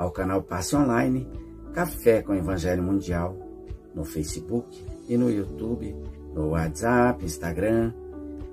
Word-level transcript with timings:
ao 0.00 0.10
canal 0.10 0.42
Passe 0.42 0.74
Online 0.74 1.28
Café 1.74 2.22
com 2.22 2.34
Evangelho 2.34 2.82
Mundial 2.82 3.36
no 3.94 4.02
Facebook 4.02 4.82
e 5.06 5.16
no 5.16 5.30
YouTube, 5.30 5.94
no 6.34 6.50
WhatsApp, 6.50 7.22
Instagram 7.22 7.92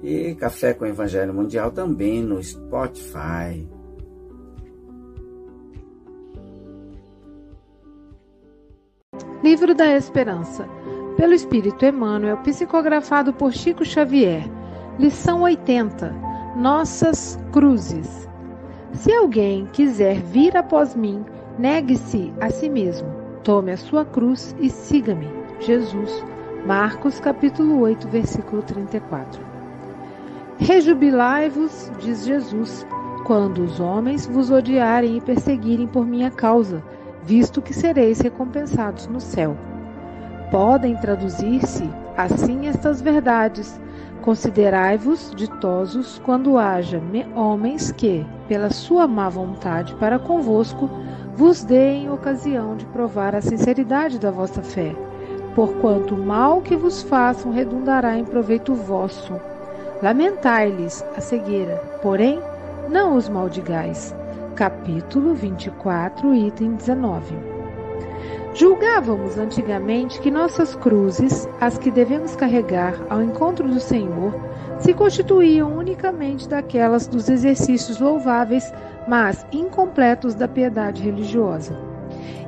e 0.03 0.35
Café 0.35 0.73
com 0.73 0.85
Evangelho 0.85 1.33
Mundial 1.33 1.71
também 1.71 2.21
no 2.21 2.43
Spotify. 2.43 3.65
Livro 9.41 9.73
da 9.73 9.95
Esperança, 9.95 10.67
pelo 11.15 11.33
Espírito 11.33 11.85
Emmanuel, 11.85 12.37
psicografado 12.37 13.31
por 13.31 13.53
Chico 13.53 13.85
Xavier. 13.85 14.43
Lição 14.99 15.43
80. 15.43 16.13
Nossas 16.57 17.39
cruzes. 17.53 18.27
Se 18.93 19.13
alguém 19.13 19.67
quiser 19.67 20.21
vir 20.21 20.57
após 20.57 20.95
mim, 20.95 21.23
Negue-se 21.57 22.31
a 22.39 22.51
si 22.51 22.69
mesmo, 22.69 23.07
tome 23.43 23.71
a 23.71 23.77
sua 23.77 24.05
cruz 24.05 24.55
e 24.59 24.69
siga-me. 24.69 25.27
Jesus, 25.59 26.23
Marcos 26.67 27.19
capítulo 27.19 27.79
8, 27.79 28.07
versículo 28.09 28.61
34. 28.61 29.41
Rejubilai-vos, 30.59 31.91
diz 31.99 32.25
Jesus, 32.25 32.85
quando 33.25 33.63
os 33.63 33.79
homens 33.79 34.27
vos 34.27 34.51
odiarem 34.51 35.17
e 35.17 35.21
perseguirem 35.21 35.87
por 35.87 36.05
minha 36.05 36.29
causa, 36.29 36.83
visto 37.23 37.59
que 37.59 37.73
sereis 37.73 38.19
recompensados 38.19 39.07
no 39.07 39.19
céu. 39.19 39.57
Podem 40.51 40.95
traduzir-se 40.95 41.89
assim 42.15 42.67
estas 42.67 43.01
verdades. 43.01 43.81
Considerai-vos 44.21 45.33
ditosos 45.35 46.21
quando 46.23 46.57
haja 46.57 47.01
homens 47.35 47.91
que, 47.91 48.25
pela 48.47 48.69
sua 48.69 49.07
má 49.07 49.27
vontade 49.27 49.95
para 49.95 50.19
convosco, 50.19 50.89
vos 51.37 51.63
deem 51.63 52.09
ocasião 52.09 52.75
de 52.75 52.83
provar 52.87 53.35
a 53.35 53.41
sinceridade 53.41 54.17
da 54.17 54.31
vossa 54.31 54.63
fé, 54.63 54.95
porquanto 55.53 56.15
o 56.15 56.17
mal 56.17 56.63
que 56.63 56.75
vos 56.75 57.03
façam 57.03 57.51
redundará 57.51 58.17
em 58.17 58.25
proveito 58.25 58.73
vosso. 58.73 59.39
Lamentai-lhes 60.01 61.05
a 61.15 61.21
cegueira, 61.21 61.75
porém, 62.01 62.41
não 62.89 63.15
os 63.15 63.29
maldigais. 63.29 64.15
Capítulo 64.55 65.35
24, 65.35 66.33
item 66.33 66.71
19. 66.73 67.35
Julgávamos 68.55 69.37
antigamente 69.37 70.19
que 70.19 70.31
nossas 70.31 70.75
cruzes, 70.75 71.47
as 71.61 71.77
que 71.77 71.91
devemos 71.91 72.35
carregar 72.35 72.95
ao 73.11 73.21
encontro 73.21 73.67
do 73.67 73.79
Senhor, 73.79 74.33
se 74.79 74.93
constituíam 74.93 75.77
unicamente 75.77 76.47
daquelas 76.47 77.07
dos 77.07 77.29
exercícios 77.29 77.99
louváveis 77.99 78.71
mas 79.07 79.45
incompletos 79.51 80.35
da 80.35 80.47
piedade 80.47 81.01
religiosa. 81.01 81.79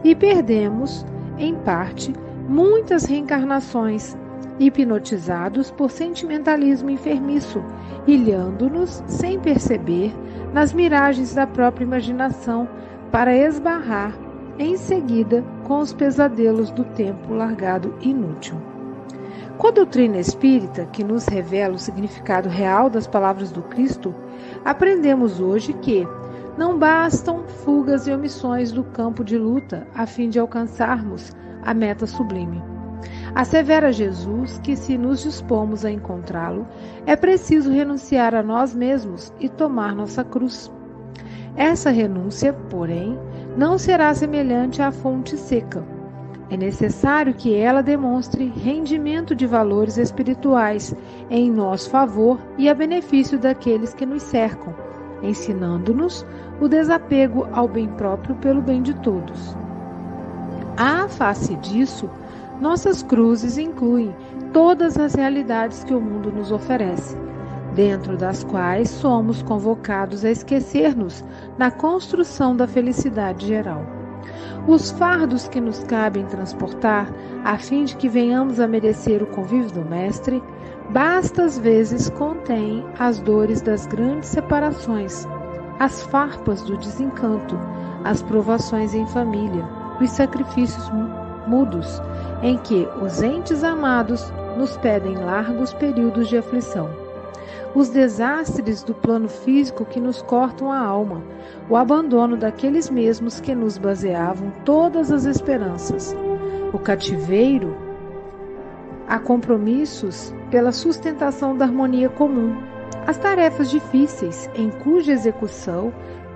E 0.03 0.13
perdemos, 0.13 1.05
em 1.37 1.55
parte, 1.55 2.13
muitas 2.47 3.05
reencarnações, 3.05 4.17
hipnotizados 4.59 5.71
por 5.71 5.89
sentimentalismo 5.89 6.89
enfermiço, 6.89 7.63
ilhando-nos, 8.05 9.01
sem 9.07 9.39
perceber, 9.39 10.13
nas 10.53 10.73
miragens 10.73 11.33
da 11.33 11.47
própria 11.47 11.85
imaginação, 11.85 12.67
para 13.09 13.35
esbarrar, 13.35 14.13
em 14.57 14.75
seguida, 14.75 15.43
com 15.63 15.79
os 15.79 15.93
pesadelos 15.93 16.69
do 16.71 16.83
tempo 16.83 17.33
largado 17.33 17.95
inútil. 18.01 18.69
Com 19.59 19.67
a 19.67 19.71
doutrina 19.71 20.17
espírita, 20.17 20.85
que 20.85 21.03
nos 21.03 21.25
revela 21.25 21.75
o 21.75 21.77
significado 21.77 22.47
real 22.47 22.89
das 22.89 23.06
palavras 23.06 23.51
do 23.51 23.61
Cristo, 23.63 24.15
aprendemos 24.63 25.41
hoje 25.41 25.73
que, 25.73 26.07
não 26.57 26.79
bastam 26.79 27.44
fugas 27.44 28.07
e 28.07 28.11
omissões 28.13 28.71
do 28.71 28.85
campo 28.85 29.21
de 29.21 29.38
luta 29.38 29.85
a 29.94 30.06
fim 30.06 30.29
de 30.29 30.39
alcançarmos 30.39 31.35
a 31.61 31.73
meta 31.73 32.07
sublime. 32.07 32.63
Assevera 33.35 33.91
Jesus 33.91 34.59
que, 34.59 34.77
se 34.77 34.97
nos 34.97 35.23
dispomos 35.23 35.83
a 35.83 35.91
encontrá-lo, 35.91 36.65
é 37.06 37.17
preciso 37.17 37.69
renunciar 37.69 38.33
a 38.33 38.41
nós 38.41 38.73
mesmos 38.73 39.33
e 39.41 39.50
tomar 39.50 39.94
nossa 39.94 40.23
cruz. 40.23 40.71
Essa 41.57 41.89
renúncia, 41.89 42.53
porém, 42.69 43.19
não 43.57 43.77
será 43.77 44.13
semelhante 44.13 44.81
à 44.81 44.89
fonte 44.89 45.35
seca. 45.35 45.98
É 46.51 46.57
necessário 46.57 47.35
que 47.35 47.55
ela 47.55 47.83
demonstre 47.83 48.51
rendimento 48.55 49.35
de 49.35 49.45
valores 49.45 49.97
espirituais 49.97 50.95
em 51.29 51.51
nosso 51.51 51.91
favor 51.91 52.39
e 52.57 52.67
a 52.67 52.73
benefício 52.73 53.37
daqueles 53.37 53.93
que 53.93 54.03
nos 54.03 54.23
cercam, 54.23 54.73
ensinando-nos 55.21 56.25
o 56.59 56.67
desapego 56.67 57.47
ao 57.51 57.67
bem 57.67 57.87
próprio 57.89 58.33
pelo 58.35 58.63
bem 58.63 58.81
de 58.81 58.95
todos. 58.95 59.55
À 60.75 61.07
face 61.07 61.55
disso, 61.57 62.09
nossas 62.59 63.03
cruzes 63.03 63.59
incluem 63.59 64.15
todas 64.51 64.97
as 64.97 65.13
realidades 65.13 65.83
que 65.83 65.93
o 65.93 66.01
mundo 66.01 66.31
nos 66.31 66.51
oferece, 66.51 67.15
dentro 67.75 68.17
das 68.17 68.43
quais 68.43 68.89
somos 68.89 69.43
convocados 69.43 70.25
a 70.25 70.31
esquecer-nos 70.31 71.23
na 71.59 71.69
construção 71.69 72.55
da 72.55 72.65
felicidade 72.65 73.45
geral. 73.45 73.98
Os 74.68 74.92
fardos 74.92 75.48
que 75.48 75.60
nos 75.60 75.83
cabem 75.83 76.25
transportar, 76.25 77.12
a 77.44 77.57
fim 77.57 77.86
de 77.86 77.95
que 77.95 78.10
venhamos 78.10 78.60
a 78.60 78.68
merecer 78.68 79.24
o 79.24 79.27
convívio 79.27 79.71
do 79.71 79.89
Mestre, 79.89 80.44
bastas 80.89 81.57
vezes 81.57 82.10
contêm 82.10 82.86
as 82.98 83.19
dores 83.19 83.62
das 83.62 83.86
grandes 83.86 84.30
separações, 84.30 85.27
as 85.80 86.04
farpas 86.04 86.62
do 86.63 86.77
desencanto, 86.77 87.57
as 88.04 88.21
provações 88.21 88.94
em 88.94 89.07
família, 89.07 89.66
os 90.01 90.10
sacrifícios 90.12 90.89
mudos, 91.48 92.01
em 92.42 92.57
que 92.57 92.88
os 93.01 93.21
entes 93.21 93.63
amados 93.63 94.31
nos 94.57 94.77
pedem 94.77 95.16
largos 95.18 95.74
períodos 95.74 96.27
de 96.27 96.38
aflição. 96.38 96.89
Os 97.75 97.89
desastres 97.89 98.81
do 98.81 98.95
plano 98.95 99.30
físico 99.30 99.86
que 99.86 100.00
nos 100.00 100.21
cortam 100.24 100.71
a 100.71 100.80
alma, 100.80 101.21
o 101.69 101.75
abandono 101.75 102.36
daqueles 102.36 102.89
mesmos 102.89 103.39
que 103.39 103.54
nos 103.54 103.77
baseavam 103.77 104.51
todas 104.66 105.12
as 105.12 105.25
esperanças, 105.25 106.16
o 106.74 106.80
cativeiro 106.80 107.75
a 109.07 109.18
compromissos 109.18 110.33
pela 110.51 110.71
sustentação 110.71 111.57
da 111.57 111.66
harmonia 111.66 112.10
comum, 112.10 112.56
as 113.07 113.18
tarefas 113.18 113.69
difíceis 113.69 114.50
em 114.56 114.69
cuja 114.69 115.12
execução 115.12 115.92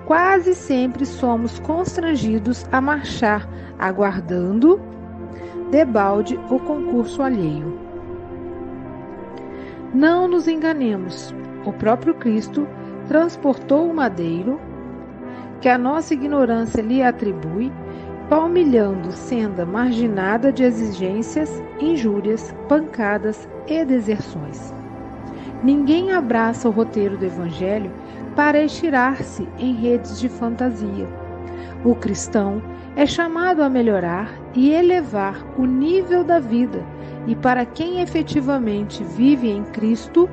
quase 0.06 0.54
sempre 0.54 1.06
somos 1.06 1.58
constrangidos 1.60 2.66
a 2.70 2.80
marchar, 2.80 3.48
aguardando 3.78 4.80
debalde 5.70 6.38
o 6.50 6.58
concurso 6.58 7.22
alheio. 7.22 7.83
Não 9.94 10.26
nos 10.26 10.48
enganemos, 10.48 11.32
o 11.64 11.72
próprio 11.72 12.14
Cristo 12.14 12.66
transportou 13.06 13.88
o 13.88 13.94
madeiro 13.94 14.60
que 15.60 15.68
a 15.68 15.78
nossa 15.78 16.14
ignorância 16.14 16.82
lhe 16.82 17.00
atribui, 17.00 17.72
palmilhando 18.28 19.12
senda 19.12 19.64
marginada 19.64 20.50
de 20.52 20.64
exigências, 20.64 21.62
injúrias, 21.80 22.52
pancadas 22.68 23.48
e 23.68 23.84
deserções. 23.84 24.74
Ninguém 25.62 26.10
abraça 26.10 26.68
o 26.68 26.72
roteiro 26.72 27.16
do 27.16 27.26
Evangelho 27.26 27.92
para 28.34 28.64
estirar-se 28.64 29.48
em 29.60 29.74
redes 29.74 30.18
de 30.18 30.28
fantasia. 30.28 31.06
O 31.84 31.94
cristão 31.94 32.60
é 32.96 33.06
chamado 33.06 33.62
a 33.62 33.70
melhorar 33.70 34.28
e 34.54 34.72
elevar 34.72 35.46
o 35.56 35.64
nível 35.64 36.24
da 36.24 36.40
vida, 36.40 36.82
e 37.26 37.34
para 37.34 37.64
quem 37.64 38.00
efetivamente 38.00 39.02
vive 39.02 39.48
em 39.48 39.64
Cristo, 39.64 40.28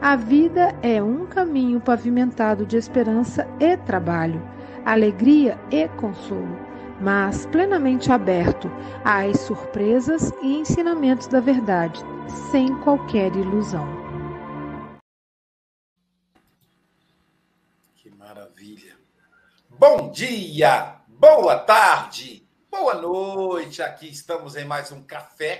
a 0.00 0.16
vida 0.16 0.74
é 0.82 1.02
um 1.02 1.26
caminho 1.26 1.80
pavimentado 1.80 2.64
de 2.64 2.76
esperança 2.76 3.46
e 3.58 3.76
trabalho, 3.76 4.40
alegria 4.84 5.58
e 5.70 5.88
consolo, 5.88 6.56
mas 7.00 7.46
plenamente 7.46 8.12
aberto 8.12 8.70
às 9.04 9.40
surpresas 9.40 10.32
e 10.40 10.58
ensinamentos 10.58 11.26
da 11.26 11.40
verdade, 11.40 12.00
sem 12.50 12.74
qualquer 12.80 13.34
ilusão. 13.34 13.86
Bom 19.68 20.10
dia, 20.10 20.96
boa 21.08 21.58
tarde, 21.58 22.46
boa 22.70 22.94
noite. 22.94 23.82
Aqui 23.82 24.08
estamos 24.10 24.54
em 24.54 24.64
mais 24.64 24.92
um 24.92 25.02
café 25.02 25.58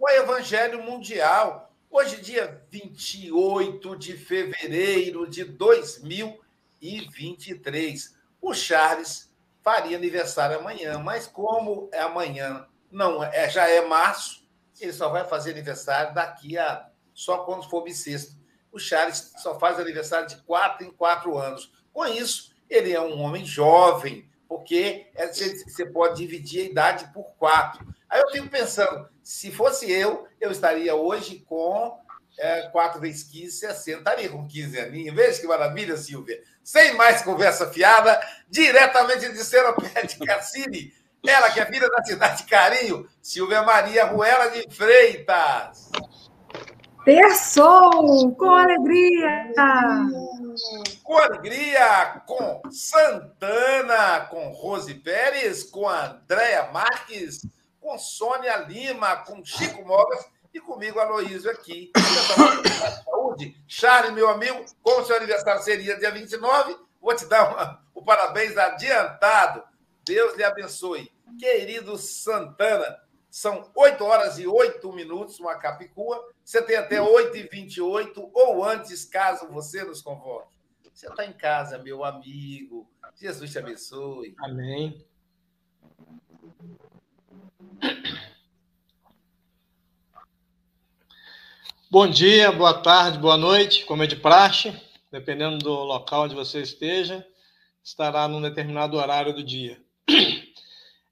o 0.00 0.08
Evangelho 0.08 0.82
Mundial. 0.82 1.70
Hoje, 1.90 2.22
dia 2.22 2.64
28 2.70 3.94
de 3.96 4.16
fevereiro 4.16 5.28
de 5.28 5.44
2023. 5.44 8.16
O 8.40 8.54
Charles 8.54 9.30
faria 9.60 9.98
aniversário 9.98 10.58
amanhã, 10.58 10.98
mas 10.98 11.26
como 11.26 11.90
é 11.92 12.00
amanhã, 12.00 12.66
não 12.90 13.22
é, 13.22 13.50
já 13.50 13.68
é 13.68 13.86
março, 13.86 14.48
ele 14.80 14.94
só 14.94 15.10
vai 15.10 15.28
fazer 15.28 15.50
aniversário 15.50 16.14
daqui 16.14 16.56
a 16.56 16.88
só 17.12 17.44
quando 17.44 17.68
for 17.68 17.82
bissexto. 17.82 18.40
O 18.72 18.78
Charles 18.78 19.34
só 19.36 19.58
faz 19.58 19.78
aniversário 19.78 20.28
de 20.28 20.38
quatro 20.38 20.86
em 20.86 20.90
quatro 20.90 21.36
anos. 21.36 21.70
Com 21.92 22.06
isso, 22.06 22.54
ele 22.70 22.90
é 22.90 23.00
um 23.00 23.20
homem 23.20 23.44
jovem, 23.44 24.26
porque 24.48 25.10
é, 25.14 25.26
você 25.26 25.84
pode 25.84 26.16
dividir 26.16 26.62
a 26.62 26.70
idade 26.70 27.12
por 27.12 27.32
quatro. 27.32 27.99
Aí 28.10 28.20
eu 28.20 28.30
fico 28.30 28.48
pensando, 28.48 29.08
se 29.22 29.52
fosse 29.52 29.90
eu, 29.90 30.26
eu 30.40 30.50
estaria 30.50 30.94
hoje 30.94 31.44
com 31.48 31.96
é, 32.38 32.62
4 32.62 33.00
vezes 33.00 33.22
15, 33.24 33.52
60. 33.52 33.98
Estaria 33.98 34.28
com 34.28 34.46
15 34.46 34.80
aninhos. 34.80 35.14
Veja 35.14 35.40
que 35.40 35.46
maravilha, 35.46 35.96
Silvia. 35.96 36.42
Sem 36.64 36.94
mais 36.94 37.22
conversa 37.22 37.70
fiada, 37.70 38.20
diretamente 38.48 39.30
de 39.30 39.44
Seropé 39.44 40.02
de 40.02 40.18
Cassini, 40.24 40.92
ela 41.26 41.50
que 41.50 41.60
é 41.60 41.66
filha 41.66 41.88
da 41.88 42.02
cidade 42.02 42.38
de 42.38 42.48
Carinho, 42.48 43.06
Silvia 43.20 43.62
Maria 43.62 44.06
Ruela 44.06 44.48
de 44.48 44.66
Freitas. 44.74 45.90
Terçou, 47.04 48.34
com 48.34 48.54
alegria! 48.54 49.46
Com 51.02 51.18
alegria, 51.18 52.22
com 52.26 52.62
Santana, 52.70 54.20
com 54.30 54.48
Rose 54.48 54.94
Pérez, 54.94 55.64
com 55.64 55.88
Andréia 55.88 56.70
Marques, 56.72 57.40
com 57.80 57.98
Sônia 57.98 58.56
Lima, 58.58 59.16
com 59.16 59.44
Chico 59.44 59.84
Mogas 59.84 60.26
e 60.52 60.60
comigo, 60.60 60.98
Aloísio, 60.98 61.50
aqui. 61.50 61.90
Saúde. 63.04 63.56
Charles, 63.66 64.12
meu 64.12 64.28
amigo, 64.28 64.64
como 64.82 65.04
seu 65.04 65.16
aniversário 65.16 65.62
seria 65.62 65.98
dia 65.98 66.10
29, 66.10 66.76
vou 67.00 67.14
te 67.14 67.24
dar 67.26 67.50
uma, 67.50 67.84
o 67.94 68.02
parabéns 68.02 68.56
adiantado. 68.56 69.62
Deus 70.04 70.36
lhe 70.36 70.44
abençoe. 70.44 71.10
Querido 71.38 71.96
Santana, 71.96 73.00
são 73.30 73.70
8 73.76 74.04
horas 74.04 74.38
e 74.38 74.46
8 74.46 74.92
minutos, 74.92 75.38
uma 75.38 75.54
Capicua. 75.54 76.28
Você 76.44 76.60
tem 76.62 76.76
até 76.76 77.00
8 77.00 77.36
e 77.36 77.42
28 77.44 78.30
ou 78.34 78.64
antes, 78.64 79.04
caso 79.04 79.46
você 79.48 79.84
nos 79.84 80.02
convoque. 80.02 80.48
Você 80.92 81.06
está 81.06 81.24
em 81.24 81.32
casa, 81.32 81.78
meu 81.78 82.04
amigo. 82.04 82.90
Jesus 83.14 83.52
te 83.52 83.58
abençoe. 83.58 84.34
Amém. 84.40 85.06
Bom 91.92 92.06
dia, 92.06 92.52
boa 92.52 92.72
tarde, 92.72 93.18
boa 93.18 93.36
noite, 93.36 93.84
como 93.84 94.04
é 94.04 94.06
de 94.06 94.14
praxe, 94.14 94.72
dependendo 95.10 95.58
do 95.58 95.72
local 95.72 96.22
onde 96.22 96.36
você 96.36 96.62
esteja, 96.62 97.26
estará 97.82 98.28
num 98.28 98.40
determinado 98.40 98.96
horário 98.96 99.34
do 99.34 99.42
dia. 99.42 99.82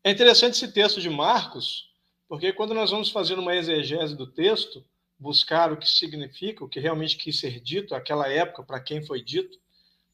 É 0.05 0.13
interessante 0.13 0.55
esse 0.55 0.71
texto 0.71 1.01
de 1.01 1.11
Marcos, 1.11 1.91
porque 2.29 2.53
quando 2.53 2.75
nós 2.75 2.93
vamos 2.93 3.11
fazer 3.11 3.37
uma 3.41 3.57
exegese 3.57 4.17
do 4.17 4.25
texto, 4.25 4.85
buscar 5.19 5.73
o 5.73 5.77
que 5.77 5.91
significa, 5.91 6.65
o 6.65 6.69
que 6.69 6.79
realmente 6.79 7.17
quis 7.17 7.41
ser 7.41 7.59
dito, 7.59 7.93
aquela 7.93 8.29
época, 8.29 8.63
para 8.63 8.79
quem 8.79 9.05
foi 9.05 9.21
dito, 9.21 9.59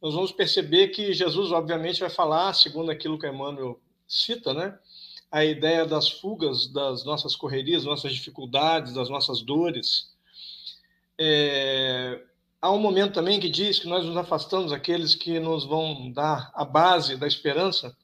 nós 0.01 0.15
vamos 0.15 0.33
perceber 0.33 0.89
que 0.89 1.13
Jesus, 1.13 1.53
obviamente, 1.53 2.01
vai 2.01 2.09
falar, 2.09 2.55
segundo 2.55 2.91
aquilo 2.91 3.19
que 3.19 3.29
Emmanuel 3.29 3.79
cita, 4.09 4.55
né? 4.55 4.79
A 5.31 5.45
ideia 5.45 5.85
das 5.85 6.09
fugas, 6.09 6.69
das 6.69 7.05
nossas 7.05 7.37
correrias, 7.37 7.85
nossas 7.85 8.15
dificuldades, 8.15 8.95
das 8.95 9.11
nossas 9.11 9.43
dores. 9.43 10.14
É... 11.19 12.21
Há 12.61 12.71
um 12.73 12.79
momento 12.79 13.13
também 13.13 13.39
que 13.39 13.51
diz 13.51 13.79
que 13.79 13.87
nós 13.87 14.05
nos 14.07 14.17
afastamos 14.17 14.71
daqueles 14.71 15.15
que 15.15 15.39
nos 15.39 15.67
vão 15.67 16.11
dar 16.11 16.51
a 16.55 16.65
base 16.65 17.17
da 17.17 17.27
esperança, 17.27 17.95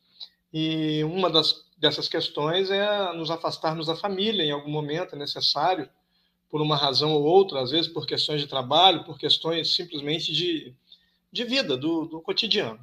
e 0.52 1.02
uma 1.04 1.30
das 1.30 1.64
dessas 1.80 2.08
questões 2.08 2.70
é 2.70 3.12
nos 3.14 3.30
afastarmos 3.30 3.86
da 3.86 3.96
família 3.96 4.44
em 4.44 4.50
algum 4.50 4.70
momento, 4.70 5.14
é 5.14 5.18
necessário, 5.18 5.88
por 6.50 6.60
uma 6.60 6.76
razão 6.76 7.14
ou 7.14 7.22
outra, 7.22 7.62
às 7.62 7.70
vezes 7.70 7.90
por 7.90 8.06
questões 8.06 8.42
de 8.42 8.46
trabalho, 8.46 9.04
por 9.04 9.18
questões 9.18 9.74
simplesmente 9.74 10.30
de, 10.30 10.74
de 11.32 11.44
vida, 11.44 11.76
do, 11.76 12.04
do 12.04 12.20
cotidiano. 12.20 12.78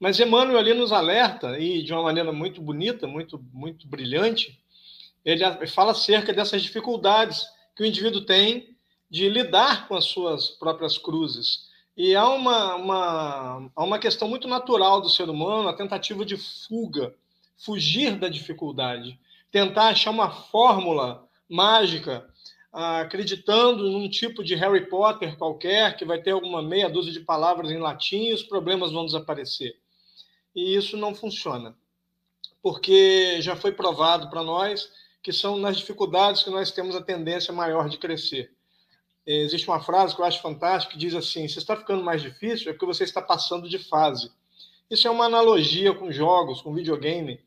Mas 0.00 0.18
Emmanuel 0.18 0.58
ali 0.58 0.72
nos 0.72 0.90
alerta, 0.90 1.58
e 1.58 1.82
de 1.82 1.92
uma 1.92 2.02
maneira 2.02 2.32
muito 2.32 2.62
bonita, 2.62 3.06
muito, 3.06 3.44
muito 3.52 3.86
brilhante, 3.86 4.58
ele 5.22 5.44
fala 5.66 5.92
acerca 5.92 6.32
dessas 6.32 6.62
dificuldades 6.62 7.44
que 7.76 7.82
o 7.82 7.86
indivíduo 7.86 8.22
tem 8.22 8.73
de 9.14 9.28
lidar 9.28 9.86
com 9.86 9.94
as 9.94 10.06
suas 10.06 10.50
próprias 10.50 10.98
cruzes. 10.98 11.68
E 11.96 12.16
há 12.16 12.28
uma, 12.28 12.74
uma, 12.74 13.70
há 13.76 13.84
uma 13.84 13.96
questão 13.96 14.26
muito 14.26 14.48
natural 14.48 15.00
do 15.00 15.08
ser 15.08 15.30
humano, 15.30 15.68
a 15.68 15.72
tentativa 15.72 16.24
de 16.24 16.36
fuga 16.36 17.14
fugir 17.56 18.18
da 18.18 18.28
dificuldade, 18.28 19.16
tentar 19.52 19.90
achar 19.90 20.10
uma 20.10 20.32
fórmula 20.32 21.28
mágica, 21.48 22.28
acreditando 22.72 23.88
num 23.88 24.08
tipo 24.08 24.42
de 24.42 24.56
Harry 24.56 24.88
Potter 24.88 25.38
qualquer, 25.38 25.96
que 25.96 26.04
vai 26.04 26.20
ter 26.20 26.32
alguma 26.32 26.60
meia 26.60 26.90
dúzia 26.90 27.12
de 27.12 27.20
palavras 27.20 27.70
em 27.70 27.78
latim 27.78 28.24
e 28.24 28.34
os 28.34 28.42
problemas 28.42 28.90
vão 28.90 29.06
desaparecer. 29.06 29.78
E 30.52 30.74
isso 30.74 30.96
não 30.96 31.14
funciona, 31.14 31.76
porque 32.60 33.40
já 33.40 33.54
foi 33.54 33.70
provado 33.70 34.28
para 34.28 34.42
nós 34.42 34.90
que 35.22 35.32
são 35.32 35.56
nas 35.56 35.76
dificuldades 35.76 36.42
que 36.42 36.50
nós 36.50 36.72
temos 36.72 36.96
a 36.96 37.00
tendência 37.00 37.54
maior 37.54 37.88
de 37.88 37.96
crescer. 37.96 38.52
Existe 39.26 39.68
uma 39.68 39.80
frase 39.80 40.14
que 40.14 40.20
eu 40.20 40.24
acho 40.24 40.42
fantástica 40.42 40.92
que 40.92 40.98
diz 40.98 41.14
assim: 41.14 41.48
se 41.48 41.58
está 41.58 41.76
ficando 41.76 42.04
mais 42.04 42.20
difícil, 42.20 42.70
é 42.70 42.72
porque 42.72 42.86
você 42.86 43.04
está 43.04 43.22
passando 43.22 43.68
de 43.68 43.78
fase. 43.78 44.30
Isso 44.90 45.08
é 45.08 45.10
uma 45.10 45.24
analogia 45.24 45.94
com 45.94 46.12
jogos, 46.12 46.60
com 46.60 46.74
videogame. 46.74 47.40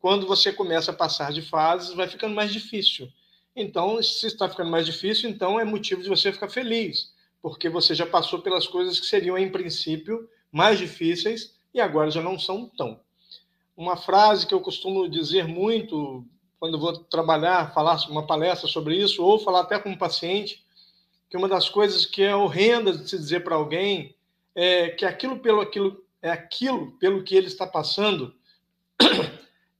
Quando 0.00 0.26
você 0.26 0.52
começa 0.52 0.90
a 0.90 0.94
passar 0.94 1.32
de 1.32 1.40
fases, 1.40 1.94
vai 1.94 2.08
ficando 2.08 2.34
mais 2.34 2.52
difícil. 2.52 3.08
Então, 3.56 4.02
se 4.02 4.26
está 4.26 4.48
ficando 4.48 4.70
mais 4.70 4.84
difícil, 4.84 5.30
então 5.30 5.60
é 5.60 5.64
motivo 5.64 6.02
de 6.02 6.08
você 6.08 6.32
ficar 6.32 6.48
feliz, 6.48 7.14
porque 7.40 7.68
você 7.68 7.94
já 7.94 8.04
passou 8.04 8.40
pelas 8.40 8.66
coisas 8.66 8.98
que 8.98 9.06
seriam, 9.06 9.38
em 9.38 9.50
princípio, 9.50 10.28
mais 10.50 10.78
difíceis 10.78 11.54
e 11.72 11.80
agora 11.80 12.10
já 12.10 12.20
não 12.20 12.38
são 12.38 12.68
tão. 12.68 13.00
Uma 13.76 13.96
frase 13.96 14.46
que 14.46 14.54
eu 14.54 14.60
costumo 14.60 15.08
dizer 15.08 15.46
muito 15.46 16.24
quando 16.58 16.78
vou 16.78 16.96
trabalhar, 16.96 17.72
falar 17.74 17.98
uma 18.08 18.26
palestra 18.26 18.66
sobre 18.66 18.96
isso, 18.96 19.22
ou 19.22 19.38
falar 19.38 19.60
até 19.60 19.78
com 19.78 19.90
um 19.90 19.98
paciente, 19.98 20.63
que 21.34 21.38
uma 21.38 21.48
das 21.48 21.68
coisas 21.68 22.06
que 22.06 22.22
é 22.22 22.36
horrenda 22.36 22.96
de 22.96 23.10
se 23.10 23.18
dizer 23.18 23.42
para 23.42 23.56
alguém 23.56 24.14
é 24.54 24.90
que 24.90 25.04
aquilo 25.04 25.40
pelo 25.40 25.62
aquilo 25.62 26.00
é 26.22 26.30
aquilo 26.30 26.92
pelo 26.92 27.24
que 27.24 27.34
ele 27.34 27.48
está 27.48 27.66
passando 27.66 28.32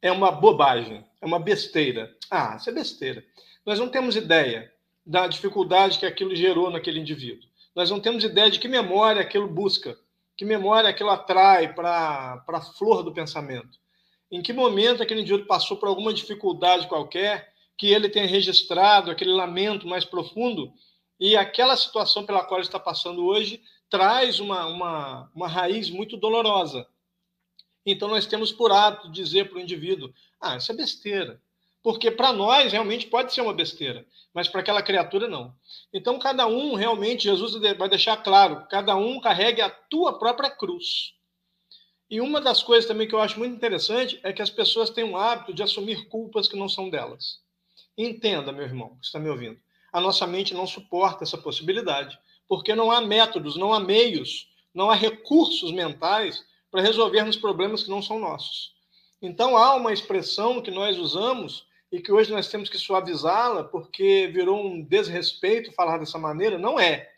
é 0.02 0.10
uma 0.10 0.32
bobagem, 0.32 1.04
é 1.22 1.24
uma 1.24 1.38
besteira. 1.38 2.12
Ah, 2.28 2.56
isso 2.58 2.68
é 2.68 2.72
besteira. 2.72 3.24
Nós 3.64 3.78
não 3.78 3.88
temos 3.88 4.16
ideia 4.16 4.72
da 5.06 5.28
dificuldade 5.28 5.96
que 5.96 6.04
aquilo 6.04 6.34
gerou 6.34 6.72
naquele 6.72 6.98
indivíduo. 6.98 7.48
Nós 7.72 7.88
não 7.88 8.00
temos 8.00 8.24
ideia 8.24 8.50
de 8.50 8.58
que 8.58 8.66
memória 8.66 9.22
aquilo 9.22 9.46
busca, 9.46 9.96
que 10.36 10.44
memória 10.44 10.90
aquilo 10.90 11.10
atrai 11.10 11.72
para 11.72 12.44
a 12.48 12.60
flor 12.76 13.04
do 13.04 13.14
pensamento. 13.14 13.78
Em 14.28 14.42
que 14.42 14.52
momento 14.52 15.04
aquele 15.04 15.20
indivíduo 15.20 15.46
passou 15.46 15.76
por 15.76 15.88
alguma 15.88 16.12
dificuldade 16.12 16.88
qualquer, 16.88 17.52
que 17.78 17.92
ele 17.92 18.08
tenha 18.08 18.26
registrado 18.26 19.08
aquele 19.08 19.30
lamento 19.30 19.86
mais 19.86 20.04
profundo, 20.04 20.74
e 21.18 21.36
aquela 21.36 21.76
situação 21.76 22.24
pela 22.24 22.44
qual 22.44 22.60
ele 22.60 22.66
está 22.66 22.78
passando 22.78 23.24
hoje 23.24 23.62
traz 23.88 24.40
uma, 24.40 24.66
uma, 24.66 25.30
uma 25.34 25.48
raiz 25.48 25.90
muito 25.90 26.16
dolorosa. 26.16 26.86
Então, 27.86 28.08
nós 28.08 28.26
temos 28.26 28.50
por 28.50 28.72
hábito 28.72 29.10
dizer 29.10 29.48
para 29.48 29.58
o 29.58 29.60
indivíduo: 29.60 30.12
ah, 30.40 30.56
isso 30.56 30.72
é 30.72 30.74
besteira. 30.74 31.40
Porque 31.82 32.10
para 32.10 32.32
nós 32.32 32.72
realmente 32.72 33.06
pode 33.06 33.34
ser 33.34 33.42
uma 33.42 33.52
besteira, 33.52 34.06
mas 34.32 34.48
para 34.48 34.62
aquela 34.62 34.82
criatura 34.82 35.28
não. 35.28 35.54
Então, 35.92 36.18
cada 36.18 36.46
um 36.46 36.74
realmente, 36.74 37.24
Jesus 37.24 37.54
vai 37.76 37.88
deixar 37.88 38.16
claro: 38.16 38.66
cada 38.70 38.96
um 38.96 39.20
carregue 39.20 39.60
a 39.60 39.68
tua 39.68 40.18
própria 40.18 40.50
cruz. 40.50 41.14
E 42.08 42.20
uma 42.20 42.40
das 42.40 42.62
coisas 42.62 42.86
também 42.86 43.06
que 43.06 43.14
eu 43.14 43.20
acho 43.20 43.38
muito 43.38 43.54
interessante 43.54 44.18
é 44.22 44.32
que 44.32 44.40
as 44.40 44.50
pessoas 44.50 44.90
têm 44.90 45.04
o 45.04 45.16
hábito 45.16 45.52
de 45.52 45.62
assumir 45.62 46.08
culpas 46.08 46.48
que 46.48 46.56
não 46.56 46.68
são 46.68 46.88
delas. 46.88 47.40
Entenda, 47.96 48.50
meu 48.50 48.64
irmão, 48.64 48.96
que 49.00 49.06
está 49.06 49.18
me 49.18 49.28
ouvindo. 49.28 49.60
A 49.94 50.00
nossa 50.00 50.26
mente 50.26 50.52
não 50.52 50.66
suporta 50.66 51.22
essa 51.22 51.38
possibilidade, 51.38 52.18
porque 52.48 52.74
não 52.74 52.90
há 52.90 53.00
métodos, 53.00 53.54
não 53.54 53.72
há 53.72 53.78
meios, 53.78 54.48
não 54.74 54.90
há 54.90 54.94
recursos 54.96 55.70
mentais 55.70 56.44
para 56.68 56.82
resolvermos 56.82 57.36
problemas 57.36 57.84
que 57.84 57.90
não 57.90 58.02
são 58.02 58.18
nossos. 58.18 58.74
Então 59.22 59.56
há 59.56 59.76
uma 59.76 59.92
expressão 59.92 60.60
que 60.60 60.72
nós 60.72 60.98
usamos 60.98 61.68
e 61.92 62.00
que 62.00 62.10
hoje 62.10 62.32
nós 62.32 62.48
temos 62.48 62.68
que 62.68 62.76
suavizá-la 62.76 63.62
porque 63.62 64.28
virou 64.34 64.66
um 64.66 64.82
desrespeito 64.82 65.70
falar 65.70 65.98
dessa 65.98 66.18
maneira. 66.18 66.58
Não 66.58 66.80
é. 66.80 67.08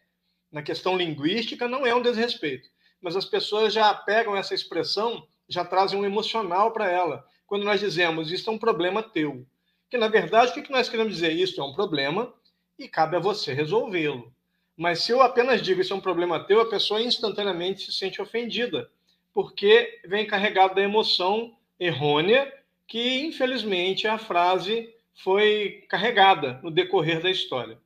Na 0.53 0.61
questão 0.61 0.99
linguística, 0.99 1.67
não 1.67 1.87
é 1.87 1.95
um 1.95 2.03
desrespeito. 2.03 2.69
Mas 3.01 3.17
as 3.17 3.25
pessoas 3.25 3.73
já 3.73 3.95
pegam 3.95 4.37
essa 4.37 4.55
expressão, 4.55 5.27
já 5.49 5.65
trazem 5.65 5.99
um 5.99 6.05
emocional 6.05 6.73
para 6.73 6.91
ela. 6.91 7.27
Quando 7.47 7.65
nós 7.65 7.81
dizemos, 7.81 8.31
isso 8.31 8.51
é 8.51 8.53
um 8.53 8.59
problema 8.59 9.03
teu. 9.03 9.47
Que, 9.89 9.97
na 9.97 10.09
verdade, 10.09 10.61
o 10.61 10.63
que 10.63 10.71
nós 10.71 10.91
queremos 10.91 11.15
dizer? 11.15 11.33
Isso 11.33 11.59
é 11.59 11.65
um 11.65 11.73
problema 11.73 12.31
e 12.79 12.89
cabe 12.89 13.17
a 13.17 13.21
você 13.21 13.53
resolvê-lo. 13.53 14.33
Mas 14.77 15.01
se 15.01 15.13
eu 15.13 15.23
apenas 15.23 15.63
digo 15.63 15.81
isso 15.81 15.93
é 15.93 15.97
um 15.97 16.01
problema 16.01 16.45
teu, 16.45 16.61
a 16.61 16.69
pessoa 16.69 17.01
instantaneamente 17.01 17.87
se 17.87 17.93
sente 17.93 18.21
ofendida, 18.21 18.91
porque 19.33 20.01
vem 20.05 20.27
carregado 20.27 20.75
da 20.75 20.83
emoção 20.83 21.57
errônea 21.81 22.53
que, 22.87 23.21
infelizmente, 23.21 24.07
a 24.07 24.19
frase 24.19 24.93
foi 25.15 25.85
carregada 25.89 26.61
no 26.63 26.71
decorrer 26.71 27.23
da 27.23 27.31
história. 27.31 27.79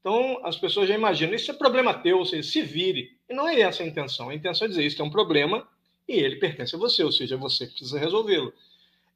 Então, 0.00 0.40
as 0.44 0.56
pessoas 0.56 0.88
já 0.88 0.94
imaginam, 0.94 1.34
isso 1.34 1.50
é 1.50 1.54
problema 1.54 1.92
teu, 1.92 2.18
ou 2.18 2.24
seja, 2.24 2.48
se 2.48 2.62
vire. 2.62 3.16
E 3.28 3.34
não 3.34 3.48
é 3.48 3.60
essa 3.60 3.82
a 3.82 3.86
intenção. 3.86 4.28
A 4.28 4.34
intenção 4.34 4.66
é 4.66 4.68
dizer, 4.68 4.86
isso 4.86 5.02
é 5.02 5.04
um 5.04 5.10
problema 5.10 5.66
e 6.08 6.12
ele 6.12 6.36
pertence 6.36 6.76
a 6.76 6.78
você, 6.78 7.02
ou 7.02 7.10
seja, 7.10 7.36
você 7.36 7.66
precisa 7.66 7.98
resolvê-lo. 7.98 8.52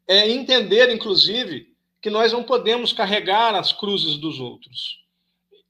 É 0.09 0.29
entender, 0.29 0.93
inclusive, 0.93 1.73
que 2.03 2.11
nós 2.11 2.33
não 2.33 2.43
podemos 2.43 2.93
carregar 2.93 3.55
as 3.55 3.73
cruzes 3.73 4.17
dos 4.17 4.41
outros 4.41 5.01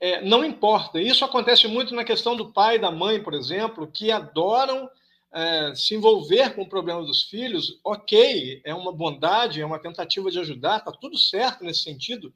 é, 0.00 0.22
não 0.22 0.44
importa. 0.44 1.00
Isso 1.00 1.24
acontece 1.24 1.68
muito 1.68 1.94
na 1.94 2.04
questão 2.04 2.34
do 2.34 2.52
pai 2.52 2.76
e 2.76 2.80
da 2.80 2.90
mãe, 2.90 3.22
por 3.22 3.34
exemplo, 3.34 3.86
que 3.86 4.10
adoram 4.10 4.88
é, 5.32 5.74
se 5.74 5.94
envolver 5.94 6.54
com 6.54 6.62
o 6.62 6.68
problema 6.68 7.02
dos 7.02 7.24
filhos. 7.24 7.78
Ok, 7.84 8.62
é 8.64 8.74
uma 8.74 8.92
bondade, 8.92 9.60
é 9.60 9.66
uma 9.66 9.78
tentativa 9.78 10.30
de 10.30 10.38
ajudar, 10.40 10.78
está 10.78 10.90
tudo 10.90 11.18
certo 11.18 11.62
nesse 11.62 11.82
sentido, 11.82 12.32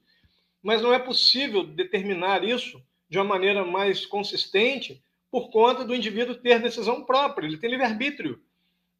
mas 0.62 0.82
não 0.82 0.92
é 0.92 0.98
possível 0.98 1.64
determinar 1.64 2.44
isso 2.44 2.80
de 3.08 3.18
uma 3.18 3.24
maneira 3.24 3.64
mais 3.64 4.04
consistente 4.04 5.02
por 5.30 5.50
conta 5.50 5.84
do 5.84 5.94
indivíduo 5.94 6.36
ter 6.36 6.60
decisão 6.60 7.04
própria, 7.04 7.46
ele 7.46 7.58
tem 7.58 7.70
livre-arbítrio. 7.70 8.40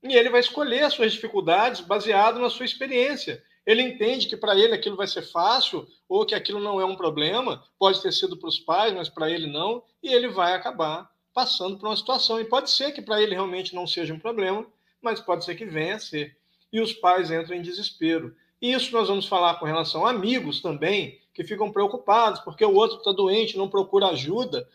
E 0.02 0.14
ele 0.14 0.28
vai 0.28 0.40
escolher 0.40 0.82
as 0.82 0.92
suas 0.92 1.12
dificuldades 1.12 1.80
baseado 1.80 2.38
na 2.38 2.50
sua 2.50 2.66
experiência. 2.66 3.42
Ele 3.66 3.82
entende 3.82 4.28
que 4.28 4.36
para 4.36 4.56
ele 4.58 4.74
aquilo 4.74 4.96
vai 4.96 5.06
ser 5.06 5.22
fácil 5.22 5.86
ou 6.08 6.26
que 6.26 6.34
aquilo 6.34 6.60
não 6.60 6.80
é 6.80 6.84
um 6.84 6.96
problema, 6.96 7.64
pode 7.78 8.02
ter 8.02 8.12
sido 8.12 8.36
para 8.36 8.48
os 8.48 8.58
pais, 8.58 8.92
mas 8.92 9.08
para 9.08 9.30
ele 9.30 9.46
não, 9.46 9.82
e 10.02 10.12
ele 10.12 10.28
vai 10.28 10.52
acabar 10.52 11.10
passando 11.32 11.78
por 11.78 11.88
uma 11.88 11.96
situação. 11.96 12.38
E 12.38 12.44
pode 12.44 12.70
ser 12.70 12.92
que 12.92 13.00
para 13.00 13.22
ele 13.22 13.34
realmente 13.34 13.74
não 13.74 13.86
seja 13.86 14.12
um 14.12 14.18
problema, 14.18 14.66
mas 15.00 15.20
pode 15.20 15.44
ser 15.44 15.54
que 15.54 15.64
venha 15.64 15.96
a 15.96 15.98
ser. 15.98 16.36
E 16.70 16.80
os 16.80 16.92
pais 16.92 17.30
entram 17.30 17.56
em 17.56 17.62
desespero. 17.62 18.36
E 18.60 18.72
isso 18.72 18.92
nós 18.92 19.08
vamos 19.08 19.26
falar 19.26 19.54
com 19.54 19.64
relação 19.64 20.06
a 20.06 20.10
amigos 20.10 20.60
também, 20.60 21.20
que 21.32 21.42
ficam 21.42 21.72
preocupados 21.72 22.40
porque 22.40 22.64
o 22.64 22.74
outro 22.74 22.98
está 22.98 23.12
doente, 23.12 23.56
não 23.56 23.68
procura 23.68 24.08
ajuda. 24.08 24.68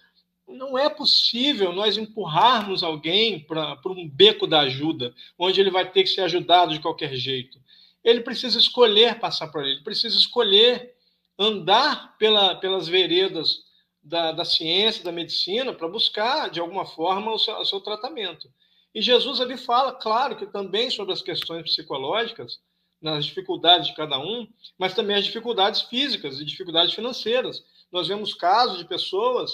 Não 0.48 0.77
é 0.77 0.89
possível 0.89 1.72
nós 1.72 1.96
empurrarmos 1.96 2.81
alguém 2.81 3.39
para 3.39 3.79
um 3.86 4.10
beco 4.10 4.48
da 4.48 4.62
ajuda, 4.62 5.13
onde 5.38 5.62
ele 5.62 5.69
vai 5.69 5.89
ter 5.89 6.03
que 6.03 6.10
ser 6.10 6.22
ajudado 6.22 6.74
de 6.74 6.79
qualquer 6.79 7.13
jeito 7.13 7.60
ele 8.03 8.22
precisa 8.22 8.58
escolher 8.58 9.20
passar 9.20 9.48
por 9.50 9.62
ele, 9.62 9.74
ele 9.74 9.84
precisa 9.84 10.15
escolher 10.15 10.96
andar 11.38 12.18
pela, 12.18 12.56
pelas 12.56 12.88
veredas 12.88 13.63
da, 14.01 14.32
da 14.32 14.46
ciência, 14.46 15.03
da 15.03 15.12
medicina, 15.12 15.74
para 15.74 15.88
buscar, 15.88 16.50
de 16.50 16.60
alguma 16.60 16.86
forma, 16.86 17.32
o 17.32 17.39
seu, 17.39 17.56
o 17.56 17.65
seu 17.65 17.79
tratamento. 17.82 18.50
E 18.94 19.01
Jesus 19.01 19.39
ali 19.39 19.58
fala, 19.58 19.94
claro, 19.94 20.36
que 20.36 20.46
também 20.46 20.89
sobre 20.89 21.13
as 21.13 21.22
questões 21.22 21.63
psicológicas, 21.63 22.60
nas 23.01 23.25
dificuldades 23.25 23.88
de 23.88 23.96
cada 23.96 24.20
um, 24.20 24.48
mas 24.77 24.94
também 24.94 25.15
as 25.15 25.25
dificuldades 25.25 25.84
físicas 25.84 26.39
e 26.39 26.46
dificuldades 26.46 26.94
financeiras. 26.94 27.63
Nós 27.91 28.08
vemos 28.08 28.34
casos 28.34 28.77
de 28.77 28.86
pessoas 28.86 29.51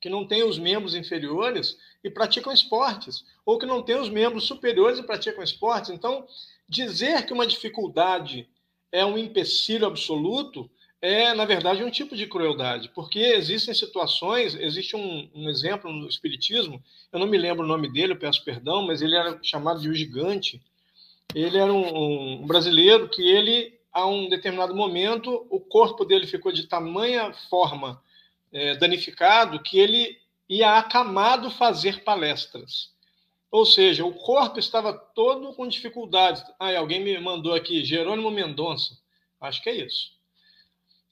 que 0.00 0.10
não 0.10 0.26
têm 0.26 0.42
os 0.42 0.58
membros 0.58 0.94
inferiores 0.94 1.78
e 2.02 2.10
praticam 2.10 2.52
esportes, 2.52 3.24
ou 3.46 3.58
que 3.58 3.64
não 3.64 3.82
têm 3.82 3.98
os 3.98 4.08
membros 4.08 4.44
superiores 4.44 4.98
e 4.98 5.02
praticam 5.02 5.42
esportes. 5.42 5.90
Então, 5.90 6.26
Dizer 6.72 7.26
que 7.26 7.34
uma 7.34 7.46
dificuldade 7.46 8.48
é 8.90 9.04
um 9.04 9.18
empecilho 9.18 9.86
absoluto 9.86 10.70
é, 11.02 11.34
na 11.34 11.44
verdade, 11.44 11.84
um 11.84 11.90
tipo 11.90 12.16
de 12.16 12.26
crueldade, 12.26 12.88
porque 12.94 13.18
existem 13.18 13.74
situações, 13.74 14.54
existe 14.54 14.96
um, 14.96 15.28
um, 15.34 15.50
exemplo 15.50 15.92
no 15.92 16.08
Espiritismo, 16.08 16.82
eu 17.12 17.18
não 17.18 17.26
me 17.26 17.36
lembro 17.36 17.62
o 17.62 17.68
nome 17.68 17.92
dele, 17.92 18.12
eu 18.12 18.18
peço 18.18 18.42
perdão, 18.42 18.86
mas 18.86 19.02
ele 19.02 19.16
era 19.16 19.38
chamado 19.42 19.80
de 19.82 19.88
o 19.88 19.94
Gigante. 19.94 20.62
Ele 21.34 21.58
era 21.58 21.72
um, 21.72 22.42
um 22.42 22.46
brasileiro 22.46 23.08
que 23.08 23.20
ele, 23.20 23.78
a 23.92 24.06
um 24.06 24.30
determinado 24.30 24.74
momento, 24.74 25.44
o 25.50 25.60
corpo 25.60 26.06
dele 26.06 26.26
ficou 26.26 26.52
de 26.52 26.68
tamanha 26.68 27.34
forma 27.50 28.00
é, 28.50 28.76
danificado 28.76 29.60
que 29.60 29.78
ele 29.78 30.18
ia 30.48 30.78
acamado 30.78 31.50
fazer 31.50 32.02
palestras. 32.04 32.92
Ou 33.52 33.66
seja, 33.66 34.02
o 34.02 34.14
corpo 34.14 34.58
estava 34.58 34.94
todo 34.94 35.52
com 35.52 35.68
dificuldades. 35.68 36.42
Ah, 36.58 36.74
alguém 36.74 37.00
me 37.04 37.20
mandou 37.20 37.52
aqui, 37.52 37.84
Jerônimo 37.84 38.30
Mendonça. 38.30 38.96
Acho 39.38 39.62
que 39.62 39.68
é 39.68 39.84
isso. 39.84 40.12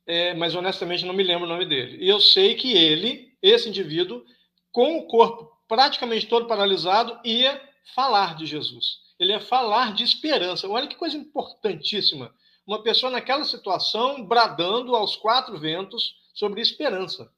É, 0.07 0.33
mas 0.33 0.55
honestamente 0.55 1.05
não 1.05 1.13
me 1.13 1.23
lembro 1.23 1.45
o 1.45 1.49
nome 1.49 1.67
dele. 1.67 2.03
E 2.03 2.09
eu 2.09 2.19
sei 2.19 2.55
que 2.55 2.73
ele, 2.73 3.37
esse 3.43 3.69
indivíduo, 3.69 4.25
com 4.73 4.97
o 4.97 5.07
corpo 5.07 5.55
praticamente 5.69 6.27
todo 6.27 6.47
paralisado, 6.47 7.21
ia 7.23 7.61
falar 7.95 8.35
de 8.35 8.47
Jesus. 8.47 9.01
Ele 9.19 9.33
ia 9.33 9.41
falar 9.41 9.93
de 9.93 10.03
esperança. 10.03 10.67
Olha 10.67 10.87
que 10.87 10.97
coisa 10.97 11.19
importantíssima. 11.19 12.35
Uma 12.67 12.83
pessoa 12.83 13.13
naquela 13.13 13.45
situação 13.45 14.25
bradando 14.25 14.97
aos 14.97 15.15
quatro 15.15 15.59
ventos 15.59 16.15
sobre 16.33 16.63
esperança. 16.63 17.31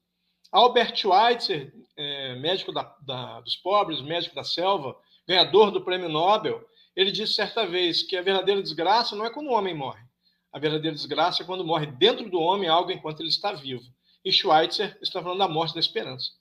Albert 0.49 0.95
Schweitzer, 0.95 1.73
é, 1.95 2.35
médico 2.35 2.71
da, 2.71 2.95
da, 3.01 3.41
dos 3.41 3.55
pobres, 3.55 4.01
médico 4.01 4.35
da 4.35 4.43
selva, 4.43 4.95
ganhador 5.27 5.71
do 5.71 5.81
prêmio 5.81 6.09
Nobel, 6.09 6.67
ele 6.95 7.11
disse 7.11 7.33
certa 7.33 7.65
vez 7.65 8.03
que 8.03 8.15
a 8.15 8.21
verdadeira 8.21 8.61
desgraça 8.61 9.15
não 9.15 9.25
é 9.25 9.29
quando 9.29 9.47
o 9.47 9.53
homem 9.53 9.73
morre. 9.73 10.03
A 10.51 10.59
verdadeira 10.59 10.95
desgraça 10.95 11.41
é 11.41 11.45
quando 11.45 11.65
morre 11.65 11.87
dentro 11.87 12.29
do 12.29 12.39
homem 12.39 12.69
algo 12.69 12.91
enquanto 12.91 13.21
ele 13.21 13.29
está 13.29 13.51
vivo. 13.51 13.83
E 14.23 14.31
Schweitzer 14.31 14.97
está 15.01 15.21
falando 15.21 15.39
da 15.39 15.47
morte 15.47 15.73
da 15.73 15.79
esperança. 15.79 16.31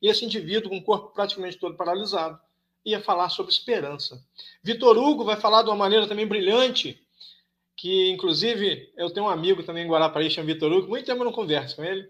E 0.00 0.08
esse 0.08 0.24
indivíduo, 0.24 0.70
com 0.70 0.78
o 0.78 0.82
corpo 0.82 1.12
praticamente 1.12 1.58
todo 1.58 1.76
paralisado, 1.76 2.38
ia 2.84 3.00
falar 3.00 3.28
sobre 3.28 3.52
esperança. 3.52 4.24
Vitor 4.62 4.96
Hugo 4.96 5.24
vai 5.24 5.36
falar 5.36 5.62
de 5.62 5.68
uma 5.68 5.76
maneira 5.76 6.06
também 6.06 6.26
brilhante, 6.26 7.02
que 7.76 8.10
inclusive 8.10 8.92
eu 8.96 9.10
tenho 9.10 9.26
um 9.26 9.28
amigo 9.28 9.62
também 9.62 9.84
em 9.84 9.88
Guarapari, 9.88 10.30
chama 10.30 10.46
Vitor 10.46 10.72
Hugo, 10.72 10.88
muito 10.88 11.04
tempo 11.04 11.20
eu 11.20 11.24
não 11.24 11.32
converso 11.32 11.76
com 11.76 11.84
ele, 11.84 12.08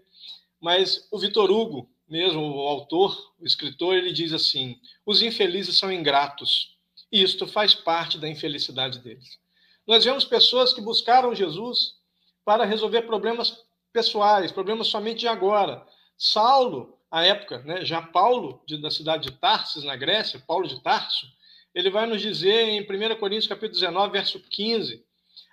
mas 0.61 1.07
o 1.11 1.17
Vitor 1.17 1.51
Hugo, 1.51 1.89
mesmo 2.09 2.41
o 2.41 2.67
autor, 2.67 3.33
o 3.39 3.45
escritor, 3.45 3.95
ele 3.95 4.11
diz 4.11 4.33
assim: 4.33 4.79
os 5.05 5.21
infelizes 5.21 5.77
são 5.77 5.91
ingratos, 5.91 6.75
e 7.11 7.21
isto 7.21 7.45
faz 7.47 7.73
parte 7.73 8.17
da 8.17 8.27
infelicidade 8.27 8.99
deles. 8.99 9.37
Nós 9.85 10.03
vemos 10.03 10.25
pessoas 10.25 10.73
que 10.73 10.81
buscaram 10.81 11.33
Jesus 11.33 11.95
para 12.43 12.65
resolver 12.65 13.03
problemas 13.03 13.63
pessoais, 13.91 14.51
problemas 14.51 14.87
somente 14.87 15.19
de 15.19 15.27
agora. 15.27 15.85
Saulo, 16.17 16.97
à 17.09 17.25
época, 17.25 17.59
né, 17.59 17.85
já 17.85 18.01
Paulo, 18.01 18.61
de, 18.65 18.77
da 18.77 18.91
cidade 18.91 19.29
de 19.29 19.37
Tarsis, 19.37 19.83
na 19.83 19.95
Grécia, 19.95 20.43
Paulo 20.45 20.67
de 20.67 20.79
Tarso, 20.81 21.27
ele 21.73 21.89
vai 21.89 22.05
nos 22.05 22.21
dizer 22.21 22.67
em 22.67 22.81
1 22.81 23.19
Coríntios 23.19 23.47
capítulo 23.47 23.79
19, 23.79 24.11
verso 24.11 24.39
15, 24.39 25.03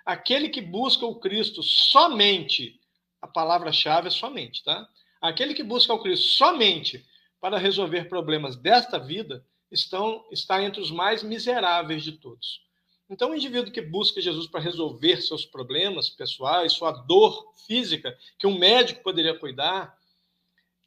aquele 0.05 0.49
que 0.49 0.61
busca 0.61 1.05
o 1.05 1.15
Cristo 1.15 1.63
somente, 1.63 2.79
a 3.21 3.27
palavra-chave 3.27 4.07
é 4.07 4.11
somente, 4.11 4.63
tá? 4.63 4.87
Aquele 5.21 5.53
que 5.53 5.63
busca 5.63 5.93
o 5.93 6.01
Cristo 6.01 6.27
somente 6.27 7.05
para 7.39 7.57
resolver 7.57 8.09
problemas 8.09 8.55
desta 8.55 8.97
vida 8.97 9.45
estão, 9.71 10.25
está 10.31 10.63
entre 10.63 10.81
os 10.81 10.91
mais 10.91 11.23
miseráveis 11.23 12.03
de 12.03 12.13
todos. 12.13 12.65
Então, 13.09 13.31
o 13.31 13.35
indivíduo 13.35 13.71
que 13.71 13.81
busca 13.81 14.19
Jesus 14.19 14.47
para 14.47 14.59
resolver 14.59 15.21
seus 15.21 15.45
problemas 15.45 16.09
pessoais, 16.09 16.73
sua 16.73 16.91
dor 16.91 17.53
física, 17.65 18.17
que 18.37 18.45
um 18.45 18.57
médico 18.57 19.01
poderia 19.01 19.37
cuidar, 19.37 19.97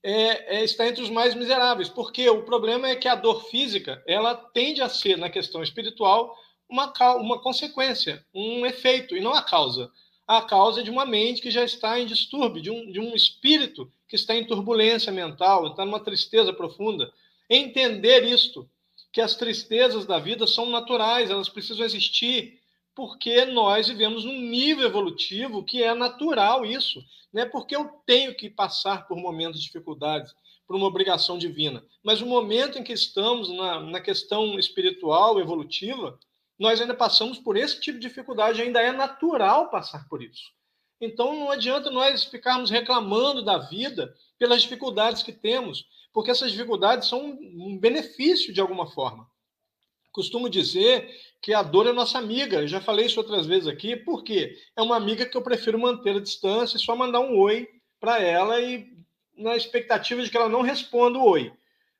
é, 0.02 0.58
é, 0.58 0.64
está 0.64 0.86
entre 0.86 1.02
os 1.02 1.10
mais 1.10 1.34
miseráveis, 1.34 1.88
porque 1.88 2.28
o 2.28 2.42
problema 2.42 2.88
é 2.88 2.96
que 2.96 3.08
a 3.08 3.14
dor 3.14 3.44
física 3.44 4.02
ela 4.06 4.34
tende 4.34 4.82
a 4.82 4.88
ser, 4.88 5.16
na 5.16 5.30
questão 5.30 5.62
espiritual, 5.62 6.36
uma, 6.68 6.92
uma 7.16 7.40
consequência, 7.40 8.24
um 8.34 8.64
efeito, 8.64 9.16
e 9.16 9.20
não 9.20 9.32
a 9.32 9.42
causa. 9.42 9.90
A 10.26 10.42
causa 10.42 10.80
é 10.80 10.84
de 10.84 10.90
uma 10.90 11.04
mente 11.04 11.42
que 11.42 11.50
já 11.50 11.64
está 11.64 11.98
em 11.98 12.06
distúrbio, 12.06 12.62
de 12.62 12.70
um, 12.70 12.92
de 12.92 13.00
um 13.00 13.14
espírito 13.14 13.90
que 14.10 14.16
está 14.16 14.34
em 14.34 14.44
turbulência 14.44 15.12
mental, 15.12 15.68
está 15.68 15.84
numa 15.84 16.00
tristeza 16.00 16.52
profunda. 16.52 17.12
Entender 17.48 18.24
isto, 18.24 18.68
que 19.12 19.20
as 19.20 19.36
tristezas 19.36 20.04
da 20.04 20.18
vida 20.18 20.48
são 20.48 20.66
naturais, 20.66 21.30
elas 21.30 21.48
precisam 21.48 21.86
existir, 21.86 22.60
porque 22.92 23.44
nós 23.44 23.86
vivemos 23.86 24.24
num 24.24 24.40
nível 24.40 24.84
evolutivo 24.84 25.64
que 25.64 25.80
é 25.80 25.94
natural 25.94 26.66
isso. 26.66 27.00
Não 27.32 27.42
é 27.42 27.46
porque 27.46 27.76
eu 27.76 27.84
tenho 28.04 28.34
que 28.34 28.50
passar 28.50 29.06
por 29.06 29.16
momentos 29.16 29.60
de 29.60 29.66
dificuldades, 29.66 30.34
por 30.66 30.74
uma 30.74 30.86
obrigação 30.88 31.38
divina. 31.38 31.84
Mas 32.02 32.20
o 32.20 32.26
momento 32.26 32.80
em 32.80 32.82
que 32.82 32.92
estamos 32.92 33.48
na, 33.48 33.78
na 33.78 34.00
questão 34.00 34.58
espiritual, 34.58 35.38
evolutiva, 35.38 36.18
nós 36.58 36.80
ainda 36.80 36.94
passamos 36.94 37.38
por 37.38 37.56
esse 37.56 37.80
tipo 37.80 38.00
de 38.00 38.08
dificuldade, 38.08 38.60
ainda 38.60 38.82
é 38.82 38.90
natural 38.90 39.70
passar 39.70 40.08
por 40.08 40.20
isso. 40.20 40.50
Então 41.00 41.34
não 41.34 41.50
adianta 41.50 41.90
nós 41.90 42.24
ficarmos 42.24 42.70
reclamando 42.70 43.42
da 43.42 43.58
vida 43.58 44.14
pelas 44.38 44.62
dificuldades 44.62 45.22
que 45.22 45.32
temos, 45.32 45.86
porque 46.12 46.30
essas 46.30 46.52
dificuldades 46.52 47.08
são 47.08 47.24
um 47.24 47.78
benefício 47.78 48.52
de 48.52 48.60
alguma 48.60 48.86
forma. 48.90 49.26
Costumo 50.12 50.50
dizer 50.50 51.08
que 51.40 51.54
a 51.54 51.62
dor 51.62 51.86
é 51.86 51.92
nossa 51.92 52.18
amiga. 52.18 52.60
Eu 52.60 52.68
já 52.68 52.80
falei 52.80 53.06
isso 53.06 53.20
outras 53.20 53.46
vezes 53.46 53.68
aqui, 53.68 53.96
porque 53.96 54.56
é 54.76 54.82
uma 54.82 54.96
amiga 54.96 55.24
que 55.24 55.36
eu 55.36 55.42
prefiro 55.42 55.78
manter 55.78 56.16
a 56.16 56.20
distância 56.20 56.76
e 56.76 56.80
só 56.80 56.96
mandar 56.96 57.20
um 57.20 57.38
oi 57.38 57.68
para 58.00 58.20
ela 58.20 58.60
e 58.60 58.92
na 59.36 59.56
expectativa 59.56 60.22
de 60.22 60.30
que 60.30 60.36
ela 60.36 60.48
não 60.48 60.62
responda 60.62 61.18
o 61.18 61.24
oi. 61.24 61.52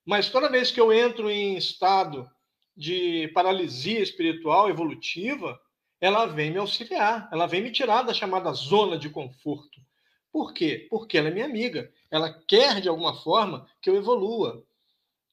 Mas 0.05 0.29
toda 0.29 0.51
vez 0.51 0.71
que 0.71 0.81
eu 0.81 0.93
entro 0.93 1.31
em 1.31 1.57
estado 1.57 2.29
de 2.77 3.29
paralisia 3.29 4.01
espiritual 4.01 4.69
evolutiva, 4.69 5.59
ela 6.01 6.27
vem 6.27 6.51
me 6.51 6.59
auxiliar, 6.59 7.29
ela 7.31 7.47
vem 7.47 7.63
me 7.63 7.71
tirar 7.71 8.03
da 8.03 8.15
chamada 8.15 8.53
zona 8.53 8.99
de 8.99 9.11
conforto. 9.11 9.81
Por 10.33 10.55
quê? 10.55 10.87
Porque 10.89 11.19
ela 11.19 11.29
é 11.29 11.31
minha 11.31 11.45
amiga. 11.45 11.93
Ela 12.11 12.33
quer, 12.33 12.81
de 12.81 12.89
alguma 12.89 13.15
forma, 13.15 13.67
que 13.83 13.91
eu 13.91 13.97
evolua. 13.97 14.65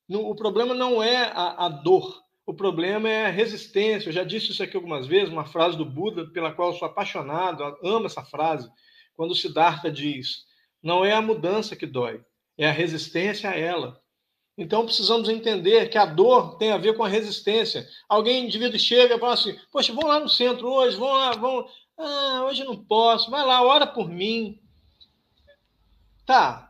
o 0.10 0.36
problema 0.36 0.74
não 0.74 1.02
é 1.02 1.32
a, 1.34 1.66
a 1.66 1.70
dor, 1.70 2.22
o 2.46 2.54
problema 2.54 3.10
é 3.10 3.28
a 3.28 3.32
resistência. 3.32 4.10
Eu 4.10 4.14
já 4.14 4.24
disse 4.24 4.52
isso 4.52 4.64
aqui 4.64 4.76
algumas 4.76 5.06
vezes, 5.06 5.30
uma 5.30 5.46
frase 5.46 5.78
do 5.78 5.86
Buda 5.86 6.28
pela 6.28 6.52
qual 6.52 6.72
eu 6.72 6.78
sou 6.78 6.88
apaixonado, 6.88 7.64
amo 7.84 8.08
essa 8.08 8.24
frase, 8.24 8.70
quando 9.16 9.36
Siddhartha 9.36 9.92
diz: 9.92 10.46
não 10.82 11.04
é 11.06 11.14
a 11.14 11.22
mudança 11.22 11.76
que 11.76 11.86
dói, 11.86 12.22
é 12.58 12.68
a 12.68 12.72
resistência 12.72 13.50
a 13.50 13.56
ela. 13.56 14.02
Então 14.58 14.86
precisamos 14.86 15.30
entender 15.30 15.88
que 15.90 15.98
a 15.98 16.06
dor 16.06 16.58
tem 16.58 16.72
a 16.72 16.78
ver 16.78 16.96
com 16.98 17.04
a 17.04 17.08
resistência. 17.08 17.88
Alguém, 18.10 18.46
indivíduo, 18.46 18.80
chega 18.80 19.16
e 19.16 19.20
fala 19.20 19.34
assim: 19.34 19.58
Poxa, 19.72 19.94
vamos 19.94 20.10
lá 20.10 20.20
no 20.20 20.30
centro 20.30 20.68
hoje, 20.68 20.98
vamos 20.98 21.18
lá, 21.18 21.32
vamos. 21.34 21.72
Ah, 21.98 22.46
hoje 22.46 22.64
não 22.64 22.76
posso, 22.76 23.30
vai 23.30 23.46
lá, 23.46 23.62
ora 23.64 23.86
por 23.86 24.10
mim. 24.10 24.60
Tá, 26.26 26.68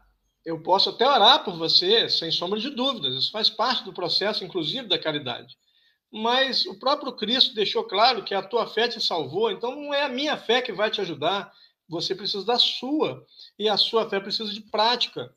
eu 0.47 0.63
posso 0.63 0.89
até 0.89 1.05
orar 1.05 1.43
por 1.43 1.57
você, 1.57 2.07
sem 2.09 2.31
sombra 2.31 2.57
de 2.57 2.69
dúvidas, 2.69 3.13
isso 3.15 3.31
faz 3.31 3.49
parte 3.49 3.83
do 3.83 3.91
processo, 3.91 4.45
inclusive, 4.45 4.87
da 4.87 4.97
caridade. 4.97 5.57
Mas 6.09 6.65
o 6.65 6.79
próprio 6.79 7.11
Cristo 7.11 7.53
deixou 7.53 7.83
claro 7.83 8.23
que 8.23 8.33
a 8.33 8.41
tua 8.41 8.65
fé 8.65 8.87
te 8.87 9.01
salvou, 9.01 9.51
então 9.51 9.75
não 9.75 9.93
é 9.93 10.03
a 10.03 10.09
minha 10.09 10.37
fé 10.37 10.61
que 10.61 10.71
vai 10.71 10.89
te 10.89 11.01
ajudar, 11.01 11.51
você 11.89 12.15
precisa 12.15 12.45
da 12.45 12.57
sua, 12.57 13.25
e 13.59 13.67
a 13.67 13.75
sua 13.75 14.09
fé 14.09 14.21
precisa 14.21 14.53
de 14.53 14.61
prática. 14.61 15.35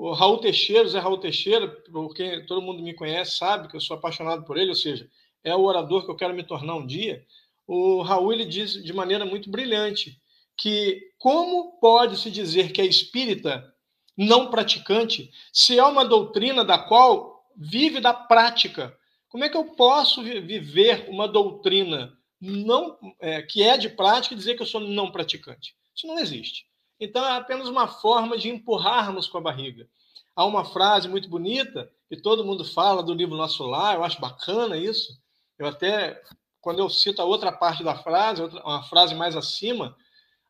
O 0.00 0.12
Raul 0.12 0.38
Teixeira, 0.38 0.86
Zé 0.86 1.00
Raul 1.00 1.18
Teixeira, 1.18 1.66
porque 1.90 2.42
todo 2.42 2.62
mundo 2.62 2.80
me 2.80 2.94
conhece, 2.94 3.36
sabe 3.36 3.66
que 3.66 3.74
eu 3.74 3.80
sou 3.80 3.96
apaixonado 3.96 4.44
por 4.44 4.56
ele, 4.56 4.68
ou 4.68 4.76
seja, 4.76 5.10
é 5.42 5.52
o 5.56 5.64
orador 5.64 6.04
que 6.04 6.10
eu 6.12 6.14
quero 6.14 6.32
me 6.32 6.44
tornar 6.44 6.76
um 6.76 6.86
dia. 6.86 7.26
O 7.66 8.00
Raul 8.02 8.32
ele 8.32 8.44
diz 8.44 8.74
de 8.74 8.92
maneira 8.92 9.26
muito 9.26 9.50
brilhante 9.50 10.16
que 10.56 11.02
como 11.18 11.80
pode 11.80 12.16
se 12.16 12.30
dizer 12.30 12.70
que 12.70 12.80
é 12.80 12.86
espírita 12.86 13.74
não 14.16 14.52
praticante 14.52 15.32
se 15.52 15.76
é 15.76 15.84
uma 15.84 16.04
doutrina 16.04 16.64
da 16.64 16.78
qual 16.78 17.44
vive 17.56 17.98
da 17.98 18.14
prática? 18.14 18.96
Como 19.28 19.42
é 19.42 19.48
que 19.48 19.56
eu 19.56 19.64
posso 19.64 20.22
viver 20.22 21.08
uma 21.08 21.26
doutrina 21.26 22.16
não 22.40 22.96
é, 23.18 23.42
que 23.42 23.64
é 23.64 23.76
de 23.76 23.88
prática 23.88 24.32
e 24.32 24.38
dizer 24.38 24.54
que 24.54 24.62
eu 24.62 24.66
sou 24.66 24.80
não 24.80 25.10
praticante? 25.10 25.74
Isso 25.92 26.06
não 26.06 26.20
existe. 26.20 26.67
Então 27.00 27.24
é 27.24 27.36
apenas 27.36 27.68
uma 27.68 27.86
forma 27.86 28.36
de 28.36 28.48
empurrarmos 28.48 29.26
com 29.26 29.38
a 29.38 29.40
barriga. 29.42 29.88
Há 30.34 30.44
uma 30.44 30.64
frase 30.64 31.08
muito 31.08 31.28
bonita 31.28 31.90
que 32.08 32.16
todo 32.16 32.44
mundo 32.44 32.64
fala 32.64 33.02
do 33.02 33.12
livro 33.12 33.36
Nosso 33.36 33.64
Lar, 33.64 33.96
eu 33.96 34.04
acho 34.04 34.20
bacana 34.20 34.76
isso. 34.76 35.20
Eu 35.58 35.66
até, 35.66 36.22
quando 36.60 36.78
eu 36.78 36.88
cito 36.88 37.20
a 37.20 37.24
outra 37.24 37.52
parte 37.52 37.84
da 37.84 37.94
frase, 37.94 38.42
uma 38.42 38.82
frase 38.84 39.14
mais 39.14 39.36
acima, 39.36 39.96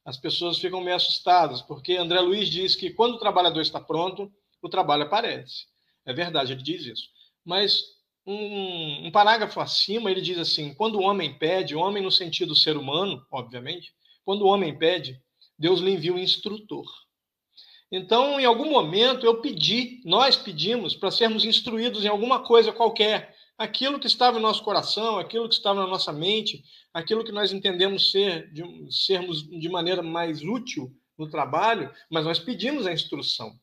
as 0.05 0.17
pessoas 0.17 0.59
ficam 0.59 0.81
meio 0.81 0.97
assustadas, 0.97 1.61
porque 1.61 1.97
André 1.97 2.21
Luiz 2.21 2.49
diz 2.49 2.77
que 2.77 2.91
quando 2.91 3.15
o 3.15 3.19
trabalhador 3.19 3.61
está 3.61 3.81
pronto, 3.81 4.33
o 4.63 4.69
trabalho 4.69 5.03
aparece. 5.05 5.67
É 6.05 6.13
verdade, 6.13 6.53
ele 6.53 6.63
diz 6.63 6.85
isso. 6.87 7.09
Mas 7.45 7.83
um, 8.27 9.07
um 9.07 9.11
parágrafo 9.11 9.61
acima, 9.61 10.11
ele 10.11 10.21
diz 10.21 10.39
assim: 10.39 10.75
quando 10.75 10.97
o 10.97 11.03
homem 11.03 11.39
pede, 11.39 11.75
homem 11.75 12.03
no 12.03 12.11
sentido 12.11 12.55
ser 12.55 12.77
humano, 12.77 13.25
obviamente, 13.31 13.95
quando 14.25 14.43
o 14.43 14.49
homem 14.49 14.77
pede, 14.77 15.21
Deus 15.59 15.81
lhe 15.81 15.92
envia 15.92 16.14
um 16.14 16.18
instrutor. 16.18 16.87
Então, 17.90 18.38
em 18.38 18.44
algum 18.44 18.71
momento, 18.71 19.25
eu 19.25 19.40
pedi, 19.40 20.03
nós 20.05 20.37
pedimos 20.37 20.94
para 20.94 21.11
sermos 21.11 21.44
instruídos 21.44 22.05
em 22.05 22.09
alguma 22.09 22.44
coisa 22.44 22.73
qualquer 22.73 23.35
aquilo 23.59 23.99
que 23.99 24.07
estava 24.07 24.38
no 24.38 24.47
nosso 24.47 24.62
coração, 24.62 25.18
aquilo 25.18 25.49
que 25.49 25.55
estava 25.55 25.81
na 25.81 25.87
nossa 25.87 26.12
mente, 26.12 26.62
aquilo 26.94 27.25
que 27.25 27.33
nós 27.33 27.53
entendemos 27.53 28.12
ser 28.12 28.53
de, 28.53 28.62
sermos 28.90 29.42
de 29.42 29.68
maneira 29.68 30.01
mais 30.01 30.42
útil 30.42 30.94
no 31.18 31.29
trabalho, 31.29 31.92
mas 32.09 32.25
nós 32.25 32.38
pedimos 32.38 32.87
a 32.87 32.92
instrução. 32.92 33.59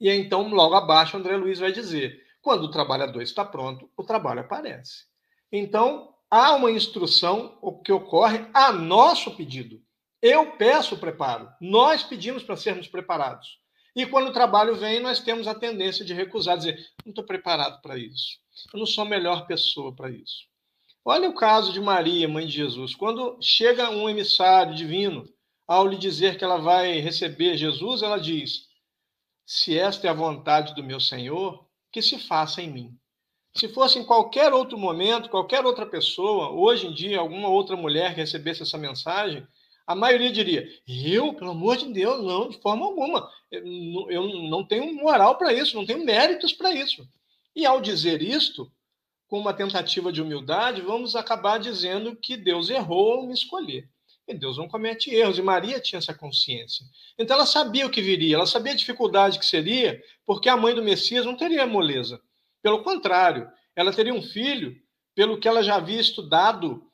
E 0.00 0.08
então, 0.10 0.48
logo 0.48 0.74
abaixo, 0.74 1.16
André 1.16 1.36
Luiz 1.36 1.58
vai 1.58 1.72
dizer: 1.72 2.22
quando 2.40 2.64
o 2.64 2.70
trabalhador 2.70 3.22
está 3.22 3.44
pronto, 3.44 3.90
o 3.96 4.04
trabalho 4.04 4.40
aparece. 4.40 5.04
Então, 5.50 6.14
há 6.30 6.54
uma 6.54 6.70
instrução 6.70 7.58
que 7.84 7.90
ocorre 7.90 8.46
a 8.54 8.72
nosso 8.72 9.34
pedido. 9.34 9.82
Eu 10.28 10.56
peço 10.56 10.98
preparo, 10.98 11.48
nós 11.60 12.02
pedimos 12.02 12.42
para 12.42 12.56
sermos 12.56 12.88
preparados. 12.88 13.60
E 13.94 14.04
quando 14.04 14.26
o 14.26 14.32
trabalho 14.32 14.74
vem, 14.74 14.98
nós 14.98 15.20
temos 15.20 15.46
a 15.46 15.54
tendência 15.54 16.04
de 16.04 16.12
recusar, 16.12 16.58
dizer: 16.58 16.84
não 17.04 17.10
estou 17.10 17.22
preparado 17.22 17.80
para 17.80 17.96
isso. 17.96 18.40
Eu 18.74 18.80
não 18.80 18.86
sou 18.86 19.04
a 19.04 19.08
melhor 19.08 19.46
pessoa 19.46 19.94
para 19.94 20.10
isso. 20.10 20.48
Olha 21.04 21.30
o 21.30 21.34
caso 21.34 21.72
de 21.72 21.80
Maria, 21.80 22.28
mãe 22.28 22.44
de 22.44 22.54
Jesus. 22.54 22.92
Quando 22.92 23.38
chega 23.40 23.88
um 23.90 24.10
emissário 24.10 24.74
divino, 24.74 25.24
ao 25.64 25.86
lhe 25.86 25.96
dizer 25.96 26.36
que 26.36 26.42
ela 26.42 26.58
vai 26.58 26.98
receber 26.98 27.56
Jesus, 27.56 28.02
ela 28.02 28.18
diz: 28.18 28.66
Se 29.46 29.78
esta 29.78 30.08
é 30.08 30.10
a 30.10 30.12
vontade 30.12 30.74
do 30.74 30.82
meu 30.82 30.98
Senhor, 30.98 31.64
que 31.92 32.02
se 32.02 32.18
faça 32.18 32.60
em 32.60 32.68
mim. 32.68 32.98
Se 33.54 33.68
fosse 33.68 34.00
em 34.00 34.04
qualquer 34.04 34.52
outro 34.52 34.76
momento, 34.76 35.30
qualquer 35.30 35.64
outra 35.64 35.86
pessoa, 35.86 36.50
hoje 36.50 36.88
em 36.88 36.92
dia, 36.92 37.20
alguma 37.20 37.48
outra 37.48 37.76
mulher 37.76 38.10
que 38.10 38.20
recebesse 38.22 38.64
essa 38.64 38.76
mensagem, 38.76 39.46
A 39.86 39.94
maioria 39.94 40.32
diria: 40.32 40.68
eu, 40.86 41.32
pelo 41.34 41.52
amor 41.52 41.76
de 41.76 41.92
Deus, 41.92 42.24
não, 42.24 42.48
de 42.48 42.58
forma 42.60 42.84
alguma. 42.84 43.30
Eu 43.50 44.26
não 44.48 44.64
tenho 44.64 44.92
moral 44.94 45.38
para 45.38 45.52
isso, 45.52 45.76
não 45.76 45.86
tenho 45.86 46.04
méritos 46.04 46.52
para 46.52 46.72
isso. 46.72 47.08
E 47.54 47.64
ao 47.64 47.80
dizer 47.80 48.20
isto, 48.20 48.70
com 49.28 49.38
uma 49.38 49.54
tentativa 49.54 50.12
de 50.12 50.20
humildade, 50.20 50.82
vamos 50.82 51.14
acabar 51.16 51.58
dizendo 51.58 52.16
que 52.16 52.36
Deus 52.36 52.68
errou 52.68 53.14
ao 53.14 53.26
me 53.26 53.32
escolher. 53.32 53.88
E 54.28 54.34
Deus 54.34 54.58
não 54.58 54.66
comete 54.66 55.08
erros, 55.14 55.38
e 55.38 55.42
Maria 55.42 55.80
tinha 55.80 55.98
essa 55.98 56.12
consciência. 56.12 56.84
Então 57.16 57.36
ela 57.36 57.46
sabia 57.46 57.86
o 57.86 57.90
que 57.90 58.02
viria, 58.02 58.34
ela 58.34 58.46
sabia 58.46 58.72
a 58.72 58.76
dificuldade 58.76 59.38
que 59.38 59.46
seria, 59.46 60.02
porque 60.24 60.48
a 60.48 60.56
mãe 60.56 60.74
do 60.74 60.82
Messias 60.82 61.24
não 61.24 61.36
teria 61.36 61.64
moleza. 61.64 62.20
Pelo 62.60 62.82
contrário, 62.82 63.48
ela 63.76 63.92
teria 63.92 64.12
um 64.12 64.22
filho, 64.22 64.76
pelo 65.14 65.38
que 65.38 65.46
ela 65.46 65.62
já 65.62 65.76
havia 65.76 66.00
estudado, 66.00 66.84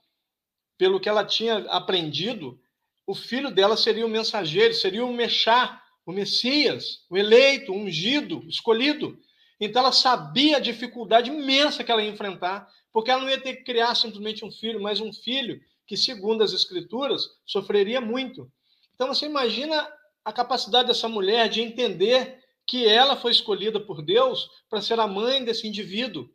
pelo 0.76 1.00
que 1.00 1.08
ela 1.08 1.24
tinha 1.24 1.56
aprendido, 1.70 2.60
o 3.06 3.14
filho 3.14 3.50
dela 3.50 3.76
seria 3.76 4.06
o 4.06 4.08
mensageiro, 4.08 4.74
seria 4.74 5.04
o 5.04 5.12
Mechá, 5.12 5.82
o 6.06 6.12
Messias, 6.12 7.04
o 7.10 7.16
eleito, 7.16 7.72
o 7.72 7.76
ungido, 7.76 8.42
escolhido. 8.48 9.18
Então 9.60 9.82
ela 9.82 9.92
sabia 9.92 10.56
a 10.56 10.60
dificuldade 10.60 11.30
imensa 11.30 11.84
que 11.84 11.92
ela 11.92 12.02
ia 12.02 12.10
enfrentar, 12.10 12.68
porque 12.92 13.10
ela 13.10 13.22
não 13.22 13.30
ia 13.30 13.40
ter 13.40 13.56
que 13.56 13.64
criar 13.64 13.94
simplesmente 13.94 14.44
um 14.44 14.50
filho, 14.50 14.82
mas 14.82 15.00
um 15.00 15.12
filho 15.12 15.60
que, 15.86 15.96
segundo 15.96 16.42
as 16.42 16.52
escrituras, 16.52 17.22
sofreria 17.46 18.00
muito. 18.00 18.50
Então 18.94 19.08
você 19.08 19.26
imagina 19.26 19.88
a 20.24 20.32
capacidade 20.32 20.88
dessa 20.88 21.08
mulher 21.08 21.48
de 21.48 21.60
entender 21.60 22.40
que 22.66 22.86
ela 22.86 23.16
foi 23.16 23.32
escolhida 23.32 23.80
por 23.80 24.02
Deus 24.02 24.48
para 24.68 24.80
ser 24.80 24.98
a 25.00 25.06
mãe 25.06 25.44
desse 25.44 25.66
indivíduo. 25.66 26.28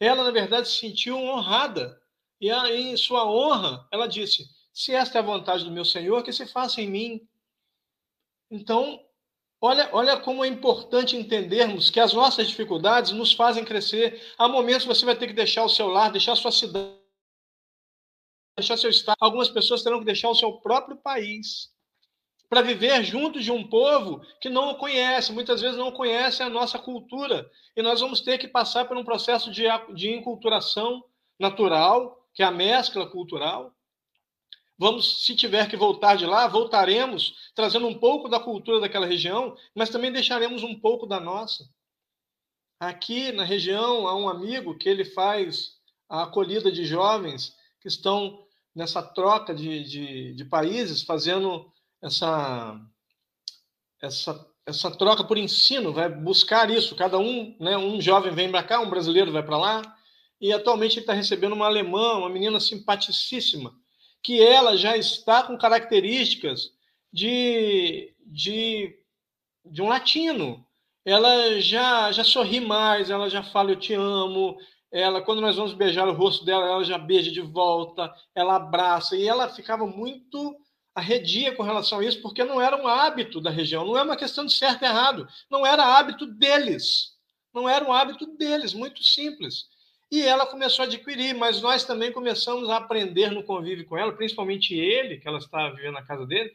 Ela, 0.00 0.24
na 0.24 0.30
verdade, 0.30 0.68
se 0.68 0.78
sentiu 0.78 1.16
honrada. 1.16 1.98
E 2.40 2.50
em 2.50 2.96
sua 2.96 3.30
honra, 3.30 3.86
ela 3.92 4.06
disse: 4.06 4.44
se 4.74 4.92
esta 4.92 5.18
é 5.18 5.20
a 5.20 5.24
vontade 5.24 5.64
do 5.64 5.70
meu 5.70 5.84
Senhor, 5.84 6.24
que 6.24 6.32
se 6.32 6.44
faça 6.46 6.82
em 6.82 6.90
mim. 6.90 7.28
Então, 8.50 9.00
olha, 9.60 9.88
olha 9.92 10.18
como 10.18 10.44
é 10.44 10.48
importante 10.48 11.16
entendermos 11.16 11.90
que 11.90 12.00
as 12.00 12.12
nossas 12.12 12.48
dificuldades 12.48 13.12
nos 13.12 13.32
fazem 13.32 13.64
crescer. 13.64 14.34
Há 14.36 14.48
momentos 14.48 14.84
você 14.84 15.06
vai 15.06 15.16
ter 15.16 15.28
que 15.28 15.32
deixar 15.32 15.64
o 15.64 15.68
seu 15.68 15.86
lar, 15.86 16.10
deixar 16.10 16.32
a 16.32 16.36
sua 16.36 16.50
cidade, 16.50 16.92
deixar 18.58 18.76
seu 18.76 18.90
estado. 18.90 19.16
Algumas 19.20 19.48
pessoas 19.48 19.84
terão 19.84 20.00
que 20.00 20.04
deixar 20.04 20.28
o 20.28 20.34
seu 20.34 20.52
próprio 20.54 20.96
país 20.96 21.72
para 22.48 22.60
viver 22.60 23.04
junto 23.04 23.40
de 23.40 23.50
um 23.50 23.66
povo 23.68 24.20
que 24.40 24.48
não 24.48 24.70
o 24.70 24.76
conhece, 24.76 25.32
muitas 25.32 25.60
vezes 25.60 25.76
não 25.76 25.90
conhece 25.90 26.42
a 26.42 26.48
nossa 26.48 26.78
cultura. 26.78 27.50
E 27.76 27.82
nós 27.82 28.00
vamos 28.00 28.20
ter 28.20 28.38
que 28.38 28.46
passar 28.48 28.86
por 28.86 28.96
um 28.96 29.04
processo 29.04 29.50
de, 29.50 29.64
de 29.94 30.10
enculturação 30.10 31.04
natural, 31.38 32.24
que 32.32 32.42
é 32.42 32.46
a 32.46 32.50
mescla 32.50 33.08
cultural. 33.08 33.73
Vamos, 34.76 35.24
se 35.24 35.36
tiver 35.36 35.68
que 35.68 35.76
voltar 35.76 36.16
de 36.16 36.26
lá, 36.26 36.48
voltaremos, 36.48 37.50
trazendo 37.54 37.86
um 37.86 37.98
pouco 37.98 38.28
da 38.28 38.40
cultura 38.40 38.80
daquela 38.80 39.06
região, 39.06 39.56
mas 39.74 39.88
também 39.88 40.10
deixaremos 40.10 40.62
um 40.62 40.78
pouco 40.78 41.06
da 41.06 41.20
nossa. 41.20 41.64
Aqui 42.80 43.30
na 43.30 43.44
região 43.44 44.08
há 44.08 44.16
um 44.16 44.28
amigo 44.28 44.76
que 44.76 44.88
ele 44.88 45.04
faz 45.04 45.74
a 46.08 46.24
acolhida 46.24 46.72
de 46.72 46.84
jovens 46.84 47.54
que 47.80 47.88
estão 47.88 48.44
nessa 48.74 49.00
troca 49.00 49.54
de, 49.54 49.84
de, 49.84 50.34
de 50.34 50.44
países, 50.44 51.02
fazendo 51.02 51.70
essa, 52.02 52.80
essa, 54.02 54.46
essa 54.66 54.90
troca 54.90 55.22
por 55.22 55.38
ensino, 55.38 55.92
vai 55.92 56.08
buscar 56.08 56.68
isso. 56.68 56.96
Cada 56.96 57.18
um, 57.18 57.56
né, 57.60 57.76
um 57.78 58.00
jovem 58.00 58.34
vem 58.34 58.50
para 58.50 58.64
cá, 58.64 58.80
um 58.80 58.90
brasileiro 58.90 59.30
vai 59.30 59.42
para 59.42 59.56
lá, 59.56 59.96
e 60.40 60.52
atualmente 60.52 60.94
ele 60.94 61.00
está 61.00 61.12
recebendo 61.12 61.52
uma 61.52 61.66
alemã, 61.66 62.14
uma 62.14 62.28
menina 62.28 62.58
simpaticíssima, 62.58 63.72
que 64.24 64.42
ela 64.42 64.74
já 64.74 64.96
está 64.96 65.42
com 65.42 65.58
características 65.58 66.72
de, 67.12 68.14
de, 68.26 68.98
de 69.66 69.82
um 69.82 69.88
latino. 69.88 70.66
Ela 71.04 71.60
já, 71.60 72.10
já 72.10 72.24
sorri 72.24 72.58
mais, 72.58 73.10
ela 73.10 73.28
já 73.28 73.42
fala 73.42 73.72
eu 73.72 73.78
te 73.78 73.92
amo, 73.92 74.56
ela 74.90 75.20
quando 75.20 75.42
nós 75.42 75.56
vamos 75.56 75.74
beijar 75.74 76.08
o 76.08 76.14
rosto 76.14 76.42
dela, 76.42 76.66
ela 76.66 76.82
já 76.82 76.96
beija 76.96 77.30
de 77.30 77.42
volta, 77.42 78.10
ela 78.34 78.56
abraça, 78.56 79.14
e 79.14 79.28
ela 79.28 79.50
ficava 79.50 79.86
muito 79.86 80.56
arredia 80.94 81.54
com 81.54 81.62
relação 81.62 81.98
a 81.98 82.04
isso, 82.04 82.22
porque 82.22 82.44
não 82.44 82.60
era 82.60 82.80
um 82.80 82.88
hábito 82.88 83.42
da 83.42 83.50
região, 83.50 83.84
não 83.84 83.98
é 83.98 84.02
uma 84.02 84.16
questão 84.16 84.46
de 84.46 84.52
certo 84.54 84.82
e 84.82 84.86
errado, 84.86 85.28
não 85.50 85.66
era 85.66 85.98
hábito 85.98 86.24
deles, 86.24 87.12
não 87.52 87.68
era 87.68 87.84
um 87.84 87.92
hábito 87.92 88.24
deles, 88.38 88.72
muito 88.72 89.02
simples. 89.02 89.66
E 90.14 90.22
ela 90.22 90.46
começou 90.46 90.84
a 90.84 90.86
adquirir, 90.86 91.34
mas 91.34 91.60
nós 91.60 91.82
também 91.82 92.12
começamos 92.12 92.70
a 92.70 92.76
aprender 92.76 93.32
no 93.32 93.42
convívio 93.42 93.84
com 93.84 93.98
ela, 93.98 94.12
principalmente 94.12 94.72
ele, 94.72 95.18
que 95.18 95.26
ela 95.26 95.38
está 95.38 95.68
vivendo 95.70 95.94
na 95.94 96.04
casa 96.04 96.24
dele, 96.24 96.52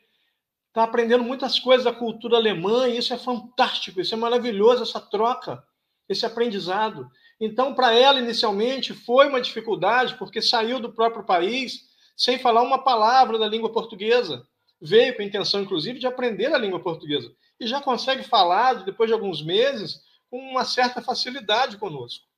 está 0.69 0.83
aprendendo 0.83 1.25
muitas 1.25 1.59
coisas 1.59 1.83
da 1.83 1.91
cultura 1.91 2.37
alemã, 2.37 2.87
e 2.87 2.97
isso 2.97 3.13
é 3.13 3.17
fantástico, 3.17 3.99
isso 3.99 4.13
é 4.13 4.17
maravilhoso, 4.17 4.83
essa 4.83 5.01
troca, 5.01 5.61
esse 6.07 6.25
aprendizado. 6.25 7.11
Então, 7.37 7.75
para 7.75 7.93
ela, 7.93 8.21
inicialmente, 8.21 8.93
foi 8.93 9.27
uma 9.27 9.41
dificuldade, 9.41 10.15
porque 10.15 10.41
saiu 10.41 10.79
do 10.79 10.93
próprio 10.93 11.25
país 11.25 11.81
sem 12.15 12.39
falar 12.39 12.61
uma 12.61 12.81
palavra 12.81 13.37
da 13.37 13.45
língua 13.45 13.73
portuguesa. 13.73 14.47
Veio 14.79 15.13
com 15.17 15.21
a 15.21 15.25
intenção, 15.25 15.59
inclusive, 15.59 15.99
de 15.99 16.07
aprender 16.07 16.53
a 16.53 16.57
língua 16.57 16.79
portuguesa. 16.79 17.29
E 17.59 17.67
já 17.67 17.81
consegue 17.81 18.23
falar, 18.23 18.85
depois 18.85 19.09
de 19.09 19.13
alguns 19.13 19.43
meses, 19.43 19.99
com 20.29 20.39
uma 20.39 20.63
certa 20.63 21.01
facilidade 21.01 21.75
conosco. 21.75 22.28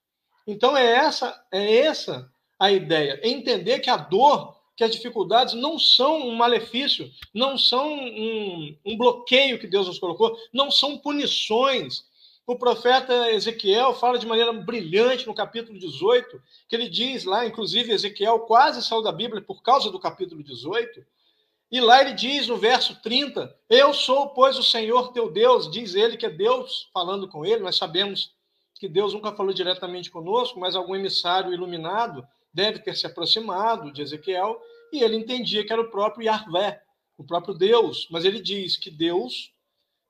Então 0.45 0.75
é 0.75 0.85
essa, 0.85 1.45
é 1.51 1.77
essa 1.77 2.31
a 2.59 2.71
ideia, 2.71 3.19
é 3.23 3.29
entender 3.29 3.79
que 3.79 3.89
a 3.89 3.97
dor, 3.97 4.55
que 4.75 4.83
as 4.83 4.91
dificuldades 4.91 5.53
não 5.53 5.79
são 5.79 6.27
um 6.27 6.35
malefício, 6.35 7.11
não 7.33 7.57
são 7.57 7.91
um, 7.93 8.77
um 8.85 8.97
bloqueio 8.97 9.59
que 9.59 9.67
Deus 9.67 9.87
nos 9.87 9.99
colocou, 9.99 10.37
não 10.53 10.69
são 10.69 10.97
punições. 10.97 12.05
O 12.45 12.55
profeta 12.55 13.31
Ezequiel 13.31 13.93
fala 13.93 14.19
de 14.19 14.25
maneira 14.25 14.51
brilhante 14.53 15.27
no 15.27 15.33
capítulo 15.33 15.79
18, 15.79 16.41
que 16.67 16.75
ele 16.75 16.89
diz 16.89 17.23
lá, 17.23 17.45
inclusive 17.45 17.91
Ezequiel 17.91 18.39
quase 18.41 18.83
saiu 18.83 19.01
da 19.01 19.11
Bíblia 19.11 19.41
por 19.41 19.61
causa 19.61 19.89
do 19.89 19.99
capítulo 19.99 20.43
18, 20.43 21.03
e 21.71 21.79
lá 21.79 22.01
ele 22.01 22.13
diz 22.13 22.47
no 22.47 22.57
verso 22.57 23.01
30: 23.01 23.55
Eu 23.69 23.93
sou, 23.93 24.29
pois, 24.29 24.57
o 24.57 24.63
Senhor 24.63 25.13
teu 25.13 25.31
Deus, 25.31 25.71
diz 25.71 25.95
ele 25.95 26.17
que 26.17 26.25
é 26.25 26.29
Deus 26.29 26.89
falando 26.93 27.27
com 27.27 27.45
ele, 27.45 27.63
nós 27.63 27.77
sabemos 27.77 28.33
que 28.81 28.89
Deus 28.89 29.13
nunca 29.13 29.31
falou 29.31 29.53
diretamente 29.53 30.09
conosco, 30.09 30.59
mas 30.59 30.75
algum 30.75 30.95
emissário 30.95 31.53
iluminado 31.53 32.27
deve 32.51 32.79
ter 32.79 32.97
se 32.97 33.05
aproximado 33.05 33.93
de 33.93 34.01
Ezequiel 34.01 34.59
e 34.91 35.03
ele 35.03 35.15
entendia 35.15 35.63
que 35.63 35.71
era 35.71 35.83
o 35.83 35.91
próprio 35.91 36.25
Yahvé, 36.25 36.81
o 37.15 37.23
próprio 37.23 37.53
Deus. 37.53 38.07
Mas 38.09 38.25
ele 38.25 38.41
diz 38.41 38.75
que 38.77 38.89
Deus 38.89 39.53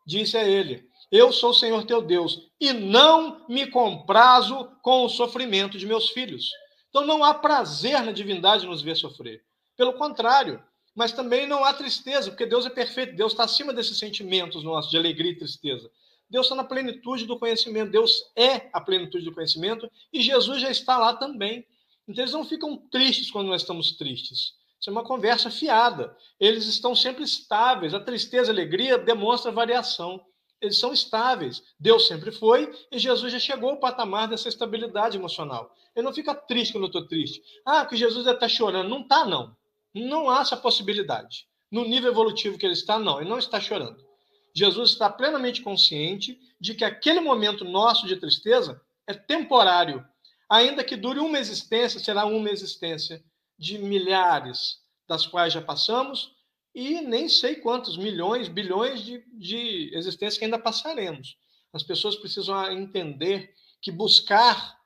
disse 0.07 0.37
a 0.37 0.47
ele: 0.47 0.87
Eu 1.11 1.33
sou 1.33 1.49
o 1.49 1.53
Senhor 1.53 1.83
teu 1.83 2.01
Deus 2.01 2.49
e 2.61 2.71
não 2.71 3.45
me 3.49 3.67
comprazo 3.67 4.71
com 4.81 5.03
o 5.03 5.09
sofrimento 5.09 5.77
de 5.77 5.85
meus 5.85 6.09
filhos. 6.11 6.49
Então 6.87 7.05
não 7.05 7.25
há 7.25 7.33
prazer 7.33 8.01
na 8.03 8.13
divindade 8.13 8.65
nos 8.65 8.81
ver 8.81 8.95
sofrer. 8.95 9.43
Pelo 9.75 9.95
contrário, 9.95 10.63
mas 10.95 11.11
também 11.11 11.45
não 11.45 11.65
há 11.65 11.73
tristeza, 11.73 12.31
porque 12.31 12.45
Deus 12.45 12.65
é 12.65 12.69
perfeito, 12.69 13.17
Deus 13.17 13.33
está 13.33 13.43
acima 13.43 13.73
desses 13.73 13.99
sentimentos 13.99 14.63
nossos 14.63 14.89
de 14.89 14.97
alegria 14.97 15.33
e 15.33 15.37
tristeza. 15.37 15.91
Deus 16.31 16.45
está 16.45 16.55
na 16.55 16.63
plenitude 16.63 17.25
do 17.25 17.37
conhecimento, 17.37 17.91
Deus 17.91 18.23
é 18.37 18.69
a 18.71 18.79
plenitude 18.79 19.25
do 19.25 19.33
conhecimento 19.33 19.91
e 20.13 20.21
Jesus 20.21 20.61
já 20.61 20.71
está 20.71 20.97
lá 20.97 21.13
também. 21.13 21.67
Então 22.07 22.23
eles 22.23 22.33
não 22.33 22.45
ficam 22.45 22.77
tristes 22.89 23.29
quando 23.29 23.49
nós 23.49 23.63
estamos 23.63 23.91
tristes. 23.97 24.53
Isso 24.79 24.89
é 24.89 24.93
uma 24.93 25.03
conversa 25.03 25.51
fiada. 25.51 26.15
Eles 26.39 26.65
estão 26.67 26.95
sempre 26.95 27.25
estáveis. 27.25 27.93
A 27.93 27.99
tristeza 27.99 28.49
a 28.49 28.53
alegria 28.53 28.97
demonstra 28.97 29.51
variação. 29.51 30.25
Eles 30.61 30.79
são 30.79 30.93
estáveis. 30.93 31.61
Deus 31.77 32.07
sempre 32.07 32.31
foi 32.31 32.73
e 32.89 32.97
Jesus 32.97 33.33
já 33.33 33.39
chegou 33.39 33.71
ao 33.71 33.79
patamar 33.81 34.29
dessa 34.29 34.47
estabilidade 34.47 35.17
emocional. 35.17 35.75
Ele 35.93 36.05
não 36.05 36.13
fica 36.13 36.33
triste 36.33 36.71
quando 36.71 36.85
eu 36.85 36.87
estou 36.87 37.07
triste. 37.07 37.41
Ah, 37.65 37.85
que 37.85 37.97
Jesus 37.97 38.25
está 38.25 38.47
chorando. 38.47 38.87
Não 38.87 39.01
está, 39.01 39.25
não. 39.25 39.53
Não 39.93 40.29
há 40.29 40.39
essa 40.39 40.55
possibilidade. 40.55 41.45
No 41.69 41.83
nível 41.83 42.09
evolutivo 42.09 42.57
que 42.57 42.65
ele 42.65 42.73
está, 42.73 42.97
não. 42.97 43.19
Ele 43.19 43.29
não 43.29 43.37
está 43.37 43.59
chorando. 43.59 44.10
Jesus 44.53 44.91
está 44.91 45.09
plenamente 45.09 45.61
consciente 45.61 46.39
de 46.59 46.73
que 46.73 46.83
aquele 46.83 47.19
momento 47.19 47.63
nosso 47.63 48.07
de 48.07 48.15
tristeza 48.15 48.81
é 49.07 49.13
temporário. 49.13 50.05
Ainda 50.49 50.83
que 50.83 50.95
dure 50.95 51.19
uma 51.19 51.39
existência, 51.39 51.99
será 51.99 52.25
uma 52.25 52.49
existência 52.49 53.23
de 53.57 53.77
milhares, 53.77 54.79
das 55.07 55.25
quais 55.25 55.53
já 55.53 55.61
passamos, 55.61 56.33
e 56.73 57.01
nem 57.01 57.27
sei 57.27 57.55
quantos 57.55 57.97
milhões, 57.97 58.47
bilhões 58.47 59.01
de, 59.01 59.23
de 59.33 59.91
existências 59.93 60.37
que 60.37 60.45
ainda 60.45 60.59
passaremos. 60.59 61.37
As 61.73 61.83
pessoas 61.83 62.15
precisam 62.15 62.71
entender 62.71 63.53
que 63.81 63.91
buscar 63.91 64.77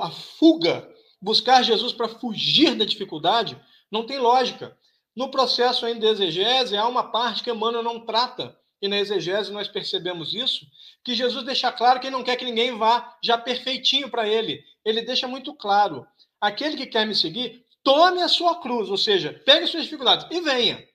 a 0.00 0.10
fuga, 0.10 0.88
buscar 1.20 1.62
Jesus 1.62 1.92
para 1.92 2.08
fugir 2.08 2.74
da 2.74 2.84
dificuldade, 2.84 3.58
não 3.90 4.04
tem 4.04 4.18
lógica. 4.18 4.76
No 5.16 5.30
processo 5.30 5.86
ainda 5.86 6.00
de 6.00 6.06
exegese, 6.06 6.76
há 6.76 6.86
uma 6.86 7.10
parte 7.10 7.42
que 7.42 7.50
Emmanuel 7.50 7.82
não 7.82 8.04
trata, 8.04 8.58
e 8.80 8.88
na 8.88 8.98
exegese 8.98 9.52
nós 9.52 9.68
percebemos 9.68 10.34
isso, 10.34 10.66
que 11.04 11.14
Jesus 11.14 11.44
deixa 11.44 11.72
claro 11.72 12.00
que 12.00 12.10
não 12.10 12.22
quer 12.22 12.36
que 12.36 12.44
ninguém 12.44 12.76
vá 12.76 13.16
já 13.22 13.36
perfeitinho 13.36 14.10
para 14.10 14.28
ele. 14.28 14.62
Ele 14.84 15.02
deixa 15.02 15.26
muito 15.26 15.54
claro: 15.54 16.06
aquele 16.40 16.76
que 16.76 16.86
quer 16.86 17.06
me 17.06 17.14
seguir, 17.14 17.64
tome 17.82 18.22
a 18.22 18.28
sua 18.28 18.60
cruz, 18.60 18.88
ou 18.88 18.96
seja, 18.96 19.32
pegue 19.44 19.66
suas 19.66 19.84
dificuldades 19.84 20.26
e 20.30 20.40
venha. 20.40 20.86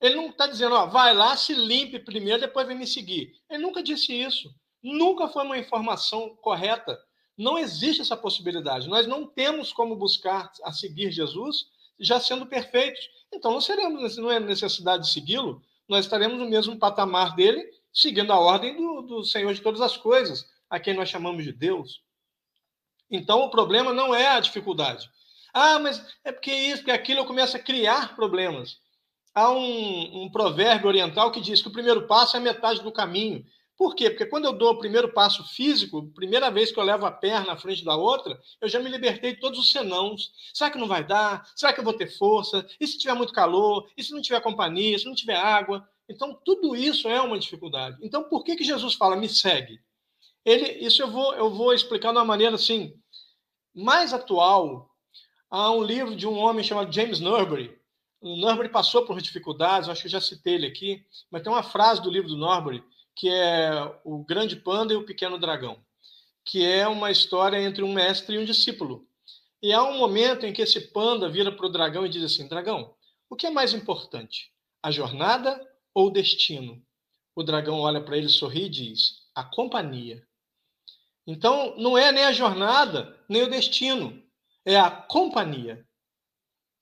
Ele 0.00 0.16
não 0.16 0.28
está 0.28 0.46
dizendo, 0.46 0.74
ó, 0.74 0.86
vai 0.86 1.14
lá, 1.14 1.36
se 1.36 1.54
limpe 1.54 1.98
primeiro, 1.98 2.40
depois 2.40 2.66
vem 2.66 2.76
me 2.76 2.86
seguir. 2.86 3.32
Ele 3.48 3.62
nunca 3.62 3.82
disse 3.82 4.12
isso. 4.12 4.54
Nunca 4.82 5.28
foi 5.28 5.42
uma 5.42 5.58
informação 5.58 6.36
correta. 6.36 6.98
Não 7.36 7.58
existe 7.58 8.02
essa 8.02 8.16
possibilidade. 8.16 8.88
Nós 8.88 9.06
não 9.06 9.26
temos 9.26 9.72
como 9.72 9.96
buscar 9.96 10.50
a 10.62 10.72
seguir 10.72 11.10
Jesus 11.10 11.66
já 11.98 12.20
sendo 12.20 12.46
perfeitos. 12.46 13.00
Então 13.32 13.50
não 13.50 13.60
seremos, 13.60 14.16
não 14.18 14.30
é 14.30 14.38
necessidade 14.38 15.04
de 15.04 15.12
segui-lo. 15.12 15.62
Nós 15.88 16.04
estaremos 16.04 16.38
no 16.38 16.48
mesmo 16.48 16.78
patamar 16.78 17.34
dele, 17.34 17.64
seguindo 17.92 18.32
a 18.32 18.38
ordem 18.38 18.76
do, 18.76 19.02
do 19.02 19.24
Senhor 19.24 19.52
de 19.54 19.60
todas 19.60 19.80
as 19.80 19.96
coisas, 19.96 20.46
a 20.68 20.80
quem 20.80 20.94
nós 20.94 21.08
chamamos 21.08 21.44
de 21.44 21.52
Deus. 21.52 22.00
Então 23.10 23.40
o 23.42 23.50
problema 23.50 23.92
não 23.92 24.14
é 24.14 24.26
a 24.28 24.40
dificuldade. 24.40 25.08
Ah, 25.54 25.78
mas 25.78 26.04
é 26.24 26.32
porque 26.32 26.52
isso, 26.52 26.78
porque 26.78 26.90
aquilo, 26.90 27.20
eu 27.20 27.24
começo 27.24 27.56
a 27.56 27.60
criar 27.60 28.14
problemas. 28.14 28.78
Há 29.34 29.50
um, 29.50 30.24
um 30.24 30.30
provérbio 30.30 30.88
oriental 30.88 31.30
que 31.30 31.40
diz 31.40 31.62
que 31.62 31.68
o 31.68 31.72
primeiro 31.72 32.06
passo 32.06 32.36
é 32.36 32.40
a 32.40 32.42
metade 32.42 32.82
do 32.82 32.92
caminho. 32.92 33.44
Por 33.76 33.94
quê? 33.94 34.08
Porque 34.08 34.24
quando 34.24 34.46
eu 34.46 34.52
dou 34.54 34.70
o 34.70 34.78
primeiro 34.78 35.12
passo 35.12 35.44
físico, 35.44 36.10
primeira 36.14 36.50
vez 36.50 36.72
que 36.72 36.80
eu 36.80 36.84
levo 36.84 37.04
a 37.04 37.10
perna 37.10 37.52
à 37.52 37.56
frente 37.56 37.84
da 37.84 37.94
outra, 37.94 38.40
eu 38.60 38.68
já 38.68 38.80
me 38.80 38.88
libertei 38.88 39.34
de 39.34 39.40
todos 39.40 39.58
os 39.58 39.70
senãos. 39.70 40.32
Será 40.54 40.70
que 40.70 40.78
não 40.78 40.88
vai 40.88 41.04
dar? 41.04 41.46
Será 41.54 41.72
que 41.72 41.80
eu 41.80 41.84
vou 41.84 41.92
ter 41.92 42.08
força? 42.08 42.66
E 42.80 42.86
se 42.86 42.96
tiver 42.96 43.12
muito 43.12 43.34
calor? 43.34 43.86
E 43.96 44.02
se 44.02 44.12
não 44.12 44.22
tiver 44.22 44.40
companhia? 44.40 44.98
Se 44.98 45.04
não 45.04 45.14
tiver 45.14 45.36
água? 45.36 45.86
Então, 46.08 46.38
tudo 46.42 46.74
isso 46.74 47.06
é 47.08 47.20
uma 47.20 47.38
dificuldade. 47.38 47.98
Então, 48.00 48.24
por 48.24 48.44
que, 48.44 48.56
que 48.56 48.64
Jesus 48.64 48.94
fala, 48.94 49.14
me 49.14 49.28
segue? 49.28 49.78
Ele, 50.42 50.72
isso 50.84 51.02
eu 51.02 51.10
vou, 51.10 51.34
eu 51.34 51.50
vou 51.50 51.74
explicar 51.74 52.12
de 52.12 52.18
uma 52.18 52.24
maneira 52.24 52.54
assim, 52.54 52.94
mais 53.74 54.14
atual. 54.14 54.88
Há 55.50 55.70
um 55.70 55.82
livro 55.82 56.16
de 56.16 56.26
um 56.26 56.38
homem 56.38 56.64
chamado 56.64 56.92
James 56.92 57.20
Norbury. 57.20 57.76
O 58.22 58.36
Norbury 58.36 58.70
passou 58.70 59.04
por 59.04 59.20
dificuldades, 59.20 59.88
acho 59.88 60.00
que 60.00 60.06
eu 60.06 60.12
já 60.12 60.20
citei 60.20 60.54
ele 60.54 60.66
aqui, 60.66 61.04
mas 61.30 61.42
tem 61.42 61.52
uma 61.52 61.62
frase 61.62 62.00
do 62.00 62.10
livro 62.10 62.28
do 62.28 62.36
Norbury 62.36 62.82
que 63.16 63.30
é 63.30 63.72
O 64.04 64.22
Grande 64.22 64.54
Panda 64.54 64.92
e 64.92 64.96
o 64.96 65.06
Pequeno 65.06 65.38
Dragão, 65.38 65.82
que 66.44 66.64
é 66.64 66.86
uma 66.86 67.10
história 67.10 67.60
entre 67.60 67.82
um 67.82 67.92
mestre 67.92 68.36
e 68.36 68.38
um 68.38 68.44
discípulo. 68.44 69.08
E 69.62 69.72
há 69.72 69.82
um 69.82 69.98
momento 69.98 70.44
em 70.44 70.52
que 70.52 70.60
esse 70.60 70.92
panda 70.92 71.28
vira 71.28 71.50
para 71.50 71.66
o 71.66 71.70
dragão 71.70 72.04
e 72.04 72.10
diz 72.10 72.22
assim: 72.22 72.46
Dragão, 72.46 72.94
o 73.28 73.34
que 73.34 73.46
é 73.46 73.50
mais 73.50 73.72
importante, 73.72 74.52
a 74.82 74.90
jornada 74.90 75.58
ou 75.94 76.08
o 76.08 76.10
destino? 76.10 76.80
O 77.34 77.42
dragão 77.42 77.80
olha 77.80 78.04
para 78.04 78.18
ele, 78.18 78.28
sorri 78.28 78.66
e 78.66 78.68
diz: 78.68 79.22
A 79.34 79.42
companhia. 79.42 80.22
Então, 81.26 81.74
não 81.78 81.98
é 81.98 82.12
nem 82.12 82.24
a 82.24 82.32
jornada, 82.32 83.18
nem 83.28 83.42
o 83.42 83.50
destino, 83.50 84.22
é 84.64 84.76
a 84.76 84.90
companhia. 84.90 85.84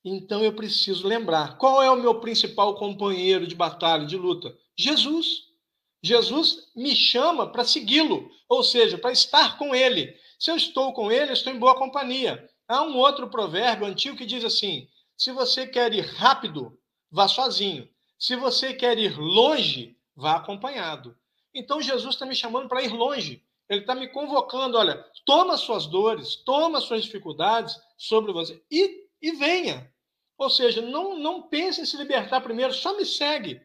Então, 0.05 0.45
eu 0.45 0.53
preciso 0.53 1.07
lembrar: 1.07 1.57
qual 1.57 1.81
é 1.81 1.91
o 1.91 1.97
meu 1.97 2.21
principal 2.21 2.75
companheiro 2.75 3.47
de 3.47 3.55
batalha, 3.55 4.05
de 4.05 4.17
luta? 4.17 4.55
Jesus. 4.77 5.44
Jesus 6.05 6.71
me 6.77 6.95
chama 6.95 7.51
para 7.51 7.65
segui-lo, 7.65 8.31
ou 8.47 8.63
seja, 8.63 8.99
para 8.99 9.11
estar 9.11 9.57
com 9.57 9.75
ele. 9.75 10.15
Se 10.39 10.51
eu 10.51 10.57
estou 10.57 10.93
com 10.93 11.11
ele, 11.11 11.33
estou 11.33 11.51
em 11.51 11.59
boa 11.59 11.75
companhia. 11.79 12.47
Há 12.69 12.83
um 12.83 12.95
outro 12.99 13.31
provérbio 13.31 13.87
antigo 13.87 14.15
que 14.15 14.27
diz 14.27 14.45
assim: 14.45 14.87
se 15.17 15.33
você 15.33 15.67
quer 15.67 15.95
ir 15.95 16.05
rápido, 16.05 16.79
vá 17.11 17.27
sozinho. 17.27 17.89
Se 18.19 18.37
você 18.37 18.75
quer 18.75 18.99
ir 18.99 19.19
longe, 19.19 19.97
vá 20.15 20.37
acompanhado. 20.37 21.17
Então 21.55 21.81
Jesus 21.81 22.15
está 22.15 22.27
me 22.27 22.35
chamando 22.35 22.69
para 22.69 22.83
ir 22.83 22.93
longe. 22.93 23.43
Ele 23.67 23.81
está 23.81 23.95
me 23.95 24.09
convocando, 24.09 24.77
olha, 24.77 25.03
toma 25.25 25.57
suas 25.57 25.87
dores, 25.87 26.37
toma 26.37 26.83
suas 26.83 27.03
dificuldades 27.03 27.81
sobre 27.97 28.31
você 28.31 28.63
e, 28.71 29.09
e 29.23 29.33
venha. 29.33 29.91
Ou 30.37 30.51
seja, 30.51 30.83
não, 30.83 31.19
não 31.19 31.41
pense 31.49 31.81
em 31.81 31.87
se 31.87 31.97
libertar 31.97 32.43
primeiro, 32.43 32.75
só 32.75 32.95
me 32.95 33.07
segue 33.07 33.59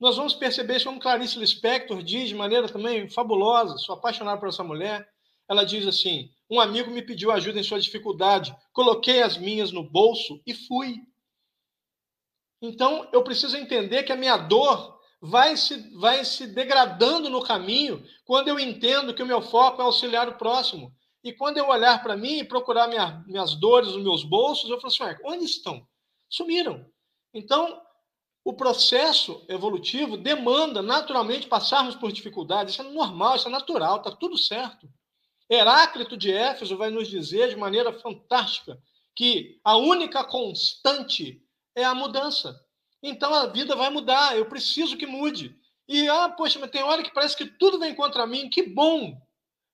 nós 0.00 0.16
vamos 0.16 0.32
perceber 0.32 0.76
isso 0.76 0.86
como 0.86 0.98
Clarice 0.98 1.38
Lispector 1.38 2.02
diz 2.02 2.30
de 2.30 2.34
maneira 2.34 2.66
também 2.66 3.08
fabulosa, 3.10 3.76
sou 3.76 3.94
apaixonado 3.94 4.40
por 4.40 4.48
essa 4.48 4.64
mulher. 4.64 5.06
Ela 5.46 5.62
diz 5.62 5.86
assim: 5.86 6.30
Um 6.50 6.58
amigo 6.58 6.90
me 6.90 7.02
pediu 7.02 7.30
ajuda 7.30 7.60
em 7.60 7.62
sua 7.62 7.78
dificuldade, 7.78 8.56
coloquei 8.72 9.22
as 9.22 9.36
minhas 9.36 9.70
no 9.70 9.82
bolso 9.82 10.40
e 10.46 10.54
fui. 10.54 10.96
Então, 12.62 13.08
eu 13.12 13.22
preciso 13.22 13.56
entender 13.58 14.02
que 14.02 14.12
a 14.12 14.16
minha 14.16 14.38
dor 14.38 14.98
vai 15.20 15.54
se, 15.56 15.76
vai 15.98 16.24
se 16.24 16.46
degradando 16.46 17.28
no 17.28 17.42
caminho 17.42 18.02
quando 18.24 18.48
eu 18.48 18.58
entendo 18.58 19.14
que 19.14 19.22
o 19.22 19.26
meu 19.26 19.42
foco 19.42 19.82
é 19.82 19.84
auxiliar 19.84 20.28
o 20.28 20.38
próximo. 20.38 20.94
E 21.22 21.30
quando 21.30 21.58
eu 21.58 21.68
olhar 21.68 22.02
para 22.02 22.16
mim 22.16 22.38
e 22.38 22.44
procurar 22.44 22.88
minha, 22.88 23.22
minhas 23.26 23.54
dores 23.54 23.92
nos 23.92 24.02
meus 24.02 24.24
bolsos, 24.24 24.70
eu 24.70 24.80
falo 24.80 24.92
assim: 24.92 25.22
onde 25.26 25.44
estão? 25.44 25.86
Sumiram. 26.26 26.86
Então, 27.34 27.82
o 28.44 28.52
processo 28.52 29.44
evolutivo 29.48 30.16
demanda 30.16 30.80
naturalmente 30.82 31.46
passarmos 31.46 31.94
por 31.94 32.10
dificuldades. 32.10 32.74
Isso 32.74 32.82
é 32.82 32.90
normal, 32.90 33.36
isso 33.36 33.48
é 33.48 33.50
natural, 33.50 33.98
está 33.98 34.10
tudo 34.10 34.38
certo. 34.38 34.88
Heráclito 35.48 36.16
de 36.16 36.32
Éfeso 36.32 36.76
vai 36.76 36.90
nos 36.90 37.08
dizer 37.08 37.50
de 37.50 37.56
maneira 37.56 37.92
fantástica 37.92 38.80
que 39.14 39.60
a 39.64 39.76
única 39.76 40.24
constante 40.24 41.42
é 41.74 41.84
a 41.84 41.94
mudança. 41.94 42.58
Então 43.02 43.34
a 43.34 43.46
vida 43.46 43.74
vai 43.76 43.90
mudar, 43.90 44.36
eu 44.36 44.46
preciso 44.46 44.96
que 44.96 45.06
mude. 45.06 45.58
E, 45.88 46.08
ah, 46.08 46.28
poxa, 46.28 46.58
mas 46.58 46.70
tem 46.70 46.82
hora 46.82 47.02
que 47.02 47.12
parece 47.12 47.36
que 47.36 47.46
tudo 47.46 47.78
vem 47.78 47.94
contra 47.94 48.26
mim, 48.26 48.48
que 48.48 48.62
bom! 48.62 49.20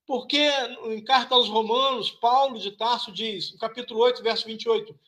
Porque 0.06 0.48
em 0.86 1.04
carta 1.04 1.34
aos 1.34 1.48
Romanos, 1.48 2.10
Paulo 2.10 2.58
de 2.58 2.70
Tarso 2.70 3.12
diz, 3.12 3.52
no 3.52 3.58
capítulo 3.58 4.00
8, 4.00 4.22
verso 4.22 4.46
28, 4.46 4.98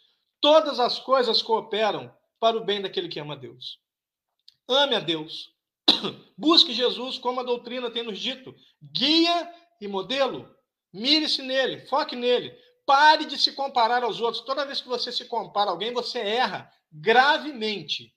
todas 0.41 0.79
as 0.79 0.99
coisas 0.99 1.41
cooperam 1.41 2.13
para 2.41 2.57
o 2.57 2.65
bem 2.65 2.81
daquele 2.81 3.09
que 3.09 3.21
ama 3.21 3.35
a 3.35 3.37
Deus. 3.37 3.79
Ame 4.69 4.95
a 4.95 5.01
Deus. 5.01 5.53
Busque 6.37 6.73
Jesus, 6.73 7.19
como 7.19 7.41
a 7.41 7.45
doutrina 7.45 7.91
tem 7.91 8.03
nos 8.03 8.19
dito. 8.19 8.55
Guia 8.83 9.53
e 9.81 9.89
modelo. 9.89 10.55
Mire-se 10.93 11.43
nele, 11.43 11.87
foque 11.87 12.17
nele. 12.17 12.57
Pare 12.87 13.25
de 13.27 13.39
se 13.39 13.53
comparar 13.53 14.03
aos 14.03 14.21
outros. 14.21 14.45
Toda 14.45 14.65
vez 14.65 14.81
que 14.81 14.89
você 14.89 15.13
se 15.13 15.27
compara 15.27 15.71
a 15.71 15.73
alguém, 15.73 15.93
você 15.93 16.19
erra 16.19 16.73
gravemente. 16.91 18.15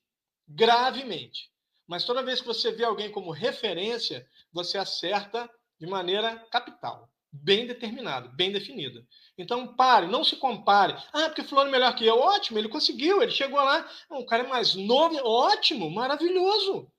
Gravemente. 0.48 1.50
Mas 1.86 2.04
toda 2.04 2.22
vez 2.22 2.40
que 2.40 2.46
você 2.46 2.72
vê 2.72 2.84
alguém 2.84 3.10
como 3.10 3.30
referência, 3.30 4.26
você 4.52 4.78
acerta 4.78 5.50
de 5.78 5.86
maneira 5.86 6.36
capital 6.50 7.11
bem 7.32 7.66
determinada, 7.66 8.28
bem 8.28 8.52
definida. 8.52 9.02
Então, 9.38 9.74
pare, 9.74 10.06
não 10.06 10.22
se 10.22 10.36
compare. 10.36 10.94
Ah, 11.12 11.28
porque 11.28 11.42
fulano 11.42 11.68
é 11.68 11.72
melhor 11.72 11.94
que 11.96 12.04
eu. 12.04 12.18
Ótimo, 12.18 12.58
ele 12.58 12.68
conseguiu, 12.68 13.22
ele 13.22 13.32
chegou 13.32 13.58
lá. 13.58 13.88
O 14.10 14.26
cara 14.26 14.44
é 14.44 14.46
mais 14.46 14.74
novo, 14.74 15.16
ótimo, 15.24 15.90
maravilhoso. 15.90 16.90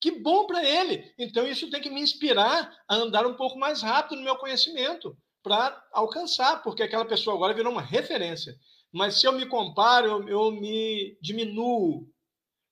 Que 0.00 0.10
bom 0.10 0.46
para 0.46 0.64
ele. 0.64 1.12
Então, 1.18 1.46
isso 1.46 1.70
tem 1.70 1.80
que 1.80 1.90
me 1.90 2.00
inspirar 2.00 2.72
a 2.88 2.94
andar 2.94 3.26
um 3.26 3.34
pouco 3.34 3.58
mais 3.58 3.82
rápido 3.82 4.16
no 4.16 4.24
meu 4.24 4.36
conhecimento 4.36 5.16
para 5.42 5.80
alcançar, 5.92 6.62
porque 6.62 6.82
aquela 6.82 7.04
pessoa 7.04 7.36
agora 7.36 7.54
virou 7.54 7.70
uma 7.70 7.82
referência. 7.82 8.56
Mas 8.92 9.20
se 9.20 9.26
eu 9.26 9.32
me 9.32 9.46
comparo, 9.46 10.06
eu, 10.06 10.28
eu 10.28 10.52
me 10.52 11.16
diminuo. 11.20 12.08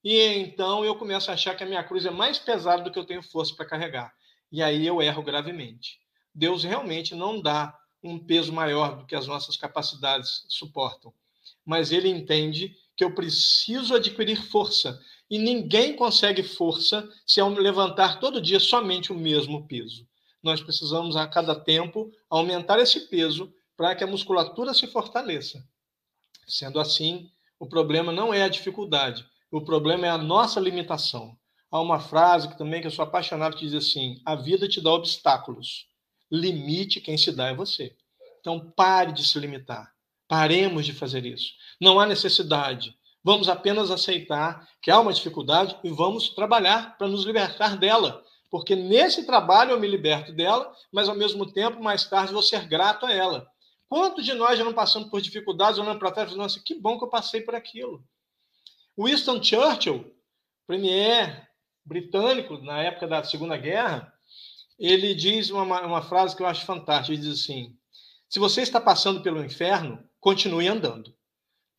E 0.02 0.20
então 0.20 0.84
eu 0.84 0.96
começo 0.96 1.30
a 1.30 1.34
achar 1.34 1.54
que 1.54 1.62
a 1.62 1.66
minha 1.66 1.84
cruz 1.84 2.04
é 2.04 2.10
mais 2.10 2.38
pesada 2.38 2.82
do 2.82 2.90
que 2.90 2.98
eu 2.98 3.06
tenho 3.06 3.22
força 3.22 3.54
para 3.54 3.66
carregar. 3.66 4.12
E 4.50 4.62
aí 4.62 4.86
eu 4.86 5.00
erro 5.00 5.22
gravemente. 5.22 5.98
Deus 6.34 6.64
realmente 6.64 7.14
não 7.14 7.40
dá 7.40 7.78
um 8.02 8.18
peso 8.18 8.52
maior 8.52 8.96
do 8.96 9.06
que 9.06 9.14
as 9.14 9.26
nossas 9.26 9.56
capacidades 9.56 10.44
suportam. 10.48 11.12
Mas 11.64 11.92
ele 11.92 12.08
entende 12.08 12.76
que 12.96 13.04
eu 13.04 13.14
preciso 13.14 13.94
adquirir 13.94 14.42
força. 14.50 15.00
E 15.30 15.38
ninguém 15.38 15.96
consegue 15.96 16.42
força 16.42 17.08
se 17.26 17.40
ao 17.40 17.48
levantar 17.48 18.20
todo 18.20 18.40
dia 18.40 18.60
somente 18.60 19.12
o 19.12 19.18
mesmo 19.18 19.66
peso. 19.66 20.06
Nós 20.42 20.60
precisamos, 20.60 21.16
a 21.16 21.26
cada 21.26 21.54
tempo, 21.54 22.12
aumentar 22.28 22.78
esse 22.78 23.08
peso 23.08 23.52
para 23.76 23.94
que 23.94 24.04
a 24.04 24.06
musculatura 24.06 24.74
se 24.74 24.86
fortaleça. 24.86 25.66
Sendo 26.46 26.78
assim, 26.78 27.30
o 27.58 27.66
problema 27.66 28.12
não 28.12 28.32
é 28.32 28.42
a 28.42 28.48
dificuldade, 28.48 29.26
o 29.50 29.62
problema 29.62 30.06
é 30.06 30.10
a 30.10 30.18
nossa 30.18 30.60
limitação. 30.60 31.36
Há 31.70 31.80
uma 31.80 31.98
frase 31.98 32.48
que 32.48 32.58
também 32.58 32.80
que 32.80 32.86
eu 32.86 32.90
sou 32.90 33.02
apaixonado 33.04 33.56
que 33.56 33.64
diz 33.64 33.74
assim: 33.74 34.20
a 34.24 34.36
vida 34.36 34.68
te 34.68 34.80
dá 34.80 34.92
obstáculos, 34.92 35.86
limite 36.30 37.00
quem 37.00 37.16
se 37.16 37.32
dá 37.32 37.48
é 37.48 37.54
você. 37.54 37.96
Então 38.40 38.72
pare 38.76 39.12
de 39.12 39.26
se 39.26 39.38
limitar. 39.38 39.92
Paremos 40.28 40.86
de 40.86 40.92
fazer 40.92 41.24
isso. 41.24 41.52
Não 41.80 42.00
há 42.00 42.06
necessidade. 42.06 42.96
Vamos 43.22 43.48
apenas 43.48 43.90
aceitar 43.90 44.68
que 44.82 44.90
há 44.90 45.00
uma 45.00 45.12
dificuldade 45.12 45.76
e 45.82 45.90
vamos 45.90 46.28
trabalhar 46.30 46.98
para 46.98 47.08
nos 47.08 47.24
libertar 47.24 47.76
dela. 47.76 48.22
Porque 48.50 48.76
nesse 48.76 49.24
trabalho 49.26 49.72
eu 49.72 49.80
me 49.80 49.88
liberto 49.88 50.32
dela, 50.32 50.72
mas 50.92 51.08
ao 51.08 51.16
mesmo 51.16 51.50
tempo, 51.50 51.82
mais 51.82 52.04
tarde, 52.04 52.32
vou 52.32 52.42
ser 52.42 52.68
grato 52.68 53.06
a 53.06 53.12
ela. 53.12 53.48
Quantos 53.88 54.24
de 54.24 54.34
nós 54.34 54.58
já 54.58 54.64
não 54.64 54.72
passamos 54.72 55.08
por 55.08 55.20
dificuldades, 55.20 55.78
olhando 55.78 55.98
para 55.98 56.12
trás 56.12 56.32
e 56.32 56.36
nossa, 56.36 56.60
que 56.64 56.74
bom 56.74 56.98
que 56.98 57.04
eu 57.04 57.08
passei 57.08 57.40
por 57.40 57.54
aquilo. 57.54 58.04
Winston 58.96 59.42
Churchill, 59.42 60.14
premier 60.66 61.48
britânico 61.84 62.58
na 62.58 62.80
época 62.80 63.08
da 63.08 63.24
Segunda 63.24 63.56
Guerra, 63.56 64.13
ele 64.78 65.14
diz 65.14 65.50
uma, 65.50 65.82
uma 65.82 66.02
frase 66.02 66.34
que 66.36 66.42
eu 66.42 66.46
acho 66.46 66.64
fantástica. 66.64 67.12
Ele 67.12 67.22
diz 67.22 67.40
assim: 67.40 67.76
se 68.28 68.38
você 68.38 68.62
está 68.62 68.80
passando 68.80 69.22
pelo 69.22 69.44
inferno, 69.44 70.02
continue 70.20 70.68
andando. 70.68 71.14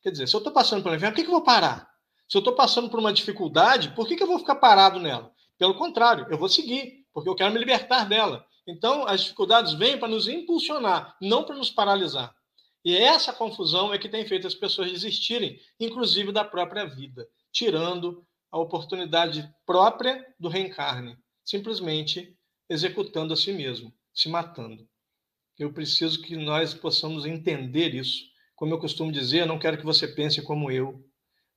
Quer 0.02 0.10
dizer, 0.10 0.28
se 0.28 0.34
eu 0.34 0.38
estou 0.38 0.52
passando 0.52 0.82
pelo 0.82 0.94
inferno, 0.94 1.12
por 1.12 1.16
que, 1.16 1.24
que 1.24 1.28
eu 1.28 1.34
vou 1.34 1.44
parar? 1.44 1.90
Se 2.28 2.36
eu 2.36 2.40
estou 2.40 2.54
passando 2.54 2.88
por 2.88 2.98
uma 2.98 3.12
dificuldade, 3.12 3.90
por 3.90 4.06
que, 4.06 4.16
que 4.16 4.22
eu 4.22 4.26
vou 4.26 4.38
ficar 4.38 4.56
parado 4.56 4.98
nela? 4.98 5.32
Pelo 5.58 5.74
contrário, 5.74 6.26
eu 6.30 6.38
vou 6.38 6.48
seguir, 6.48 7.04
porque 7.12 7.28
eu 7.28 7.34
quero 7.34 7.52
me 7.52 7.58
libertar 7.58 8.08
dela. 8.08 8.44
Então, 8.66 9.06
as 9.06 9.22
dificuldades 9.22 9.74
vêm 9.74 9.98
para 9.98 10.08
nos 10.08 10.26
impulsionar, 10.26 11.16
não 11.20 11.44
para 11.44 11.54
nos 11.54 11.70
paralisar. 11.70 12.34
E 12.84 12.96
essa 12.96 13.32
confusão 13.32 13.92
é 13.92 13.98
que 13.98 14.08
tem 14.08 14.26
feito 14.26 14.46
as 14.46 14.54
pessoas 14.54 14.90
desistirem, 14.90 15.58
inclusive 15.78 16.32
da 16.32 16.44
própria 16.44 16.84
vida, 16.84 17.28
tirando 17.52 18.24
a 18.50 18.58
oportunidade 18.58 19.48
própria 19.64 20.24
do 20.38 20.48
reencarne, 20.48 21.18
simplesmente 21.44 22.36
executando 22.68 23.32
a 23.32 23.36
si 23.36 23.52
mesmo, 23.52 23.92
se 24.14 24.28
matando. 24.28 24.88
Eu 25.58 25.72
preciso 25.72 26.20
que 26.20 26.36
nós 26.36 26.74
possamos 26.74 27.24
entender 27.24 27.94
isso. 27.94 28.24
Como 28.54 28.74
eu 28.74 28.78
costumo 28.78 29.12
dizer, 29.12 29.40
eu 29.40 29.46
não 29.46 29.58
quero 29.58 29.78
que 29.78 29.84
você 29.84 30.06
pense 30.08 30.42
como 30.42 30.70
eu, 30.70 31.04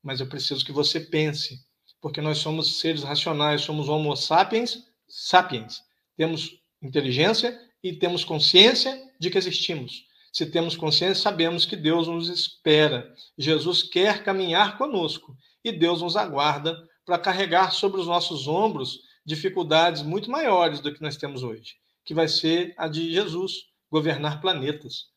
mas 0.01 0.19
eu 0.19 0.27
preciso 0.27 0.65
que 0.65 0.71
você 0.71 0.99
pense, 0.99 1.59
porque 2.01 2.21
nós 2.21 2.37
somos 2.37 2.79
seres 2.79 3.03
racionais, 3.03 3.61
somos 3.61 3.89
Homo 3.89 4.15
sapiens, 4.15 4.85
sapiens. 5.07 5.81
Temos 6.15 6.59
inteligência 6.81 7.59
e 7.83 7.93
temos 7.93 8.23
consciência 8.23 9.01
de 9.19 9.29
que 9.29 9.37
existimos. 9.37 10.05
Se 10.31 10.45
temos 10.45 10.77
consciência, 10.77 11.23
sabemos 11.23 11.65
que 11.65 11.75
Deus 11.75 12.07
nos 12.07 12.29
espera. 12.29 13.13
Jesus 13.37 13.83
quer 13.83 14.23
caminhar 14.23 14.77
conosco 14.77 15.35
e 15.63 15.71
Deus 15.71 16.01
nos 16.01 16.15
aguarda 16.15 16.77
para 17.05 17.17
carregar 17.17 17.73
sobre 17.73 17.99
os 17.99 18.07
nossos 18.07 18.47
ombros 18.47 18.99
dificuldades 19.25 20.01
muito 20.01 20.29
maiores 20.29 20.79
do 20.79 20.93
que 20.93 21.01
nós 21.01 21.17
temos 21.17 21.43
hoje, 21.43 21.75
que 22.03 22.13
vai 22.13 22.27
ser 22.27 22.73
a 22.77 22.88
de 22.88 23.12
Jesus, 23.12 23.69
governar 23.89 24.41
planetas. 24.41 25.08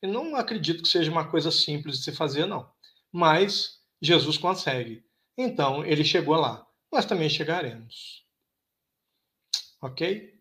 Eu 0.00 0.08
não 0.08 0.34
acredito 0.36 0.82
que 0.82 0.88
seja 0.88 1.10
uma 1.10 1.30
coisa 1.30 1.50
simples 1.50 1.98
de 1.98 2.04
se 2.04 2.12
fazer, 2.12 2.46
não. 2.46 2.70
Mas 3.12 3.80
Jesus 4.00 4.36
consegue. 4.36 5.04
Então, 5.36 5.84
ele 5.84 6.04
chegou 6.04 6.34
lá. 6.34 6.66
Nós 6.92 7.06
também 7.06 7.30
chegaremos. 7.30 8.24
Ok? 9.80 10.31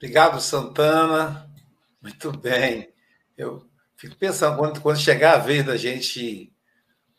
Obrigado, 0.00 0.40
Santana. 0.40 1.46
Muito 2.00 2.32
bem. 2.32 2.90
Eu 3.36 3.68
fico 3.98 4.16
pensando, 4.16 4.56
quando, 4.56 4.80
quando 4.80 4.98
chegar 4.98 5.34
a 5.34 5.38
vez 5.38 5.62
da 5.62 5.76
gente 5.76 6.50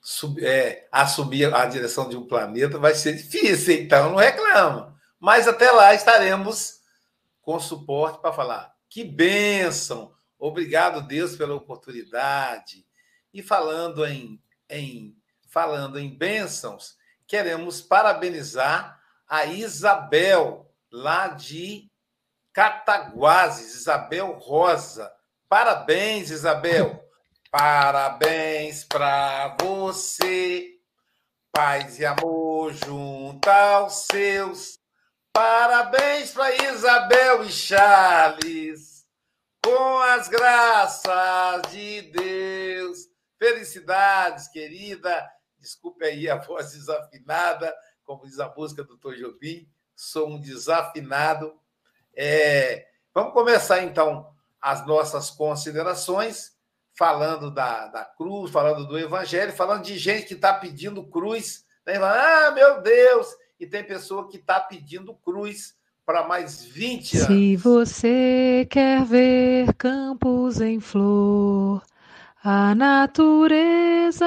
sub, 0.01 0.43
é, 0.43 0.87
assumir 0.91 1.53
a 1.53 1.63
direção 1.67 2.09
de 2.09 2.17
um 2.17 2.25
planeta, 2.25 2.79
vai 2.79 2.95
ser 2.95 3.13
difícil, 3.13 3.75
então 3.75 4.09
não 4.09 4.17
reclama. 4.17 4.99
Mas 5.19 5.47
até 5.47 5.69
lá 5.71 5.93
estaremos 5.93 6.79
com 7.43 7.59
suporte 7.59 8.19
para 8.19 8.33
falar. 8.33 8.73
Que 8.89 9.03
bênção! 9.03 10.15
Obrigado, 10.39 11.03
Deus, 11.03 11.35
pela 11.35 11.53
oportunidade. 11.53 12.83
E 13.31 13.43
falando 13.43 14.03
em, 14.07 14.41
em 14.67 15.15
falando 15.47 15.99
em 15.99 16.17
bênçãos, 16.17 16.95
queremos 17.27 17.79
parabenizar 17.79 18.99
a 19.27 19.45
Isabel, 19.45 20.73
lá 20.91 21.27
de 21.27 21.90
Cataguases, 22.53 23.75
Isabel 23.75 24.33
Rosa. 24.33 25.11
Parabéns, 25.47 26.29
Isabel. 26.29 27.01
Parabéns 27.49 28.83
para 28.83 29.55
você. 29.59 30.67
Paz 31.51 31.99
e 31.99 32.05
amor 32.05 32.73
junto 32.73 33.49
aos 33.49 34.05
seus. 34.09 34.79
Parabéns 35.33 36.31
para 36.31 36.71
Isabel 36.71 37.43
e 37.43 37.49
Charles. 37.49 39.05
Com 39.63 39.99
as 39.99 40.27
graças 40.27 41.61
de 41.71 42.01
Deus. 42.11 43.07
Felicidades, 43.37 44.47
querida. 44.49 45.25
Desculpe 45.57 46.03
aí 46.05 46.29
a 46.29 46.35
voz 46.35 46.73
desafinada, 46.73 47.73
como 48.03 48.25
diz 48.25 48.39
a 48.39 48.53
música 48.55 48.83
do 48.83 48.97
Tom 48.97 49.13
Jobim. 49.13 49.69
Sou 49.95 50.29
um 50.29 50.39
desafinado 50.39 51.60
é, 52.15 52.85
vamos 53.13 53.33
começar, 53.33 53.83
então, 53.83 54.27
as 54.61 54.85
nossas 54.85 55.29
considerações, 55.29 56.51
falando 56.97 57.49
da, 57.49 57.87
da 57.87 58.05
cruz, 58.05 58.51
falando 58.51 58.87
do 58.87 58.97
evangelho, 58.97 59.51
falando 59.53 59.83
de 59.83 59.97
gente 59.97 60.27
que 60.27 60.33
está 60.33 60.53
pedindo 60.53 61.03
cruz. 61.03 61.65
Né? 61.85 61.95
Ah, 61.97 62.51
meu 62.53 62.81
Deus! 62.81 63.27
E 63.59 63.65
tem 63.65 63.83
pessoa 63.83 64.29
que 64.29 64.37
está 64.37 64.59
pedindo 64.59 65.13
cruz 65.15 65.75
para 66.05 66.27
mais 66.27 66.63
20 66.63 67.17
anos. 67.17 67.27
Se 67.27 67.55
você 67.55 68.67
quer 68.69 69.03
ver 69.05 69.73
campos 69.75 70.59
em 70.59 70.79
flor, 70.79 71.81
a 72.43 72.75
natureza 72.75 74.25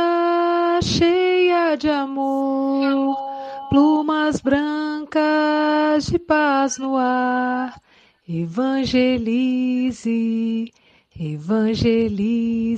cheia 0.82 1.76
de 1.76 1.90
amor, 1.90 3.16
plumas 3.68 4.40
brancas 4.40 5.03
de 5.14 6.18
paz 6.18 6.76
no 6.78 6.96
ar, 6.96 7.80
Evangelize, 8.28 10.02
evangelize. 11.16 12.74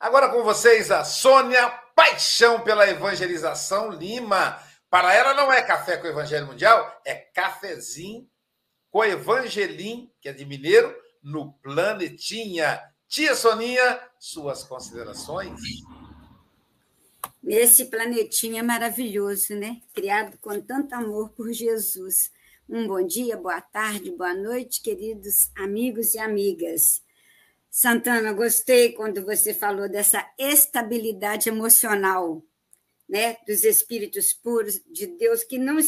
Agora 0.00 0.28
com 0.30 0.42
vocês 0.42 0.90
a 0.90 1.04
Sônia 1.04 1.68
Paixão 1.94 2.62
pela 2.62 2.88
Evangelização 2.88 3.90
Lima. 3.90 4.58
Para 4.90 5.14
ela 5.14 5.34
não 5.34 5.52
é 5.52 5.62
café 5.62 5.96
com 5.98 6.06
o 6.06 6.10
Evangelho 6.10 6.46
Mundial, 6.46 7.00
é 7.04 7.14
cafezinho 7.14 8.28
com 8.90 9.04
Evangelim, 9.04 10.10
que 10.20 10.28
é 10.28 10.32
de 10.32 10.44
mineiro, 10.44 10.92
no 11.22 11.52
Planetinha. 11.54 12.82
Tia 13.08 13.36
Soninha, 13.36 14.00
suas 14.18 14.64
considerações? 14.64 15.60
Esse 17.46 17.86
planetinha 17.86 18.62
maravilhoso, 18.62 19.54
né? 19.54 19.82
Criado 19.92 20.38
com 20.38 20.58
tanto 20.62 20.94
amor 20.94 21.30
por 21.34 21.52
Jesus. 21.52 22.32
Um 22.66 22.86
bom 22.86 23.06
dia, 23.06 23.36
boa 23.36 23.60
tarde, 23.60 24.10
boa 24.12 24.32
noite, 24.32 24.80
queridos 24.80 25.50
amigos 25.54 26.14
e 26.14 26.18
amigas. 26.18 27.02
Santana, 27.70 28.32
gostei 28.32 28.92
quando 28.92 29.22
você 29.22 29.52
falou 29.52 29.90
dessa 29.90 30.26
estabilidade 30.38 31.50
emocional, 31.50 32.42
né, 33.06 33.36
dos 33.46 33.62
espíritos 33.62 34.32
puros 34.32 34.80
de 34.90 35.06
Deus 35.06 35.44
que 35.44 35.58
não 35.58 35.78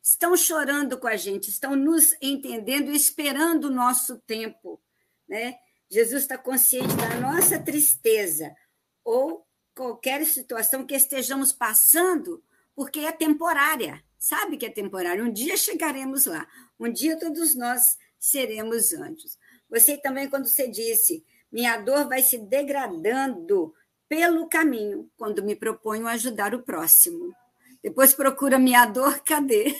estão 0.00 0.36
chorando 0.36 0.96
com 0.96 1.08
a 1.08 1.16
gente, 1.16 1.50
estão 1.50 1.74
nos 1.74 2.14
entendendo, 2.22 2.92
esperando 2.92 3.64
o 3.64 3.74
nosso 3.74 4.20
tempo, 4.20 4.80
né? 5.28 5.56
Jesus 5.90 6.22
está 6.22 6.38
consciente 6.38 6.94
da 6.94 7.18
nossa 7.18 7.58
tristeza 7.58 8.54
ou 9.02 9.44
qualquer 9.80 10.26
situação 10.26 10.84
que 10.84 10.94
estejamos 10.94 11.52
passando, 11.52 12.42
porque 12.74 13.00
é 13.00 13.12
temporária 13.12 14.02
sabe 14.20 14.58
que 14.58 14.66
é 14.66 14.70
temporário. 14.70 15.24
Um 15.24 15.32
dia 15.32 15.56
chegaremos 15.56 16.26
lá. 16.26 16.46
Um 16.78 16.92
dia 16.92 17.18
todos 17.18 17.56
nós 17.56 17.96
seremos 18.18 18.92
anjos. 18.92 19.38
Você 19.70 19.96
também, 19.96 20.28
quando 20.28 20.46
você 20.46 20.68
disse, 20.68 21.24
minha 21.50 21.78
dor 21.78 22.06
vai 22.06 22.22
se 22.22 22.36
degradando 22.36 23.74
pelo 24.08 24.48
caminho, 24.48 25.10
quando 25.16 25.42
me 25.42 25.56
proponho 25.56 26.06
ajudar 26.06 26.54
o 26.54 26.62
próximo. 26.62 27.34
Depois 27.82 28.12
procura 28.12 28.58
minha 28.58 28.84
dor, 28.84 29.20
cadê? 29.20 29.74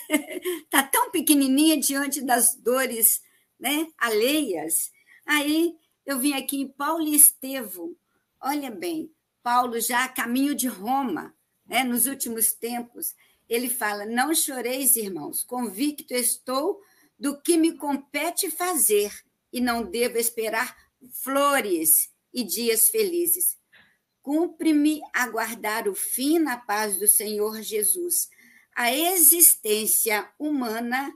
Está 0.65 0.83
tão 0.91 1.11
pequenininha 1.11 1.79
diante 1.79 2.23
das 2.23 2.55
dores 2.55 3.21
né, 3.59 3.87
alheias. 3.99 4.91
Aí 5.27 5.77
eu 6.07 6.19
vim 6.19 6.33
aqui 6.33 6.63
em 6.63 6.69
Paulo 6.69 7.03
e 7.03 7.15
Estevão. 7.15 7.95
Olha 8.41 8.71
bem, 8.71 9.11
Paulo 9.43 9.81
já 9.81 10.05
a 10.05 10.09
caminho 10.09 10.55
de 10.55 10.69
Roma, 10.69 11.35
né, 11.67 11.85
nos 11.85 12.07
últimos 12.07 12.53
tempos 12.53 13.15
ele 13.51 13.69
fala: 13.69 14.07
Não 14.07 14.33
choreis, 14.33 14.95
irmãos, 14.95 15.43
convicto 15.43 16.15
estou 16.15 16.81
do 17.19 17.43
que 17.43 17.57
me 17.57 17.77
compete 17.77 18.49
fazer, 18.49 19.13
e 19.53 19.61
não 19.61 19.83
devo 19.83 20.17
esperar 20.17 20.77
flores 21.11 22.09
e 22.33 22.45
dias 22.45 22.89
felizes. 22.89 23.59
Cumpre-me 24.23 25.01
aguardar 25.13 25.89
o 25.89 25.95
fim 25.95 26.39
na 26.39 26.57
paz 26.57 26.99
do 26.99 27.09
Senhor 27.09 27.61
Jesus. 27.61 28.29
A 28.73 28.95
existência 28.95 30.31
humana 30.39 31.13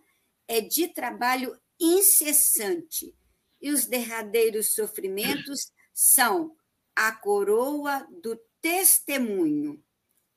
é 0.49 0.61
de 0.61 0.89
trabalho 0.89 1.57
incessante, 1.81 3.15
e 3.61 3.71
os 3.71 3.87
derradeiros 3.87 4.75
sofrimentos 4.75 5.73
são 5.93 6.57
a 6.95 7.13
coroa 7.13 8.07
do 8.23 8.37
testemunho. 8.61 9.83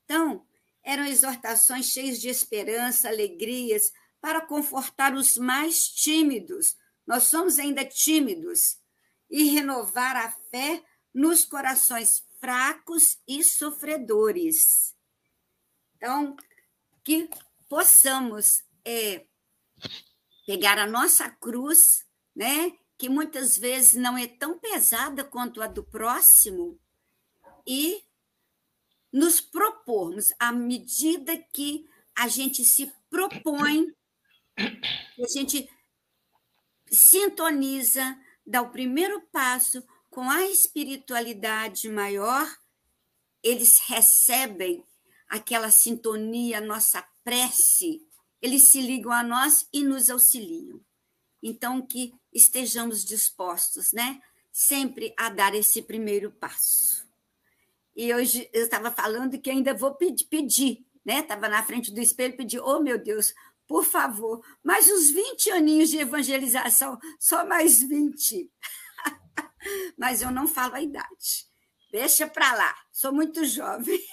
Então, 0.03 0.45
eram 0.83 1.05
exortações 1.05 1.87
cheias 1.87 2.19
de 2.19 2.29
esperança, 2.29 3.09
alegrias, 3.09 3.91
para 4.21 4.41
confortar 4.41 5.13
os 5.13 5.37
mais 5.37 5.87
tímidos. 5.87 6.75
Nós 7.05 7.23
somos 7.23 7.59
ainda 7.59 7.85
tímidos. 7.85 8.79
E 9.29 9.49
renovar 9.49 10.15
a 10.15 10.31
fé 10.49 10.81
nos 11.13 11.43
corações 11.43 12.25
fracos 12.39 13.17
e 13.27 13.43
sofredores. 13.43 14.95
Então, 15.97 16.37
que 17.03 17.29
possamos 17.67 18.63
é, 18.85 19.25
pegar 20.45 20.77
a 20.79 20.87
nossa 20.87 21.29
cruz, 21.29 22.05
né? 22.35 22.71
Que 22.97 23.09
muitas 23.09 23.57
vezes 23.57 23.93
não 23.93 24.17
é 24.17 24.27
tão 24.27 24.57
pesada 24.57 25.23
quanto 25.23 25.61
a 25.61 25.67
do 25.67 25.83
próximo, 25.83 26.79
e 27.65 28.03
nos 29.11 29.41
propormos, 29.41 30.33
à 30.39 30.51
medida 30.51 31.37
que 31.53 31.85
a 32.15 32.27
gente 32.27 32.63
se 32.65 32.91
propõe, 33.09 33.93
a 34.57 35.27
gente 35.27 35.69
sintoniza, 36.89 38.17
dá 38.45 38.61
o 38.61 38.71
primeiro 38.71 39.21
passo 39.31 39.83
com 40.09 40.29
a 40.29 40.45
espiritualidade 40.45 41.89
maior, 41.89 42.47
eles 43.43 43.79
recebem 43.85 44.83
aquela 45.29 45.69
sintonia, 45.69 46.59
nossa 46.61 47.05
prece, 47.23 48.01
eles 48.41 48.71
se 48.71 48.81
ligam 48.81 49.11
a 49.11 49.23
nós 49.23 49.67
e 49.71 49.83
nos 49.83 50.09
auxiliam. 50.09 50.79
Então, 51.41 51.85
que 51.85 52.13
estejamos 52.37 53.03
dispostos, 53.03 53.91
né? 53.91 54.21
Sempre 54.51 55.13
a 55.17 55.29
dar 55.29 55.53
esse 55.53 55.81
primeiro 55.81 56.31
passo. 56.31 57.05
E 57.95 58.13
hoje 58.13 58.49
eu 58.53 58.63
estava 58.63 58.91
falando 58.91 59.39
que 59.39 59.49
ainda 59.49 59.73
vou 59.73 59.95
pedir, 59.95 60.25
pedir 60.25 60.87
né? 61.07 61.19
Estava 61.21 61.47
na 61.47 61.63
frente 61.63 61.89
do 61.89 62.01
espelho 62.01 62.33
e 62.33 62.37
pedi, 62.37 62.59
oh 62.59 62.81
meu 62.81 63.01
Deus, 63.01 63.33
por 63.65 63.85
favor, 63.85 64.45
mais 64.61 64.89
uns 64.89 65.09
20 65.09 65.51
aninhos 65.51 65.89
de 65.89 65.99
evangelização, 65.99 66.99
só 67.17 67.47
mais 67.47 67.81
20. 67.81 68.51
Mas 69.97 70.21
eu 70.21 70.29
não 70.29 70.45
falo 70.45 70.75
a 70.75 70.81
idade. 70.81 71.47
Deixa 71.89 72.27
para 72.27 72.53
lá, 72.53 72.75
sou 72.91 73.13
muito 73.13 73.45
jovem. 73.45 73.99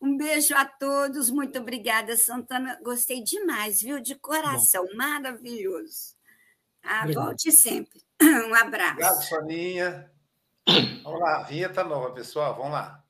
Um 0.00 0.16
beijo 0.16 0.54
a 0.54 0.64
todos, 0.64 1.30
muito 1.30 1.58
obrigada, 1.58 2.16
Santana. 2.16 2.78
Gostei 2.82 3.22
demais, 3.22 3.80
viu? 3.80 3.98
De 3.98 4.14
coração, 4.14 4.84
Bom. 4.86 4.96
maravilhoso. 4.96 6.13
Ah, 6.84 7.06
volte 7.12 7.50
sempre. 7.50 8.02
Um 8.22 8.54
abraço. 8.54 8.92
Obrigado, 8.92 9.22
Soninha. 9.24 10.10
Vamos 11.02 11.20
lá, 11.20 11.42
vinheta 11.42 11.84
nova, 11.84 12.12
pessoal, 12.12 12.54
vamos 12.54 12.72
lá. 12.72 13.04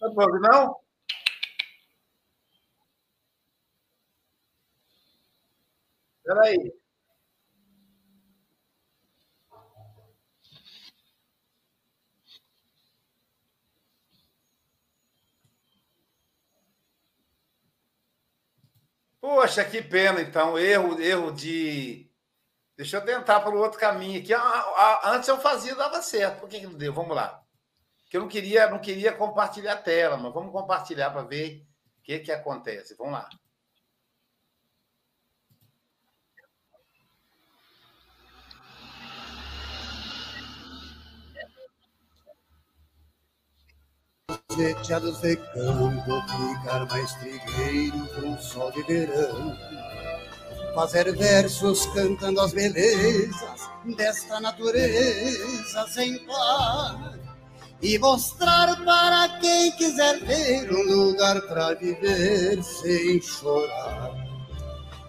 Não 0.00 0.14
pode 0.14 0.38
não? 0.40 0.89
Espera 6.30 6.46
aí. 6.46 6.72
Poxa, 19.20 19.64
que 19.64 19.82
pena, 19.82 20.20
então. 20.20 20.58
Erro, 20.58 21.00
erro 21.00 21.32
de. 21.32 22.08
Deixa 22.76 22.96
eu 22.98 23.04
tentar 23.04 23.40
pelo 23.40 23.58
outro 23.58 23.78
caminho 23.78 24.20
aqui. 24.20 24.32
Antes 25.04 25.28
eu 25.28 25.38
fazia, 25.40 25.74
dava 25.74 26.00
certo. 26.02 26.40
Por 26.40 26.48
que, 26.48 26.60
que 26.60 26.66
não 26.66 26.78
deu? 26.78 26.92
Vamos 26.92 27.16
lá 27.16 27.44
que 28.10 28.16
eu 28.16 28.22
não 28.22 28.28
queria, 28.28 28.68
não 28.68 28.80
queria 28.80 29.12
compartilhar 29.12 29.74
a 29.74 29.76
tela, 29.76 30.16
mas 30.16 30.34
vamos 30.34 30.50
compartilhar 30.50 31.10
para 31.10 31.22
ver 31.22 31.64
o 32.00 32.02
que, 32.02 32.18
que 32.18 32.32
acontece. 32.32 32.96
Vamos 32.96 33.12
lá. 33.12 33.28
Seteado 44.54 45.14
secando, 45.14 46.22
ficar 46.26 46.86
mais 46.86 47.12
trigueiro 47.14 48.06
com 48.14 48.38
sol 48.38 48.70
de 48.72 48.82
verão. 48.82 49.56
Fazer 50.74 51.16
versos 51.16 51.86
cantando 51.86 52.40
as 52.40 52.52
belezas 52.52 53.70
desta 53.96 54.40
natureza 54.40 55.86
sem 55.88 56.18
par 56.26 57.20
e 57.82 57.98
mostrar 57.98 58.76
para 58.84 59.40
quem 59.40 59.72
quiser 59.72 60.20
ver 60.20 60.70
um 60.72 60.82
lugar 60.82 61.40
para 61.42 61.74
viver 61.74 62.62
sem 62.62 63.20
chorar. 63.22 64.12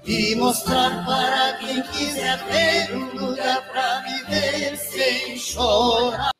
E 0.05 0.35
mostrar 0.35 1.05
para 1.05 1.57
quem 1.57 1.81
quiser 1.83 2.37
ver 2.45 2.95
um 2.95 3.27
lugar 3.27 3.61
para 3.71 3.99
viver 4.01 4.77
sem 4.77 5.37
chorar. 5.37 6.31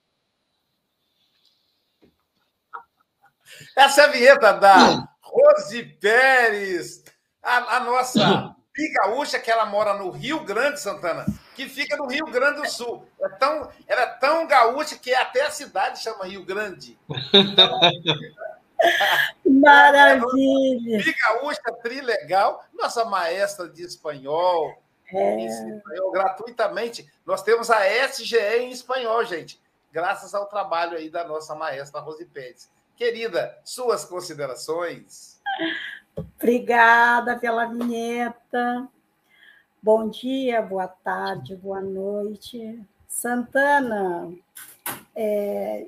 Essa 3.76 4.02
é 4.02 4.06
a 4.06 4.08
vinheta 4.08 4.54
da 4.54 5.08
Rose 5.22 5.84
Pérez, 6.00 7.04
a, 7.42 7.78
a 7.78 7.80
nossa 7.82 8.56
bigaúcha 8.74 9.40
que 9.40 9.50
ela 9.50 9.66
mora 9.66 9.94
no 9.94 10.12
Rio 10.12 10.42
Grande, 10.42 10.80
Santana 10.80 11.26
que 11.62 11.70
fica 11.70 11.96
no 11.98 12.08
Rio 12.08 12.26
Grande 12.26 12.62
do 12.62 12.70
Sul. 12.70 13.06
É 13.22 13.30
tão, 13.30 13.70
ela 13.88 14.02
é 14.02 14.08
tão 14.08 14.48
gaúcha 14.48 14.98
que 14.98 15.14
até 15.14 15.46
a 15.46 15.52
cidade 15.52 16.02
chama 16.02 16.26
Rio 16.26 16.44
Grande. 16.44 16.98
Então, 17.34 17.80
Maravilha! 19.46 21.04
Que 21.04 21.14
gaúcha, 21.14 21.62
trilegal, 21.84 22.66
nossa 22.74 23.06
maestra 23.06 23.70
de 23.70 23.84
espanhol, 23.84 24.76
é. 25.14 25.46
espanhol 25.46 26.12
gratuitamente. 26.12 27.08
Nós 27.26 27.44
temos 27.44 27.70
a 27.70 27.86
SGE 28.08 28.38
em 28.38 28.72
espanhol, 28.72 29.24
gente, 29.24 29.62
graças 29.92 30.34
ao 30.34 30.48
trabalho 30.48 30.98
aí 30.98 31.12
da 31.12 31.24
nossa 31.24 31.54
maestra 31.54 32.00
Rose 32.00 32.26
Pérez. 32.26 32.72
Querida, 33.02 33.58
suas 33.66 34.06
considerações? 34.06 35.42
Obrigada 36.16 37.36
pela 37.36 37.66
vinheta. 37.66 38.88
Bom 39.82 40.08
dia, 40.08 40.62
boa 40.62 40.88
tarde, 40.88 41.56
boa 41.56 41.82
noite. 41.82 42.80
Santana, 43.08 44.32
é, 45.16 45.88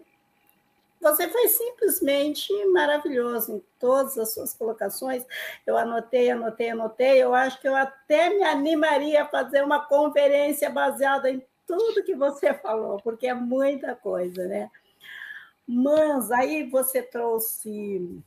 você 0.99 1.30
foi 1.30 1.49
simplesmente 1.49 2.51
maravilhoso 2.72 3.57
em 3.57 3.64
todas 3.78 4.18
as 4.18 4.34
suas 4.34 4.55
colocações. 4.55 5.24
Eu 5.68 5.78
anotei, 5.78 6.32
anotei, 6.32 6.72
anotei. 6.72 7.22
Eu 7.22 7.36
acho 7.36 7.61
que 7.61 7.68
eu 7.68 7.76
até 7.76 8.32
me 8.32 8.43
animaria 8.43 9.22
a 9.22 9.28
fazer 9.28 9.64
uma 9.64 9.86
conferência 9.86 10.68
baseada 10.68 11.30
em 11.30 11.45
tudo 11.68 12.03
que 12.03 12.16
você 12.16 12.55
falou, 12.55 12.99
porque 13.03 13.28
é 13.28 13.36
muita 13.36 13.93
coisa, 13.93 14.47
né? 14.47 14.72
Mas 15.68 16.32
aí 16.32 16.70
você 16.70 17.01
trouxe 17.01 18.22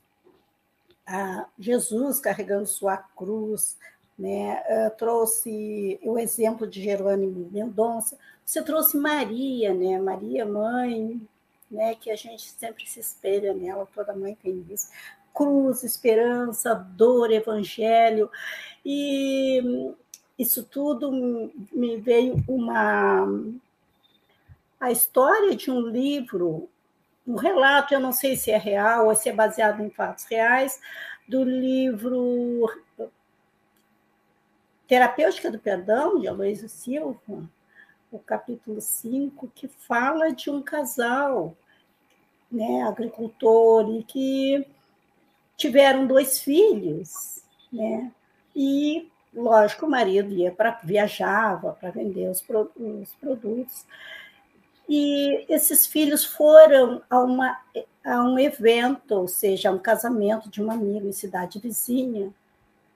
ah, 1.07 1.47
Jesus 1.59 2.18
carregando 2.18 2.66
sua 2.66 2.97
cruz, 2.97 3.76
né? 4.18 4.62
Uh, 4.68 4.97
trouxe 4.97 6.01
o 6.03 6.18
exemplo 6.18 6.66
de 6.66 6.82
Jerônimo 6.82 7.49
Mendonça, 7.53 8.18
você 8.45 8.62
trouxe 8.62 8.97
Maria, 8.97 9.74
né? 9.74 9.99
Maria, 10.01 10.47
mãe, 10.47 11.20
né? 11.70 11.95
que 11.95 12.11
a 12.11 12.16
gente 12.16 12.49
sempre 12.51 12.87
se 12.89 13.01
espelha 13.01 13.53
nela, 13.53 13.87
toda 13.95 14.14
mãe 14.14 14.37
tem 14.43 14.64
isso. 14.70 14.91
Cruz, 15.34 15.84
esperança, 15.84 16.74
dor, 16.74 17.30
evangelho, 17.30 18.30
e 18.84 19.93
isso 20.39 20.62
tudo 20.62 21.12
me 21.72 21.97
veio 21.99 22.43
uma 22.49 23.26
a 24.78 24.91
história 24.91 25.57
de 25.57 25.70
um 25.70 25.80
livro, 25.80 26.68
um 27.27 27.35
relato, 27.35 27.93
eu 27.93 28.01
não 28.01 28.12
sei 28.12 28.37
se 28.37 28.51
é 28.51 28.57
real 28.57 29.09
ou 29.09 29.14
se 29.14 29.29
é 29.29 29.33
baseado 29.33 29.83
em 29.83 29.91
fatos 29.91 30.24
reais, 30.24 30.81
do 31.27 31.43
livro 31.43 32.70
Terapêutica 34.87 35.51
do 35.51 35.59
Perdão, 35.59 36.20
de 36.20 36.29
Aloysio 36.29 36.68
Silva, 36.68 37.49
o 38.12 38.18
capítulo 38.20 38.81
5, 38.81 39.51
que 39.55 39.66
fala 39.66 40.31
de 40.31 40.49
um 40.49 40.62
casal, 40.62 41.57
né, 42.51 42.83
agricultor, 42.83 43.91
e 43.97 44.05
que 44.05 44.64
tiveram 45.57 46.07
dois 46.07 46.41
filhos, 46.41 47.43
né, 47.72 48.12
e, 48.55 49.11
lógico, 49.35 49.87
o 49.87 49.91
marido 49.91 50.33
ia 50.33 50.53
para 50.53 50.79
viajava 50.85 51.72
para 51.72 51.91
vender 51.91 52.31
os, 52.31 52.45
os 52.77 53.14
produtos, 53.16 53.85
e 54.89 55.45
esses 55.49 55.87
filhos 55.87 56.24
foram 56.24 57.03
a, 57.11 57.18
uma, 57.18 57.61
a 58.05 58.22
um 58.22 58.39
evento, 58.39 59.14
ou 59.14 59.28
seja, 59.28 59.68
a 59.68 59.72
um 59.72 59.78
casamento 59.78 60.49
de 60.49 60.62
um 60.62 60.70
amigo 60.70 61.09
em 61.09 61.12
cidade 61.12 61.59
vizinha, 61.59 62.32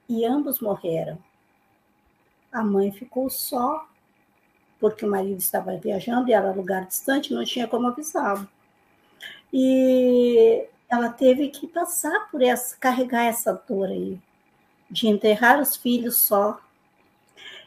e 0.07 0.25
ambos 0.25 0.59
morreram. 0.59 1.17
A 2.51 2.63
mãe 2.63 2.91
ficou 2.91 3.29
só 3.29 3.87
porque 4.79 5.05
o 5.05 5.09
marido 5.09 5.37
estava 5.37 5.77
viajando 5.77 6.29
e 6.29 6.33
era 6.33 6.51
lugar 6.51 6.87
distante, 6.87 7.33
não 7.33 7.45
tinha 7.45 7.67
como 7.67 7.87
avisá-lo. 7.87 8.49
E 9.53 10.65
ela 10.89 11.09
teve 11.09 11.49
que 11.49 11.67
passar 11.67 12.29
por 12.31 12.41
essa, 12.41 12.75
carregar 12.77 13.25
essa 13.25 13.53
dor 13.53 13.87
aí, 13.87 14.19
de 14.89 15.07
enterrar 15.07 15.61
os 15.61 15.75
filhos 15.75 16.17
só, 16.17 16.59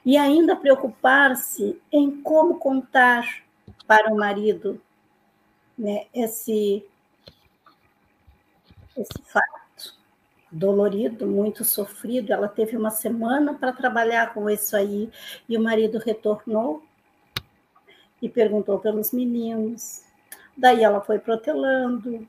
e 0.04 0.16
ainda 0.16 0.56
preocupar-se 0.56 1.80
em 1.90 2.20
como 2.20 2.58
contar 2.58 3.43
para 3.87 4.12
o 4.12 4.16
marido 4.16 4.80
né, 5.76 6.07
esse, 6.14 6.85
esse 8.97 9.22
fato 9.24 9.55
dolorido, 10.51 11.26
muito 11.26 11.64
sofrido. 11.64 12.32
Ela 12.32 12.49
teve 12.49 12.76
uma 12.76 12.91
semana 12.91 13.55
para 13.55 13.72
trabalhar 13.72 14.32
com 14.32 14.49
isso 14.49 14.76
aí, 14.76 15.11
e 15.49 15.57
o 15.57 15.62
marido 15.62 15.99
retornou 15.99 16.82
e 18.22 18.28
perguntou 18.28 18.78
pelos 18.78 19.12
meninos. 19.12 20.03
Daí 20.57 20.85
ela 20.85 21.01
foi 21.01 21.18
protelando, 21.18 22.26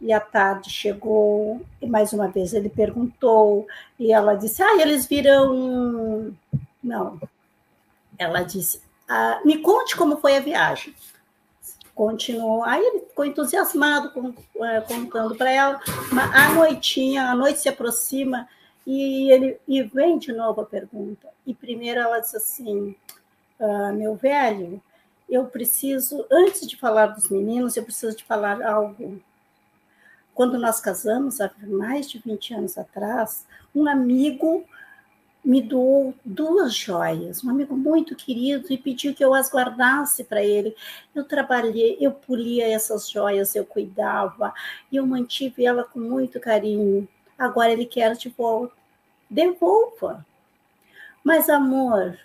e 0.00 0.12
à 0.12 0.20
tarde 0.20 0.70
chegou, 0.70 1.60
e 1.80 1.86
mais 1.86 2.12
uma 2.12 2.28
vez 2.28 2.52
ele 2.52 2.68
perguntou, 2.68 3.66
e 3.98 4.12
ela 4.12 4.34
disse: 4.34 4.62
Ah, 4.62 4.80
eles 4.80 5.06
viram. 5.06 6.34
Não. 6.82 7.20
Ela 8.18 8.42
disse: 8.42 8.82
ah, 9.10 9.40
Me 9.44 9.58
conte 9.58 9.96
como 9.96 10.18
foi 10.18 10.36
a 10.36 10.40
viagem. 10.40 10.94
Continuou. 11.94 12.64
Aí 12.64 12.80
ele 12.80 13.00
ficou 13.00 13.24
entusiasmado, 13.24 14.10
com, 14.12 14.32
é, 14.64 14.80
contando 14.80 15.34
para 15.34 15.50
ela. 15.50 15.80
Mas 16.12 16.34
a 16.34 16.54
noitinha, 16.54 17.24
a 17.24 17.34
noite 17.34 17.58
se 17.58 17.68
aproxima, 17.68 18.48
e 18.86 19.30
ele 19.30 19.58
e 19.68 19.82
vem 19.82 20.18
de 20.18 20.32
novo 20.32 20.60
a 20.60 20.66
pergunta. 20.66 21.28
E 21.46 21.52
primeiro 21.52 22.00
ela 22.00 22.20
disse 22.20 22.36
assim: 22.36 22.94
ah, 23.60 23.92
Meu 23.92 24.14
velho, 24.14 24.80
eu 25.28 25.44
preciso, 25.46 26.24
antes 26.30 26.66
de 26.66 26.76
falar 26.76 27.08
dos 27.08 27.28
meninos, 27.28 27.76
eu 27.76 27.82
preciso 27.82 28.16
de 28.16 28.24
falar 28.24 28.62
algo 28.62 29.20
quando 30.40 30.58
nós 30.58 30.80
casamos, 30.80 31.38
há 31.38 31.50
mais 31.66 32.08
de 32.08 32.18
20 32.18 32.54
anos 32.54 32.78
atrás, 32.78 33.46
um 33.74 33.86
amigo 33.86 34.64
me 35.50 35.60
doou 35.60 36.14
duas 36.24 36.72
joias, 36.72 37.42
um 37.42 37.50
amigo 37.50 37.76
muito 37.76 38.14
querido, 38.14 38.72
e 38.72 38.78
pediu 38.78 39.12
que 39.12 39.24
eu 39.24 39.34
as 39.34 39.50
guardasse 39.50 40.22
para 40.22 40.44
ele. 40.44 40.76
Eu 41.12 41.24
trabalhei, 41.24 41.96
eu 42.00 42.12
polia 42.12 42.68
essas 42.68 43.10
joias, 43.10 43.56
eu 43.56 43.66
cuidava, 43.66 44.54
e 44.92 44.96
eu 44.96 45.04
mantive 45.04 45.66
ela 45.66 45.82
com 45.82 45.98
muito 45.98 46.38
carinho. 46.38 47.08
Agora 47.36 47.72
ele 47.72 47.84
quer 47.84 48.14
de 48.14 48.28
volta. 48.28 48.72
Devolva. 49.28 50.24
Mas, 51.24 51.48
amor, 51.48 52.16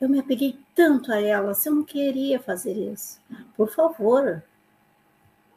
eu 0.00 0.08
me 0.08 0.18
apeguei 0.18 0.58
tanto 0.74 1.12
a 1.12 1.20
elas, 1.20 1.66
eu 1.66 1.74
não 1.74 1.84
queria 1.84 2.40
fazer 2.40 2.72
isso. 2.72 3.20
Por 3.54 3.68
favor, 3.68 4.42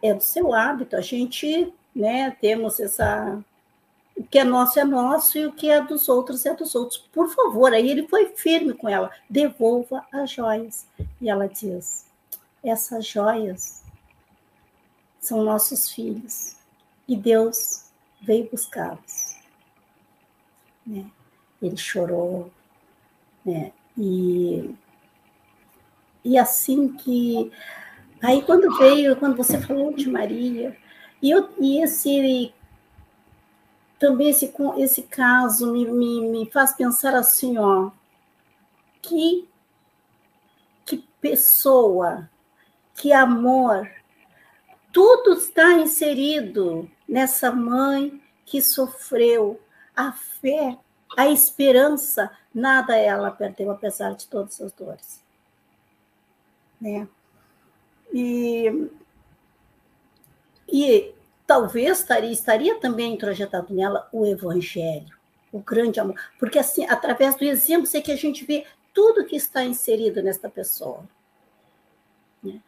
é 0.03 0.13
do 0.13 0.21
seu 0.21 0.53
hábito. 0.53 0.97
A 0.97 1.01
gente, 1.01 1.73
né, 1.95 2.31
temos 2.41 2.81
essa 2.81 3.41
o 4.19 4.23
que 4.25 4.37
é 4.37 4.43
nosso 4.43 4.77
é 4.77 4.83
nosso 4.83 5.37
e 5.37 5.45
o 5.45 5.53
que 5.53 5.69
é 5.69 5.81
dos 5.81 6.09
outros 6.09 6.45
é 6.45 6.53
dos 6.53 6.75
outros. 6.75 6.97
Por 6.97 7.29
favor, 7.29 7.71
aí 7.73 7.89
ele 7.89 8.05
foi 8.05 8.27
firme 8.35 8.73
com 8.73 8.89
ela, 8.89 9.09
devolva 9.29 10.05
as 10.11 10.29
joias. 10.29 10.85
E 11.21 11.29
ela 11.29 11.47
diz: 11.47 12.05
essas 12.61 13.07
joias 13.07 13.81
são 15.21 15.41
nossos 15.41 15.89
filhos 15.89 16.57
e 17.07 17.15
Deus 17.15 17.85
veio 18.21 18.49
buscá-los. 18.51 19.37
Né? 20.85 21.05
Ele 21.61 21.77
chorou, 21.77 22.51
né? 23.45 23.71
E, 23.97 24.75
e 26.25 26.37
assim 26.37 26.89
que 26.89 27.51
Aí 28.21 28.41
quando 28.41 28.77
veio, 28.77 29.15
quando 29.15 29.37
você 29.37 29.57
falou 29.61 29.93
de 29.93 30.09
Maria, 30.09 30.75
e, 31.21 31.31
eu, 31.31 31.49
e 31.57 31.81
esse 31.81 32.53
também 33.99 34.29
esse, 34.29 34.51
esse 34.77 35.03
caso 35.03 35.71
me, 35.73 35.85
me, 35.85 36.29
me 36.29 36.49
faz 36.49 36.71
pensar 36.73 37.13
assim, 37.13 37.57
ó, 37.57 37.91
que, 39.01 39.47
que 40.85 40.97
pessoa, 41.19 42.29
que 42.95 43.11
amor, 43.11 43.89
tudo 44.91 45.33
está 45.33 45.73
inserido 45.73 46.89
nessa 47.07 47.51
mãe 47.51 48.21
que 48.45 48.61
sofreu, 48.61 49.59
a 49.95 50.13
fé, 50.13 50.77
a 51.17 51.27
esperança, 51.27 52.31
nada 52.53 52.95
ela 52.95 53.29
perdeu, 53.29 53.69
apesar 53.69 54.15
de 54.15 54.27
todas 54.27 54.61
as 54.61 54.71
dores. 54.71 55.21
Né? 56.79 57.07
E, 58.13 58.89
e 60.67 61.13
talvez 61.49 61.97
estaria, 61.97 62.31
estaria 62.31 62.79
também 62.79 63.15
introjetado 63.15 63.73
nela 63.73 64.07
o 64.13 64.23
evangelho, 64.23 65.17
o 65.51 65.57
grande 65.57 65.99
amor, 65.99 66.15
porque 66.37 66.59
assim, 66.59 66.85
através 66.85 67.35
do 67.35 67.43
exemplo 67.43 67.89
é 67.91 68.01
que 68.01 68.11
a 68.11 68.15
gente 68.15 68.45
vê 68.45 68.67
tudo 68.93 69.25
que 69.25 69.35
está 69.35 69.63
inserido 69.63 70.21
nesta 70.21 70.47
pessoa. 70.47 71.03
Né? 72.43 72.61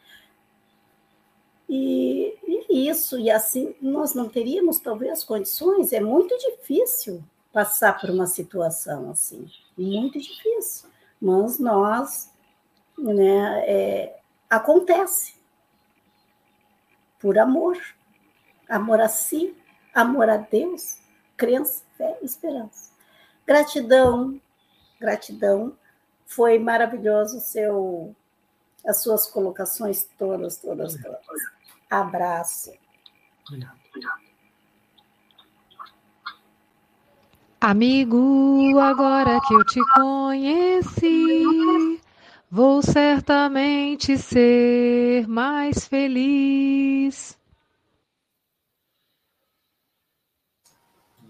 E, 1.69 2.35
e, 2.71 2.89
isso, 2.89 3.19
e 3.19 3.29
assim, 3.29 3.75
nós 3.79 4.15
não 4.15 4.27
teríamos 4.27 4.79
talvez 4.79 5.23
condições, 5.23 5.93
é 5.93 5.99
muito 5.99 6.35
difícil 6.39 7.23
passar 7.53 8.01
por 8.01 8.09
uma 8.09 8.25
situação 8.25 9.11
assim, 9.11 9.47
muito 9.77 10.19
difícil, 10.19 10.89
mas 11.21 11.59
nós, 11.59 12.33
né, 12.97 13.63
é, 13.67 14.19
acontece. 14.49 15.35
Por 17.19 17.37
amor. 17.37 17.77
Amor 18.71 19.01
a 19.01 19.09
si, 19.09 19.53
amor 19.93 20.29
a 20.29 20.37
Deus, 20.37 20.97
crença, 21.35 21.83
fé 21.97 22.17
e 22.21 22.25
esperança. 22.25 22.91
Gratidão, 23.45 24.39
gratidão. 24.97 25.77
Foi 26.25 26.57
maravilhoso 26.57 27.41
seu, 27.41 28.15
as 28.87 29.03
suas 29.03 29.27
colocações 29.27 30.07
todas, 30.17 30.55
todas, 30.55 30.95
todas. 30.95 31.19
Abraço. 31.89 32.71
Amigo, 37.59 38.79
agora 38.79 39.41
que 39.41 39.53
eu 39.53 39.65
te 39.65 39.81
conheci, 39.95 41.43
Vou 42.53 42.81
certamente 42.81 44.17
ser 44.17 45.25
mais 45.25 45.87
feliz. 45.87 47.39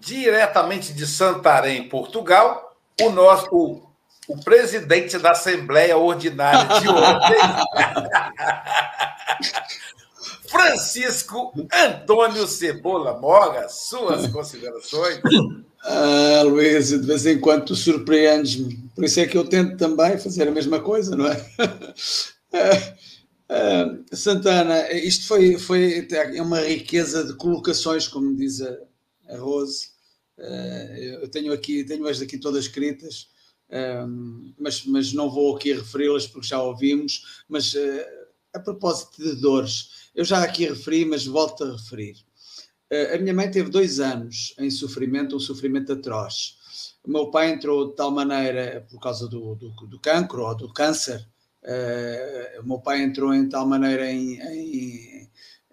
Diretamente 0.02 0.94
de 0.94 1.06
Santarém, 1.06 1.88
Portugal, 1.88 2.76
o 3.00 3.12
nosso 3.12 3.48
o, 3.52 3.88
o 4.28 4.44
presidente 4.44 5.20
da 5.20 5.32
Assembleia 5.32 5.96
Ordinária 5.96 6.80
de 6.80 6.90
ontem, 6.90 7.38
Francisco 10.50 11.54
Antônio 11.72 12.48
Cebola 12.48 13.20
Moga, 13.20 13.70
suas 13.70 14.26
considerações. 14.28 15.22
Ah, 15.84 16.42
Luís, 16.46 16.90
de 16.90 16.98
vez 16.98 17.26
em 17.26 17.40
quando 17.40 17.66
tu 17.66 17.76
surpreendes-me. 17.76 18.78
Por 18.96 19.06
isso 19.06 19.20
é 19.20 19.28
que 19.28 19.38
eu 19.38 19.48
tento 19.48 19.78
também 19.78 20.18
fazer 20.18 20.48
a 20.48 20.52
mesma 20.52 20.80
coisa, 20.80 21.16
não 21.16 21.28
é? 21.28 21.38
Ah, 23.54 23.98
Santana, 24.14 24.90
isto 24.94 25.28
foi, 25.28 25.60
foi 25.60 26.08
é 26.10 26.42
uma 26.42 26.62
riqueza 26.62 27.26
de 27.26 27.36
colocações, 27.36 28.08
como 28.08 28.34
diz 28.34 28.62
a, 28.62 28.78
a 29.32 29.38
Rose. 29.38 29.90
Ah, 30.40 30.98
eu 30.98 31.28
tenho 31.30 31.54
aqui, 31.54 31.84
tenho-as 31.84 32.22
aqui 32.22 32.38
todas 32.38 32.66
escritas, 32.66 33.30
mas, 34.58 34.86
mas 34.86 35.14
não 35.14 35.30
vou 35.30 35.56
aqui 35.56 35.74
referi-las 35.74 36.28
porque 36.28 36.48
já 36.48 36.62
ouvimos. 36.62 37.44
Mas 37.48 37.74
a 38.54 38.60
propósito 38.60 39.24
de 39.24 39.36
dores, 39.36 40.10
eu 40.14 40.26
já 40.26 40.44
aqui 40.44 40.66
referi, 40.66 41.06
mas 41.06 41.26
volto 41.26 41.64
a 41.64 41.72
referir. 41.74 42.18
A 43.14 43.18
minha 43.18 43.34
mãe 43.34 43.50
teve 43.50 43.70
dois 43.70 44.00
anos 44.00 44.54
em 44.60 44.70
sofrimento, 44.70 45.36
um 45.36 45.40
sofrimento 45.40 45.94
atroz. 45.94 46.58
O 47.04 47.10
meu 47.10 47.32
pai 47.32 47.52
entrou 47.52 47.90
de 47.90 47.96
tal 47.96 48.12
maneira, 48.12 48.86
por 48.90 49.00
causa 49.00 49.28
do, 49.28 49.56
do, 49.56 49.70
do 49.88 50.00
cancro 50.00 50.44
ou 50.44 50.56
do 50.56 50.72
câncer, 50.72 51.28
uh, 51.64 52.62
o 52.62 52.68
meu 52.68 52.80
pai 52.80 53.02
entrou 53.02 53.34
em 53.34 53.50
tal 53.50 53.68
maneira 53.68 54.10
em, 54.12 54.40
em, 54.40 55.11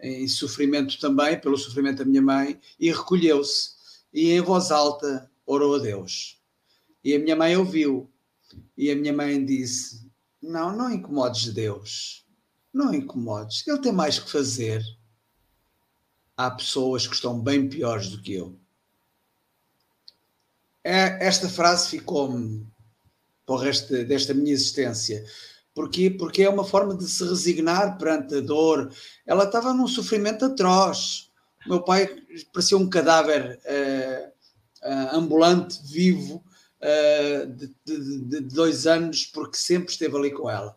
em, 0.01 0.29
sofrimento 0.29 0.99
também, 1.01 1.41
pelo 1.41 1.57
sofrimento 1.57 1.99
da 1.99 2.05
minha 2.05 2.23
mãe, 2.23 2.61
e 2.79 2.91
recolheu-se. 2.91 3.77
E 4.13 4.31
em 4.31 4.41
voz 4.41 4.71
alta 4.71 5.31
orou 5.47 5.77
a 5.77 5.79
Deus. 5.79 6.41
E 7.03 7.15
a 7.15 7.19
minha 7.19 7.37
mãe 7.37 7.57
ouviu. 7.57 8.11
E 8.77 8.91
a 8.91 8.97
minha 8.97 9.13
mãe 9.13 9.45
disse: 9.45 10.11
Não, 10.43 10.75
não 10.77 10.91
incomodes 10.91 11.53
Deus. 11.53 12.27
Não 12.73 12.95
incomodes. 12.95 13.67
Ele 13.67 13.79
tem 13.79 13.93
mais 13.93 14.19
que 14.19 14.31
fazer 14.31 14.83
há 16.37 16.51
pessoas 16.51 17.07
que 17.07 17.15
estão 17.15 17.41
bem 17.41 17.69
piores 17.69 18.09
do 18.09 18.23
que 18.23 18.35
eu. 18.35 18.59
É, 20.85 21.27
esta 21.27 21.49
frase 21.49 21.89
ficou-me 21.89 22.67
para 23.45 23.55
o 23.57 23.59
resto 23.59 24.05
desta 24.05 24.33
minha 24.33 24.53
existência. 24.53 25.25
Porquê? 25.79 26.11
Porque 26.11 26.43
é 26.43 26.51
uma 26.51 26.65
forma 26.65 26.93
de 26.93 27.09
se 27.09 27.23
resignar 27.23 27.97
perante 27.99 28.35
a 28.35 28.41
dor. 28.41 28.91
Ela 29.25 29.45
estava 29.45 29.73
num 29.73 29.87
sofrimento 29.87 30.45
atroz. 30.45 31.31
O 31.65 31.69
meu 31.69 31.85
pai 31.85 32.09
parecia 32.53 32.77
um 32.77 32.91
cadáver 32.91 33.61
uh, 33.65 34.29
uh, 34.89 35.17
ambulante, 35.17 35.79
vivo, 35.85 36.45
uh, 36.83 37.47
de, 37.47 37.73
de, 37.85 38.19
de, 38.25 38.41
dois 38.41 38.89
anos, 38.89 39.27
porque 39.27 39.57
sempre 39.57 39.93
esteve 39.93 40.17
ali 40.17 40.33
com 40.33 40.51
ela. 40.51 40.77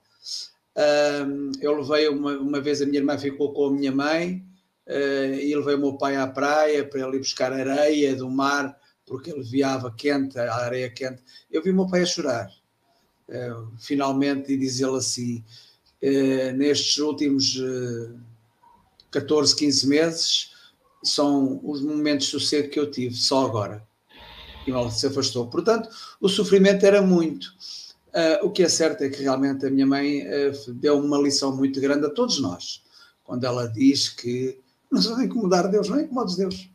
eu 1.59 1.81
levei 1.81 2.07
uma, 2.07 2.37
uma 2.37 2.61
vez, 2.61 2.79
a 2.79 2.85
minha 2.85 2.99
irmã 2.99 3.17
ficou 3.17 3.53
com 3.53 3.65
a 3.69 3.71
minha 3.71 3.91
mãe, 3.91 4.45
e 4.87 5.55
levei 5.55 5.73
o 5.73 5.79
meu 5.79 5.97
pai 5.97 6.15
à 6.15 6.27
praia 6.27 6.87
para 6.87 7.01
ele 7.07 7.15
ir 7.15 7.21
buscar 7.21 7.51
areia 7.51 8.15
do 8.15 8.29
mar, 8.29 8.77
porque 9.07 9.31
ele 9.31 9.41
viava 9.41 9.91
quente, 9.97 10.37
a 10.37 10.53
areia 10.57 10.91
quente. 10.91 11.23
Eu 11.49 11.63
vi 11.63 11.71
o 11.71 11.75
meu 11.75 11.87
pai 11.87 12.03
a 12.03 12.05
chorar 12.05 12.47
eh, 12.47 12.60
finalmente, 13.79 14.51
e 14.51 14.57
diz 14.57 14.79
ele 14.79 14.97
assim: 14.97 15.43
uh, 16.01 16.57
nestes 16.57 16.97
últimos 16.97 17.55
uh, 17.55 18.19
14, 19.11 19.55
15 19.55 19.87
meses, 19.87 20.51
são 21.03 21.59
os 21.63 21.81
momentos 21.81 22.27
de 22.27 22.31
sossego 22.31 22.69
que 22.69 22.79
eu 22.79 22.89
tive, 22.89 23.15
só 23.15 23.45
agora. 23.45 23.85
E 24.67 24.71
ele 24.71 24.91
se 24.91 25.07
afastou. 25.07 25.47
Portanto, 25.47 25.89
o 26.19 26.29
sofrimento 26.29 26.85
era 26.85 27.01
muito. 27.01 27.47
Uh, 28.09 28.45
o 28.45 28.51
que 28.51 28.63
é 28.63 28.69
certo 28.69 29.03
é 29.03 29.09
que 29.09 29.23
realmente 29.23 29.65
a 29.65 29.71
minha 29.71 29.87
mãe 29.87 30.23
deu 30.75 30.99
uma 30.99 31.17
lição 31.17 31.55
muito 31.55 31.79
grande 31.79 32.05
a 32.05 32.09
todos 32.09 32.39
nós, 32.39 32.83
quando 33.23 33.45
ela 33.45 33.67
diz 33.67 34.09
que 34.09 34.59
não 34.91 35.01
se 35.01 35.09
vai 35.09 35.25
incomodar 35.25 35.69
Deus, 35.69 35.87
não 35.87 35.99
incomodes 35.99 36.35
Deus. 36.35 36.69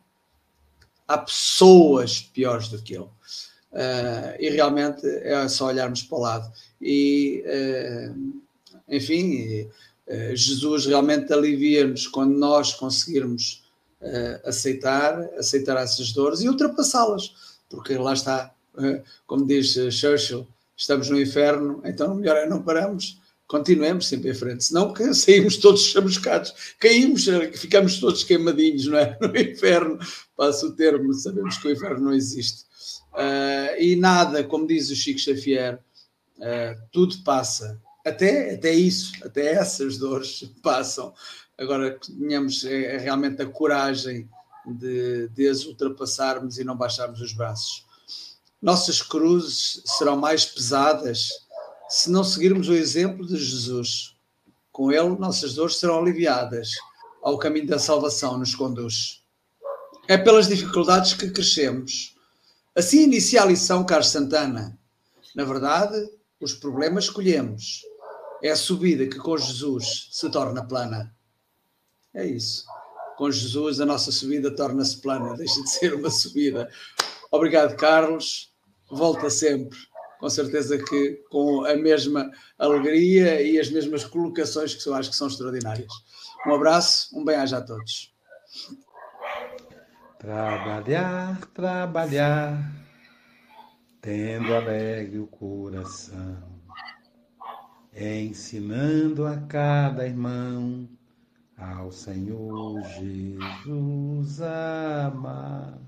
Há 1.07 1.19
pessoas 1.19 2.21
piores 2.21 2.69
do 2.69 2.83
que 2.83 2.95
ele. 2.95 3.09
Uh, 3.77 4.33
e 4.41 4.49
realmente 4.49 5.07
é 5.07 5.47
só 5.49 5.67
olharmos 5.67 6.03
para 6.03 6.17
o 6.17 6.21
lado. 6.23 6.53
E, 6.81 7.45
uh, 7.45 8.41
enfim, 8.89 9.69
uh, 10.09 10.35
Jesus 10.35 10.87
realmente 10.87 11.31
alivia-nos 11.31 12.07
quando 12.07 12.39
nós 12.39 12.73
conseguirmos 12.73 13.65
aceitar, 14.45 15.19
aceitar 15.37 15.77
essas 15.79 16.13
dores 16.13 16.41
e 16.41 16.49
ultrapassá-las, 16.49 17.59
porque 17.69 17.97
lá 17.97 18.13
está, 18.13 18.55
como 19.27 19.47
diz 19.47 19.73
Churchill, 19.91 20.47
estamos 20.77 21.09
no 21.09 21.21
inferno, 21.21 21.81
então 21.83 22.15
melhor 22.15 22.37
é 22.37 22.47
não 22.47 22.63
paramos, 22.63 23.19
continuemos 23.49 24.07
sempre 24.07 24.31
em 24.31 24.35
frente, 24.35 24.65
senão 24.65 24.95
saímos 25.13 25.57
todos 25.57 25.83
chamuscados, 25.87 26.55
caímos, 26.79 27.25
ficamos 27.55 27.99
todos 27.99 28.23
queimadinhos, 28.23 28.87
não 28.87 28.99
é? 28.99 29.19
No 29.21 29.37
inferno, 29.37 29.99
passa 30.37 30.67
o 30.67 30.73
termo, 30.73 31.13
sabemos 31.15 31.57
que 31.57 31.67
o 31.67 31.73
inferno 31.73 32.05
não 32.05 32.13
existe. 32.13 32.67
Uh, 33.17 33.81
e 33.81 33.97
nada, 33.97 34.45
como 34.45 34.67
diz 34.67 34.91
o 34.91 34.95
Chico 34.95 35.19
Xavier, 35.19 35.83
uh, 36.37 36.83
tudo 36.93 37.17
passa. 37.25 37.81
Até, 38.05 38.55
até 38.55 38.73
isso, 38.73 39.13
até 39.25 39.55
essas 39.55 39.97
dores 39.97 40.45
passam. 40.63 41.15
Agora 41.57 41.99
tenhamos 41.99 42.63
é 42.67 42.99
realmente 42.99 43.41
a 43.41 43.47
coragem 43.47 44.29
de, 44.67 45.29
de 45.29 45.49
as 45.49 45.65
ultrapassarmos 45.65 46.59
e 46.59 46.65
não 46.65 46.77
baixarmos 46.77 47.23
os 47.23 47.33
braços. 47.33 47.87
Nossas 48.61 49.01
cruzes 49.01 49.81
serão 49.87 50.19
mais 50.19 50.45
pesadas 50.45 51.31
se 51.89 52.11
não 52.11 52.23
seguirmos 52.23 52.69
o 52.69 52.75
exemplo 52.75 53.27
de 53.27 53.37
Jesus. 53.37 54.15
Com 54.71 54.93
ele, 54.93 55.17
nossas 55.19 55.55
dores 55.55 55.77
serão 55.77 55.99
aliviadas. 55.99 56.73
Ao 57.23 57.39
caminho 57.39 57.67
da 57.67 57.79
salvação 57.79 58.37
nos 58.39 58.55
conduz. 58.55 59.23
É 60.07 60.19
pelas 60.19 60.49
dificuldades 60.49 61.15
que 61.15 61.31
crescemos 61.31 62.16
Assim 62.77 63.05
inicia 63.05 63.43
a 63.43 63.47
lição, 63.47 63.87
Carlos 63.87 64.11
Santana. 64.11 64.79
Na 65.35 65.45
verdade, 65.45 65.97
os 66.39 66.53
problemas 66.53 67.05
escolhemos. 67.05 67.81
É 68.43 68.51
a 68.51 68.57
subida 68.57 69.07
que 69.07 69.17
com 69.17 69.39
Jesus 69.39 70.09
se 70.13 70.31
torna 70.31 70.63
plana. 70.63 71.17
É 72.13 72.27
isso. 72.27 72.67
Com 73.17 73.31
Jesus 73.31 73.81
a 73.81 73.87
nossa 73.87 74.13
subida 74.13 74.55
torna-se 74.55 75.01
plana, 75.01 75.35
deixa 75.39 75.63
de 75.63 75.71
ser 75.71 75.95
uma 75.95 76.11
subida. 76.11 76.71
Obrigado, 77.31 77.77
Carlos. 77.77 78.53
Volta 78.91 79.31
sempre. 79.31 79.79
Com 80.21 80.29
certeza 80.29 80.77
que 80.77 81.13
com 81.31 81.65
a 81.65 81.75
mesma 81.77 82.31
alegria 82.59 83.41
e 83.41 83.59
as 83.59 83.71
mesmas 83.71 84.05
colocações 84.05 84.75
que 84.75 84.87
eu 84.87 84.93
acho 84.93 85.09
que 85.11 85.17
são 85.17 85.29
extraordinárias. 85.29 85.93
Um 86.47 86.55
abraço, 86.55 87.09
um 87.19 87.25
bem-aja 87.25 87.57
a 87.57 87.63
todos. 87.63 88.15
Trabalhar, 90.27 91.39
trabalhar, 91.55 92.59
tendo 94.01 94.57
alegre 94.57 95.21
o 95.21 95.29
coração, 95.29 96.43
ensinando 97.95 99.25
a 99.25 99.37
cada 99.47 100.05
irmão 100.05 100.89
ao 101.57 101.93
Senhor 101.93 102.83
Jesus 102.99 104.41
amar. 104.41 105.79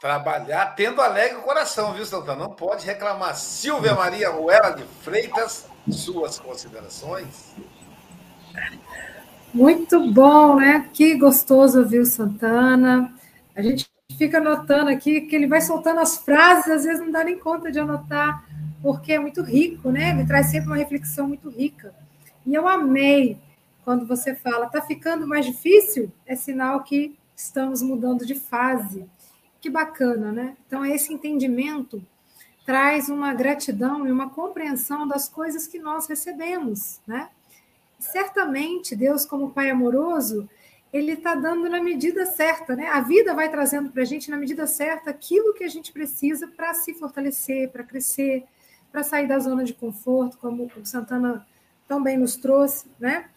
Trabalhar 0.00 0.74
tendo 0.76 1.02
alegre 1.02 1.36
o 1.36 1.42
coração, 1.42 1.92
viu, 1.92 2.06
Santana? 2.06 2.44
Não 2.44 2.54
pode 2.54 2.86
reclamar. 2.86 3.36
Silvia 3.36 3.94
Maria 3.94 4.30
Ruela 4.30 4.70
de 4.70 4.84
Freitas, 5.02 5.66
suas 5.90 6.38
considerações. 6.38 7.54
Muito 9.54 10.10
bom, 10.12 10.56
né? 10.56 10.90
Que 10.92 11.14
gostoso 11.16 11.78
ouvir 11.78 12.00
o 12.00 12.04
Santana. 12.04 13.14
A 13.54 13.62
gente 13.62 13.88
fica 14.18 14.38
anotando 14.38 14.90
aqui 14.90 15.20
que 15.20 15.36
ele 15.36 15.46
vai 15.46 15.60
soltando 15.60 16.00
as 16.00 16.18
frases, 16.18 16.68
às 16.68 16.82
vezes 16.82 17.00
não 17.00 17.12
dá 17.12 17.22
nem 17.22 17.38
conta 17.38 17.70
de 17.70 17.78
anotar, 17.78 18.44
porque 18.82 19.12
é 19.12 19.18
muito 19.20 19.42
rico, 19.42 19.92
né? 19.92 20.10
Ele 20.10 20.26
traz 20.26 20.46
sempre 20.46 20.66
uma 20.66 20.76
reflexão 20.76 21.28
muito 21.28 21.48
rica. 21.48 21.94
E 22.44 22.52
eu 22.52 22.66
amei 22.66 23.38
quando 23.84 24.04
você 24.04 24.34
fala, 24.34 24.66
tá 24.66 24.82
ficando 24.82 25.24
mais 25.24 25.46
difícil? 25.46 26.10
É 26.26 26.34
sinal 26.34 26.82
que 26.82 27.16
estamos 27.36 27.80
mudando 27.80 28.26
de 28.26 28.34
fase. 28.34 29.06
Que 29.60 29.70
bacana, 29.70 30.32
né? 30.32 30.56
Então, 30.66 30.84
esse 30.84 31.14
entendimento 31.14 32.04
traz 32.66 33.08
uma 33.08 33.32
gratidão 33.32 34.04
e 34.04 34.10
uma 34.10 34.30
compreensão 34.30 35.06
das 35.06 35.28
coisas 35.28 35.68
que 35.68 35.78
nós 35.78 36.08
recebemos, 36.08 36.98
né? 37.06 37.28
Certamente 38.04 38.94
Deus, 38.94 39.24
como 39.24 39.50
Pai 39.50 39.70
amoroso, 39.70 40.48
ele 40.92 41.12
está 41.12 41.34
dando 41.34 41.68
na 41.68 41.82
medida 41.82 42.24
certa, 42.26 42.76
né? 42.76 42.88
A 42.88 43.00
vida 43.00 43.34
vai 43.34 43.50
trazendo 43.50 43.90
para 43.90 44.02
a 44.02 44.04
gente 44.04 44.30
na 44.30 44.36
medida 44.36 44.66
certa 44.66 45.10
aquilo 45.10 45.54
que 45.54 45.64
a 45.64 45.68
gente 45.68 45.92
precisa 45.92 46.46
para 46.46 46.72
se 46.74 46.94
fortalecer, 46.94 47.70
para 47.70 47.82
crescer, 47.82 48.44
para 48.92 49.02
sair 49.02 49.26
da 49.26 49.38
zona 49.38 49.64
de 49.64 49.74
conforto, 49.74 50.38
como 50.38 50.70
o 50.76 50.86
Santana 50.86 51.44
também 51.88 52.16
nos 52.16 52.36
trouxe, 52.36 52.86
né? 52.98 53.28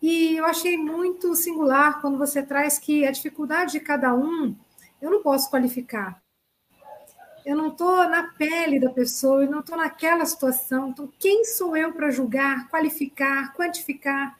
E 0.00 0.36
eu 0.36 0.46
achei 0.46 0.76
muito 0.76 1.34
singular 1.34 2.00
quando 2.00 2.16
você 2.16 2.42
traz 2.42 2.78
que 2.78 3.04
a 3.06 3.10
dificuldade 3.10 3.72
de 3.72 3.80
cada 3.80 4.14
um 4.14 4.56
eu 5.00 5.10
não 5.10 5.22
posso 5.22 5.50
qualificar 5.50 6.21
eu 7.44 7.56
não 7.56 7.68
estou 7.68 8.08
na 8.08 8.24
pele 8.34 8.78
da 8.78 8.90
pessoa, 8.90 9.42
eu 9.42 9.50
não 9.50 9.60
estou 9.60 9.76
naquela 9.76 10.24
situação. 10.24 10.90
Então, 10.90 11.12
quem 11.18 11.44
sou 11.44 11.76
eu 11.76 11.92
para 11.92 12.10
julgar, 12.10 12.68
qualificar, 12.68 13.52
quantificar? 13.54 14.38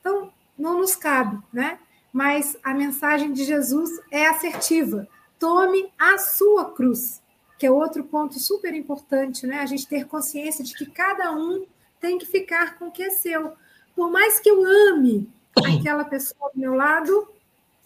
Então, 0.00 0.32
não 0.56 0.78
nos 0.78 0.94
cabe, 0.94 1.38
né? 1.52 1.78
Mas 2.12 2.56
a 2.62 2.72
mensagem 2.72 3.32
de 3.32 3.44
Jesus 3.44 3.90
é 4.10 4.26
assertiva. 4.26 5.08
Tome 5.38 5.92
a 5.98 6.16
sua 6.18 6.70
cruz, 6.70 7.20
que 7.58 7.66
é 7.66 7.70
outro 7.70 8.04
ponto 8.04 8.38
super 8.38 8.72
importante, 8.72 9.46
né? 9.46 9.60
A 9.60 9.66
gente 9.66 9.88
ter 9.88 10.06
consciência 10.06 10.62
de 10.64 10.74
que 10.74 10.86
cada 10.86 11.32
um 11.32 11.66
tem 12.00 12.18
que 12.18 12.26
ficar 12.26 12.78
com 12.78 12.86
o 12.86 12.92
que 12.92 13.02
é 13.02 13.10
seu. 13.10 13.52
Por 13.96 14.10
mais 14.10 14.38
que 14.38 14.48
eu 14.48 14.64
ame 14.64 15.28
aquela 15.56 16.04
pessoa 16.04 16.50
do 16.54 16.60
meu 16.60 16.74
lado, 16.74 17.28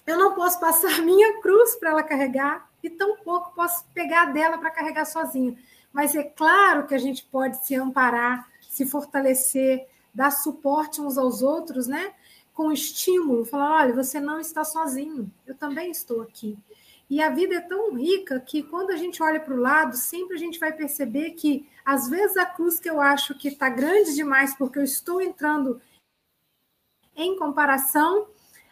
eu 0.06 0.18
não 0.18 0.34
posso 0.34 0.60
passar 0.60 1.00
minha 1.02 1.40
cruz 1.40 1.76
para 1.76 1.90
ela 1.90 2.02
carregar 2.02 2.67
e 2.82 2.90
tão 2.90 3.16
pouco 3.18 3.54
posso 3.54 3.84
pegar 3.94 4.26
dela 4.26 4.58
para 4.58 4.70
carregar 4.70 5.04
sozinha. 5.04 5.56
Mas 5.92 6.14
é 6.14 6.22
claro 6.22 6.86
que 6.86 6.94
a 6.94 6.98
gente 6.98 7.24
pode 7.24 7.64
se 7.66 7.74
amparar, 7.74 8.48
se 8.68 8.86
fortalecer, 8.86 9.86
dar 10.14 10.30
suporte 10.30 11.00
uns 11.00 11.18
aos 11.18 11.42
outros, 11.42 11.86
né? 11.86 12.14
Com 12.52 12.72
estímulo, 12.72 13.44
falar: 13.44 13.82
olha, 13.82 13.94
você 13.94 14.20
não 14.20 14.40
está 14.40 14.64
sozinho, 14.64 15.30
eu 15.46 15.54
também 15.54 15.90
estou 15.90 16.22
aqui. 16.22 16.58
E 17.10 17.22
a 17.22 17.30
vida 17.30 17.54
é 17.54 17.60
tão 17.60 17.94
rica 17.94 18.38
que 18.38 18.62
quando 18.62 18.90
a 18.90 18.96
gente 18.96 19.22
olha 19.22 19.40
para 19.40 19.54
o 19.54 19.60
lado, 19.60 19.96
sempre 19.96 20.36
a 20.36 20.38
gente 20.38 20.58
vai 20.58 20.72
perceber 20.72 21.30
que, 21.30 21.66
às 21.84 22.06
vezes, 22.08 22.36
a 22.36 22.44
cruz 22.44 22.78
que 22.78 22.90
eu 22.90 23.00
acho 23.00 23.34
que 23.34 23.48
está 23.48 23.70
grande 23.70 24.14
demais 24.14 24.54
porque 24.54 24.78
eu 24.78 24.84
estou 24.84 25.22
entrando 25.22 25.80
em 27.16 27.36
comparação, 27.38 28.28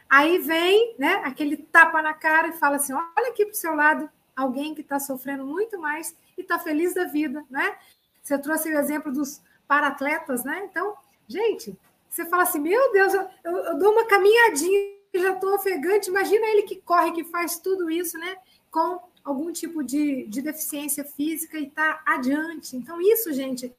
Aí 0.09 0.39
vem 0.39 0.95
né, 0.99 1.23
aquele 1.25 1.57
tapa 1.57 2.01
na 2.03 2.15
cara 2.15 2.49
e 2.49 2.53
fala 2.53 2.77
assim: 2.77 2.93
olha 2.93 3.31
aqui 3.31 3.45
para 3.45 3.53
o 3.53 3.57
seu 3.57 3.75
lado 3.75 4.09
alguém 4.35 4.75
que 4.75 4.83
está 4.83 5.01
sofrendo 5.01 5.45
muito 5.47 5.79
mais 5.79 6.15
e 6.37 6.43
está 6.43 6.59
feliz 6.59 6.95
da 6.95 7.05
vida, 7.05 7.45
né? 7.51 7.77
Você 8.23 8.39
trouxe 8.39 8.71
o 8.71 8.79
exemplo 8.79 9.13
dos 9.13 9.41
paratletas, 9.67 10.45
né? 10.45 10.67
Então, 10.71 10.95
gente, 11.27 11.77
você 12.09 12.25
fala 12.27 12.43
assim: 12.43 12.61
meu 12.61 12.93
Deus, 12.93 13.15
eu, 13.15 13.29
eu, 13.45 13.79
dou 13.79 13.93
uma 13.93 14.07
caminhadinha 14.07 14.97
e 15.13 15.19
já 15.19 15.33
estou 15.33 15.55
ofegante. 15.55 16.11
Imagina 16.11 16.47
ele 16.47 16.63
que 16.63 16.77
corre, 16.77 17.13
que 17.13 17.25
faz 17.25 17.59
tudo 17.59 17.91
isso, 17.91 18.19
né? 18.19 18.37
com 18.77 19.01
algum 19.25 19.51
tipo 19.51 19.83
de, 19.83 20.27
de 20.27 20.43
deficiência 20.43 21.03
física 21.03 21.59
e 21.59 21.65
está 21.65 22.03
adiante. 22.05 22.77
Então, 22.77 23.01
isso, 23.01 23.33
gente, 23.33 23.73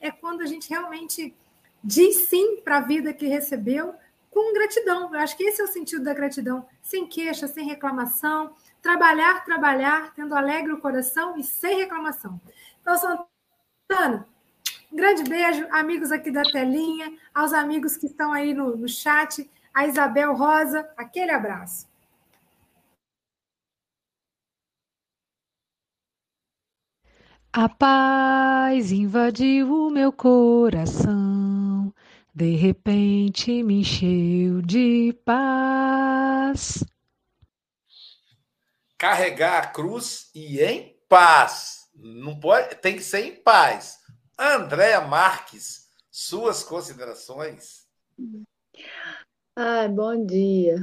é 0.00 0.10
quando 0.10 0.40
a 0.40 0.46
gente 0.46 0.68
realmente 0.68 1.32
diz 1.84 2.16
sim 2.28 2.56
para 2.56 2.78
a 2.78 2.80
vida 2.80 3.14
que 3.14 3.28
recebeu 3.28 3.94
com 4.34 4.52
gratidão. 4.52 5.14
Eu 5.14 5.20
acho 5.20 5.36
que 5.36 5.44
esse 5.44 5.62
é 5.62 5.64
o 5.64 5.68
sentido 5.68 6.02
da 6.02 6.12
gratidão, 6.12 6.66
sem 6.82 7.06
queixa, 7.06 7.46
sem 7.46 7.64
reclamação, 7.64 8.54
trabalhar, 8.82 9.44
trabalhar, 9.44 10.12
tendo 10.12 10.34
alegre 10.34 10.72
o 10.72 10.80
coração 10.80 11.38
e 11.38 11.44
sem 11.44 11.78
reclamação. 11.78 12.40
Então, 12.82 12.96
Santana, 12.96 14.26
um 14.92 14.96
grande 14.96 15.22
beijo, 15.22 15.66
amigos 15.70 16.10
aqui 16.10 16.30
da 16.32 16.42
telinha, 16.42 17.16
aos 17.32 17.52
amigos 17.52 17.96
que 17.96 18.06
estão 18.06 18.32
aí 18.32 18.52
no, 18.52 18.76
no 18.76 18.88
chat, 18.88 19.48
a 19.72 19.86
Isabel 19.86 20.34
Rosa, 20.34 20.88
aquele 20.96 21.30
abraço. 21.30 21.86
A 27.56 27.68
paz 27.68 28.90
invadiu 28.90 29.72
o 29.72 29.90
meu 29.90 30.12
coração, 30.12 31.43
de 32.34 32.56
repente 32.56 33.62
me 33.62 33.80
encheu 33.80 34.60
de 34.60 35.12
paz. 35.24 36.82
Carregar 38.98 39.62
a 39.62 39.66
cruz 39.68 40.30
e 40.34 40.60
em 40.60 40.98
paz. 41.08 41.88
Não 41.94 42.40
pode, 42.40 42.74
tem 42.76 42.96
que 42.96 43.04
ser 43.04 43.24
em 43.24 43.36
paz. 43.36 44.00
Andréa 44.36 45.00
Marques, 45.02 45.88
suas 46.10 46.64
considerações. 46.64 47.86
Ai, 49.54 49.88
bom 49.88 50.26
dia. 50.26 50.76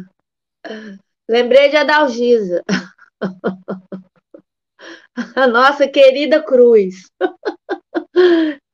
Lembrei 1.27 1.69
de 1.69 1.75
Adalgisa. 1.75 2.63
A 5.35 5.45
nossa 5.45 5.85
querida 5.87 6.41
Cruz. 6.41 7.11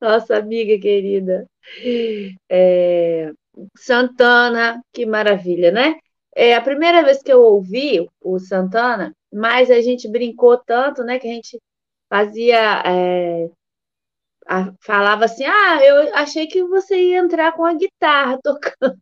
Nossa 0.08 0.38
amiga 0.38 0.80
querida. 0.80 1.46
É, 2.50 3.34
Santana, 3.76 4.82
que 4.94 5.06
maravilha, 5.06 5.70
né? 5.70 5.96
É 6.34 6.56
a 6.56 6.62
primeira 6.62 7.04
vez 7.04 7.22
que 7.22 7.32
eu 7.32 7.42
ouvi 7.42 8.08
o 8.22 8.40
Santana, 8.40 9.14
mas 9.34 9.70
a 9.70 9.82
gente 9.82 10.10
brincou 10.10 10.58
tanto, 10.58 11.04
né? 11.04 11.20
Que 11.20 11.28
a 11.28 11.34
gente 11.34 11.60
fazia. 12.10 12.84
É, 12.86 13.50
a, 14.48 14.72
falava 14.82 15.26
assim: 15.26 15.44
ah, 15.46 15.80
eu 15.84 16.16
achei 16.16 16.48
que 16.48 16.64
você 16.64 16.96
ia 16.96 17.20
entrar 17.20 17.52
com 17.54 17.66
a 17.66 17.74
guitarra 17.74 18.40
tocando. 18.42 18.98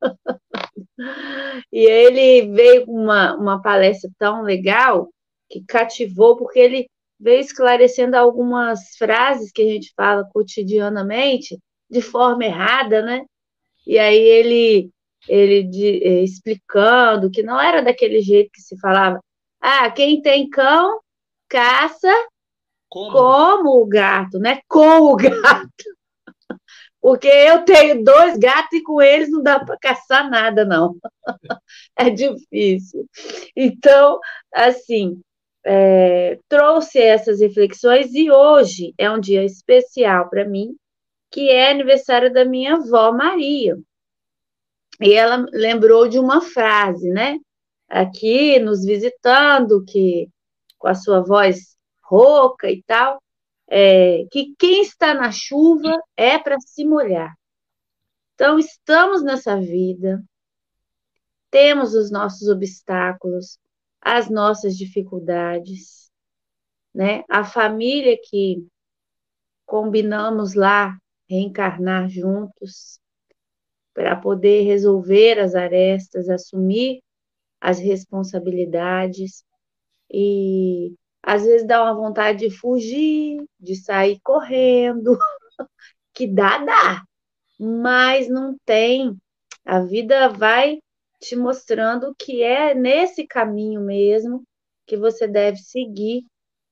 E 1.71 1.79
ele 1.79 2.51
veio 2.51 2.85
com 2.85 2.93
uma, 2.93 3.35
uma 3.35 3.61
palestra 3.61 4.09
tão 4.17 4.41
legal 4.41 5.09
que 5.49 5.63
cativou, 5.65 6.35
porque 6.37 6.59
ele 6.59 6.87
veio 7.26 7.41
esclarecendo 7.41 8.15
algumas 8.15 8.95
frases 8.99 9.51
que 9.51 9.63
a 9.63 9.65
gente 9.65 9.91
fala 9.97 10.30
cotidianamente 10.32 11.57
de 11.89 11.99
forma 11.99 12.45
errada, 12.45 13.01
né? 13.01 13.26
E 13.88 13.97
aí 13.97 14.15
ele 14.19 14.91
ele 15.28 15.63
de, 15.63 16.03
eh, 16.03 16.23
explicando 16.23 17.32
que 17.32 17.41
não 17.41 17.59
era 17.59 17.82
daquele 17.82 18.21
jeito 18.21 18.51
que 18.53 18.61
se 18.61 18.80
falava. 18.80 19.19
Ah, 19.59 19.89
quem 19.89 20.21
tem 20.21 20.47
cão 20.47 20.99
caça 21.49 22.13
como, 22.88 23.11
como 23.11 23.82
o 23.82 23.88
gato, 23.88 24.38
né? 24.38 24.59
Com 24.67 24.99
o 24.99 25.15
gato. 25.15 25.84
Porque 27.01 27.28
eu 27.28 27.65
tenho 27.65 28.03
dois 28.03 28.38
gatos 28.38 28.73
e 28.73 28.84
com 28.84 29.01
eles 29.01 29.32
não 29.32 29.41
dá 29.41 29.59
para 29.59 29.78
caçar 29.80 30.30
nada, 30.30 30.63
não. 30.63 30.95
É 31.97 32.09
difícil. 32.09 33.07
Então, 33.55 34.19
assim, 34.53 35.21
é, 35.66 36.39
trouxe 36.47 36.99
essas 36.99 37.39
reflexões 37.39 38.13
e 38.13 38.30
hoje 38.30 38.93
é 38.97 39.09
um 39.09 39.20
dia 39.20 39.43
especial 39.43 40.30
para 40.30 40.47
mim, 40.47 40.78
que 41.32 41.49
é 41.49 41.72
aniversário 41.72 42.32
da 42.32 42.45
minha 42.45 42.76
avó 42.76 43.11
Maria. 43.11 43.76
E 45.01 45.13
ela 45.13 45.45
lembrou 45.51 46.07
de 46.07 46.20
uma 46.20 46.39
frase, 46.39 47.09
né? 47.09 47.39
Aqui 47.89 48.59
nos 48.59 48.86
visitando, 48.86 49.84
que 49.84 50.30
com 50.78 50.88
a 50.88 50.93
sua 50.93 51.22
voz 51.22 51.76
rouca 52.03 52.70
e 52.70 52.84
tal, 52.84 53.22
é, 53.68 54.26
que 54.32 54.53
quem 54.57 54.84
está 54.84 55.13
na 55.13 55.32
chuva 55.32 55.99
é 56.16 56.38
para 56.38 56.59
se 56.59 56.86
molhar. 56.86 57.36
Então, 58.36 58.59
estamos 58.59 59.24
nessa 59.24 59.59
vida, 59.59 60.24
temos 61.49 61.93
os 61.93 62.11
nossos 62.11 62.47
obstáculos, 62.49 63.57
as 64.05 64.29
nossas 64.29 64.77
dificuldades, 64.77 66.11
né? 66.93 67.23
A 67.27 67.43
família 67.43 68.15
que 68.23 68.67
combinamos 69.65 70.53
lá 70.53 70.95
reencarnar 71.27 72.07
juntos 72.07 72.99
para 73.95 74.15
poder 74.15 74.61
resolver 74.61 75.39
as 75.39 75.55
arestas, 75.55 76.29
assumir 76.29 77.01
as 77.59 77.79
responsabilidades 77.79 79.43
e 80.11 80.93
às 81.23 81.43
vezes 81.43 81.65
dá 81.65 81.81
uma 81.81 81.95
vontade 81.95 82.47
de 82.47 82.55
fugir, 82.55 83.43
de 83.59 83.75
sair 83.75 84.19
correndo, 84.23 85.17
que 86.13 86.27
dá, 86.27 86.59
dá, 86.59 87.03
mas 87.59 88.29
não 88.29 88.55
tem. 88.65 89.17
A 89.65 89.79
vida 89.79 90.29
vai 90.29 90.77
te 91.26 91.36
mostrando 91.36 92.13
que 92.15 92.43
é 92.43 92.76
nesse 92.76 93.26
caminho 93.26 93.82
mesmo 93.82 94.43
que 94.86 94.95
você 94.95 95.28
deve 95.28 95.57
seguir 95.57 96.23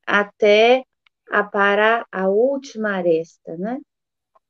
até 0.05 0.83
a 1.31 1.43
para 1.43 2.05
a 2.11 2.29
última 2.29 2.91
aresta, 2.91 3.57
né? 3.57 3.79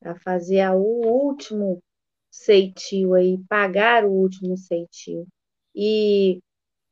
A 0.04 0.16
fazer 0.16 0.70
o 0.72 0.78
último 0.78 1.82
ceitio 2.30 3.14
aí, 3.14 3.38
pagar 3.47 4.04
o 4.04 4.12
último 4.12 4.58
ceitio. 4.58 5.26
E 5.74 6.39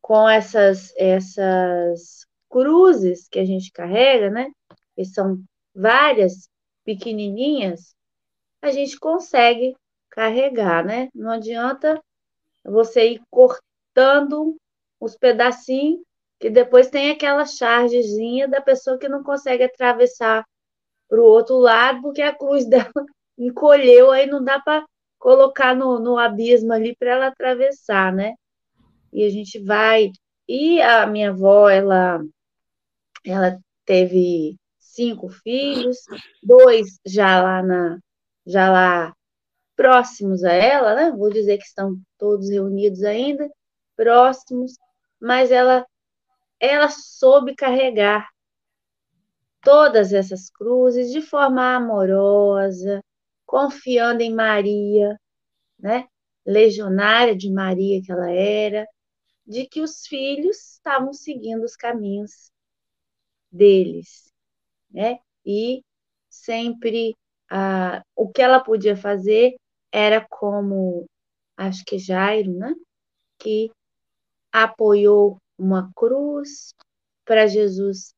com 0.02 0.30
essas 0.30 0.94
essas 0.96 2.26
cruzes 2.50 3.28
que 3.28 3.40
a 3.40 3.46
gente 3.46 3.72
carrega, 3.72 4.30
né? 4.30 4.52
Que 4.96 5.04
são 5.04 5.44
várias 5.76 6.50
pequenininhas, 6.86 7.94
a 8.62 8.72
gente 8.72 8.98
consegue 8.98 9.76
carregar, 10.10 10.86
né? 10.86 11.10
Não 11.14 11.32
adianta 11.32 12.02
você 12.64 13.14
ir 13.14 13.22
cortando 13.30 14.58
os 15.00 15.18
pedacinhos, 15.18 16.02
que 16.40 16.50
depois 16.50 16.90
tem 16.90 17.12
aquela 17.12 17.46
chargezinha 17.46 18.48
da 18.48 18.62
pessoa 18.62 18.98
que 18.98 19.08
não 19.08 19.24
consegue 19.24 19.64
atravessar 19.64 20.46
para 21.08 21.20
o 21.20 21.26
outro 21.26 21.58
lado, 21.58 22.02
porque 22.02 22.22
a 22.22 22.34
cruz 22.34 22.66
dela 22.70 23.06
encolheu, 23.38 24.12
aí 24.12 24.28
não 24.28 24.44
dá 24.44 24.60
para 24.60 24.86
colocar 25.20 25.76
no, 25.76 26.00
no 26.00 26.18
abismo 26.18 26.74
ali 26.74 26.96
para 26.96 27.12
ela 27.12 27.28
atravessar, 27.28 28.14
né? 28.14 28.34
E 29.14 29.24
a 29.26 29.30
gente 29.30 29.60
vai. 29.64 30.12
E 30.48 30.82
a 30.82 31.06
minha 31.06 31.30
avó, 31.30 31.70
ela 31.70 32.22
ela 33.24 33.60
teve 33.86 34.58
cinco 34.80 35.30
filhos, 35.30 35.98
dois 36.42 37.00
já 37.06 37.42
lá 37.42 37.62
na 37.64 38.00
já 38.46 38.72
lá 38.72 39.14
próximos 39.82 40.44
a 40.44 40.54
ela, 40.54 40.94
né? 40.94 41.12
Vou 41.12 41.32
dizer 41.32 41.58
que 41.58 41.64
estão 41.64 42.00
todos 42.16 42.52
reunidos 42.52 43.02
ainda, 43.04 43.50
próximos, 43.96 44.78
mas 45.20 45.52
ela 45.52 45.84
ela 46.60 46.88
soube 46.88 47.56
carregar 47.56 48.30
todas 49.64 50.14
essas 50.14 50.52
cruzes 50.52 51.12
de 51.12 51.20
forma 51.20 51.76
amorosa, 51.76 53.04
confiando 53.44 54.22
em 54.22 54.32
Maria, 54.32 55.20
né? 55.80 56.08
Legionária 56.46 57.36
de 57.36 57.52
Maria 57.52 58.04
que 58.04 58.12
ela 58.12 58.30
era, 58.30 58.88
de 59.48 59.66
que 59.66 59.82
os 59.82 60.06
filhos 60.06 60.74
estavam 60.74 61.12
seguindo 61.12 61.64
os 61.64 61.76
caminhos 61.76 62.52
deles, 63.52 64.32
né? 64.92 65.18
E 65.44 65.84
sempre 66.30 67.18
ah, 67.50 68.04
o 68.16 68.30
que 68.30 68.44
ela 68.44 68.60
podia 68.60 68.96
fazer 68.96 69.56
era 69.92 70.26
como, 70.30 71.06
acho 71.58 71.84
que 71.86 72.00
Jairo, 72.00 72.52
né? 72.54 72.74
Que 73.38 73.72
apoiou 74.52 75.38
uma 75.58 75.92
cruz 75.96 76.74
para 77.26 77.48
Jesus 77.48 78.14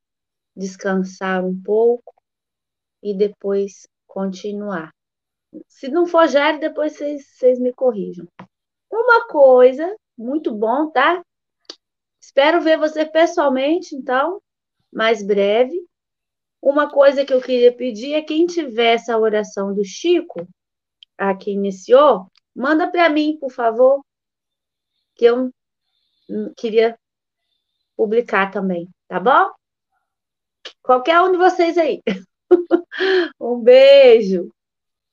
descansar 0.55 1.43
um 1.43 1.59
pouco 1.61 2.13
e 3.01 3.15
depois 3.15 3.87
continuar. 4.07 4.91
Se 5.67 5.87
não 5.89 6.05
for 6.05 6.27
Jairo, 6.27 6.59
depois 6.59 6.97
vocês, 6.97 7.59
me 7.59 7.73
corrijam. 7.73 8.27
Uma 8.91 9.27
coisa, 9.27 9.95
muito 10.17 10.53
bom, 10.53 10.89
tá? 10.89 11.23
Espero 12.21 12.61
ver 12.61 12.77
você 12.77 13.05
pessoalmente, 13.05 13.95
então, 13.95 14.41
mais 14.91 15.21
breve. 15.21 15.75
Uma 16.61 16.89
coisa 16.89 17.25
que 17.25 17.33
eu 17.33 17.41
queria 17.41 17.75
pedir 17.75 18.13
é 18.13 18.21
quem 18.21 18.45
tiver 18.45 18.93
essa 18.93 19.17
oração 19.17 19.73
do 19.73 19.83
Chico, 19.83 20.47
a 21.17 21.35
que 21.35 21.51
iniciou, 21.51 22.27
manda 22.55 22.89
para 22.89 23.09
mim, 23.09 23.37
por 23.39 23.51
favor, 23.51 24.03
que 25.15 25.25
eu 25.25 25.51
queria 26.57 26.97
publicar 27.95 28.51
também? 28.51 28.89
Tá 29.07 29.19
bom? 29.19 29.51
Qualquer 30.81 31.21
um 31.21 31.31
de 31.31 31.37
vocês 31.37 31.77
aí. 31.77 32.01
um 33.39 33.59
beijo. 33.61 34.51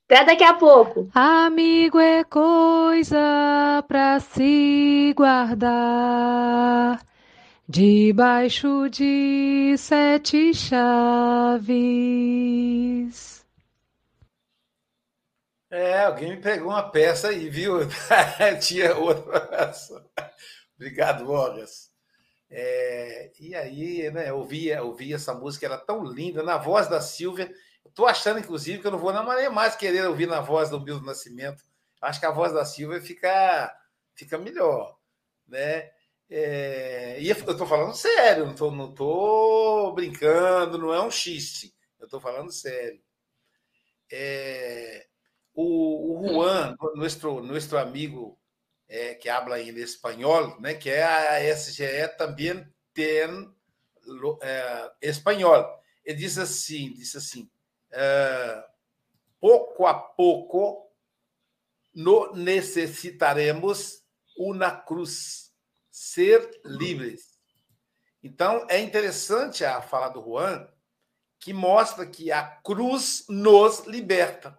Até 0.07 0.25
daqui 0.25 0.43
a 0.45 0.55
pouco. 0.55 1.09
Amigo 1.15 2.01
é 2.01 2.25
coisa 2.25 3.85
para 3.87 4.19
se 4.19 5.13
guardar 5.17 7.01
debaixo 7.69 8.89
de 8.91 9.77
sete 9.79 10.53
chaves. 10.53 11.71
É, 15.71 16.03
alguém 16.03 16.31
me 16.31 16.43
pegou 16.43 16.71
uma 16.71 16.91
peça 16.91 17.29
aí, 17.29 17.49
viu? 17.49 17.79
Tinha 18.61 18.97
outra 18.97 19.41
peça. 19.41 20.05
Obrigado, 20.75 21.25
Bogas. 21.25 21.91
É, 22.51 23.31
e 23.39 23.55
aí, 23.55 24.11
né, 24.11 24.31
eu 24.31 24.39
ouvi, 24.39 24.69
eu 24.69 24.87
ouvi 24.87 25.15
essa 25.15 25.33
música, 25.33 25.67
era 25.67 25.79
tão 25.79 26.03
linda, 26.05 26.43
na 26.43 26.59
voz 26.59 26.89
da 26.89 27.01
Silvia. 27.01 27.53
Estou 27.87 28.07
achando, 28.07 28.41
inclusive, 28.41 28.81
que 28.81 28.87
eu 28.87 28.91
não 28.91 28.99
vou 28.99 29.13
nem 29.13 29.49
mais 29.49 29.77
querer 29.77 30.07
ouvir 30.09 30.27
na 30.27 30.41
voz 30.41 30.71
do 30.71 30.81
Milton 30.81 31.05
Nascimento. 31.05 31.63
Acho 32.01 32.19
que 32.19 32.27
a 32.27 32.33
voz 32.33 32.53
da 32.53 32.65
Silvia 32.65 33.01
fica, 33.01 33.73
fica 34.15 34.39
melhor. 34.39 34.99
Né? 35.47 35.91
É, 36.29 37.19
e 37.21 37.29
eu 37.29 37.37
estou 37.37 37.67
falando 37.67 37.95
sério, 37.95 38.45
não 38.45 38.53
estou 38.53 38.73
não 38.73 38.95
tô 38.95 39.93
brincando, 39.95 40.79
não 40.79 40.93
é 40.93 41.01
um 41.01 41.11
xiste. 41.11 41.75
Eu 41.99 42.07
estou 42.07 42.21
falando 42.21 42.51
sério. 42.53 43.01
É, 44.11 45.07
o, 45.61 46.21
o 46.21 46.29
Juan, 46.29 46.75
nosso, 46.95 47.41
nosso 47.43 47.77
amigo 47.77 48.39
é, 48.89 49.15
que 49.15 49.29
habla 49.29 49.61
em 49.61 49.69
espanhol, 49.77 50.59
né, 50.59 50.75
que 50.75 50.89
é 50.89 51.03
a 51.03 51.55
SGE, 51.55 52.09
também 52.17 52.67
tem 52.95 53.55
é, 54.41 54.93
espanhol. 55.03 55.79
Ele 56.05 56.17
diz 56.17 56.39
assim, 56.39 56.95
diz 56.95 57.15
assim, 57.15 57.51
é, 57.93 58.65
pouco 59.39 59.87
a 59.87 59.95
pouco 59.95 60.91
no 61.95 62.33
necessitaremos 62.35 64.03
uma 64.39 64.71
cruz, 64.71 65.53
ser 65.91 66.61
livres. 66.65 67.39
Então, 68.23 68.67
é 68.69 68.81
interessante 68.81 69.65
a 69.65 69.83
fala 69.83 70.09
do 70.09 70.23
Juan, 70.23 70.67
que 71.39 71.53
mostra 71.53 72.07
que 72.07 72.33
a 72.33 72.47
cruz 72.47 73.27
nos 73.29 73.81
liberta 73.81 74.59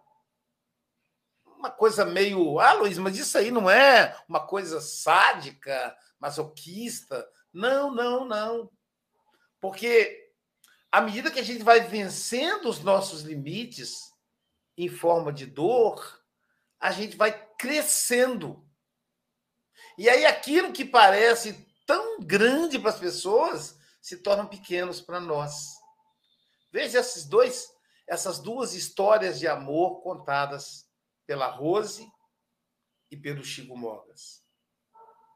uma 1.61 1.69
coisa 1.69 2.03
meio. 2.03 2.59
Ah, 2.59 2.73
Luiz, 2.73 2.97
mas 2.97 3.17
isso 3.17 3.37
aí 3.37 3.51
não 3.51 3.69
é 3.69 4.19
uma 4.27 4.39
coisa 4.39 4.81
sádica, 4.81 5.95
masoquista. 6.19 7.27
Não, 7.53 7.93
não, 7.93 8.25
não. 8.25 8.69
Porque 9.59 10.31
à 10.91 10.99
medida 10.99 11.29
que 11.29 11.39
a 11.39 11.43
gente 11.43 11.63
vai 11.63 11.81
vencendo 11.81 12.67
os 12.67 12.79
nossos 12.79 13.21
limites 13.21 14.11
em 14.75 14.89
forma 14.89 15.31
de 15.31 15.45
dor, 15.45 16.19
a 16.79 16.91
gente 16.91 17.15
vai 17.15 17.31
crescendo. 17.57 18.67
E 19.97 20.09
aí 20.09 20.25
aquilo 20.25 20.73
que 20.73 20.83
parece 20.83 21.67
tão 21.85 22.19
grande 22.21 22.79
para 22.79 22.89
as 22.89 22.99
pessoas 22.99 23.77
se 24.01 24.17
tornam 24.17 24.47
pequenos 24.47 24.99
para 24.99 25.19
nós. 25.19 25.67
Veja 26.71 26.99
esses 26.99 27.25
dois, 27.25 27.67
essas 28.07 28.39
duas 28.39 28.73
histórias 28.73 29.37
de 29.37 29.47
amor 29.47 30.01
contadas 30.01 30.89
pela 31.31 31.47
Rose 31.47 32.11
e 33.09 33.15
pelo 33.15 33.41
Chico 33.41 33.77
Mogas. 33.77 34.43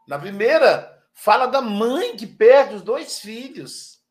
Na 0.05 0.19
primeira, 0.19 1.01
fala 1.13 1.45
da 1.45 1.61
mãe 1.61 2.17
que 2.17 2.27
perde 2.27 2.75
os 2.75 2.81
dois 2.81 3.21
filhos, 3.21 4.03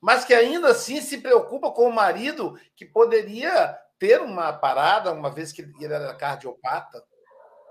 mas 0.00 0.24
que 0.24 0.32
ainda 0.32 0.68
assim 0.68 1.02
se 1.02 1.18
preocupa 1.18 1.70
com 1.70 1.86
o 1.86 1.92
marido 1.92 2.58
que 2.74 2.86
poderia 2.86 3.78
ter 3.98 4.22
uma 4.22 4.54
parada, 4.54 5.12
uma 5.12 5.30
vez 5.30 5.52
que 5.52 5.60
ele 5.60 5.92
era 5.92 6.14
cardiopata, 6.14 7.04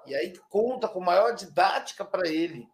e 0.05 0.13
aí 0.13 0.37
conta 0.51 0.87
com 0.87 0.99
maior 0.99 1.33
didática 1.33 2.05
para 2.05 2.29
ele. 2.29 2.69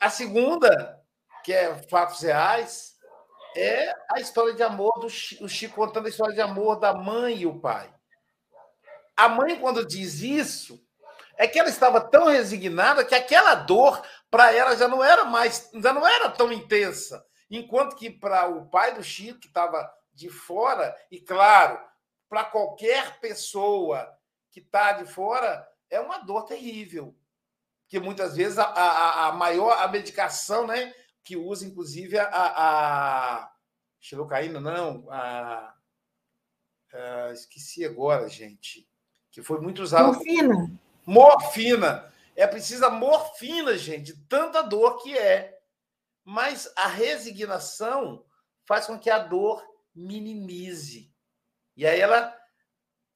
A 0.00 0.08
segunda, 0.08 1.04
que 1.44 1.52
é 1.52 1.74
Fatos 1.82 2.22
Reais, 2.22 2.96
é 3.54 3.94
a 4.10 4.20
história 4.20 4.54
de 4.54 4.62
amor 4.62 5.00
do 5.00 5.10
Chico 5.10 5.74
contando 5.74 6.06
a 6.06 6.08
história 6.08 6.34
de 6.34 6.40
amor 6.40 6.80
da 6.80 6.94
mãe 6.94 7.40
e 7.40 7.46
o 7.46 7.60
pai. 7.60 7.92
A 9.16 9.28
mãe, 9.28 9.58
quando 9.60 9.86
diz 9.86 10.20
isso, 10.20 10.84
é 11.36 11.46
que 11.46 11.58
ela 11.58 11.68
estava 11.68 12.00
tão 12.00 12.26
resignada 12.26 13.04
que 13.04 13.14
aquela 13.14 13.54
dor 13.54 14.04
para 14.30 14.52
ela 14.52 14.76
já 14.76 14.88
não 14.88 15.02
era 15.02 15.24
mais, 15.24 15.70
já 15.74 15.92
não 15.92 16.06
era 16.06 16.30
tão 16.30 16.52
intensa. 16.52 17.24
Enquanto 17.50 17.96
que 17.96 18.10
para 18.10 18.48
o 18.48 18.68
pai 18.68 18.94
do 18.94 19.02
Chico, 19.02 19.38
que 19.38 19.46
estava 19.46 19.92
de 20.12 20.28
fora, 20.28 20.96
e 21.10 21.20
claro, 21.20 21.78
para 22.28 22.44
qualquer 22.44 23.20
pessoa 23.20 24.12
que 24.50 24.60
está 24.60 24.92
de 24.92 25.04
fora, 25.04 25.68
é 25.90 26.00
uma 26.00 26.18
dor 26.18 26.44
terrível. 26.44 27.16
Porque 27.82 28.00
muitas 28.00 28.36
vezes 28.36 28.58
a, 28.58 28.64
a, 28.64 29.28
a 29.28 29.32
maior 29.32 29.78
a 29.78 29.86
medicação, 29.88 30.66
né? 30.66 30.92
Que 31.22 31.36
usa, 31.36 31.66
inclusive, 31.66 32.18
a, 32.18 32.28
a 32.32 33.52
xilocaína, 34.00 34.60
não, 34.60 35.06
a, 35.10 35.74
a, 36.92 37.32
esqueci 37.32 37.84
agora, 37.84 38.28
gente 38.28 38.88
que 39.34 39.42
foi 39.42 39.60
muito 39.60 39.82
usado. 39.82 40.14
Morfina. 40.14 40.80
Morfina. 41.04 42.12
É 42.36 42.46
precisa 42.46 42.88
morfina, 42.88 43.76
gente, 43.76 44.16
tanta 44.28 44.62
dor 44.62 45.02
que 45.02 45.18
é. 45.18 45.58
Mas 46.24 46.72
a 46.76 46.86
resignação 46.86 48.24
faz 48.64 48.86
com 48.86 48.96
que 48.96 49.10
a 49.10 49.18
dor 49.18 49.60
minimize. 49.92 51.12
E 51.76 51.84
aí 51.84 52.00
ela 52.00 52.32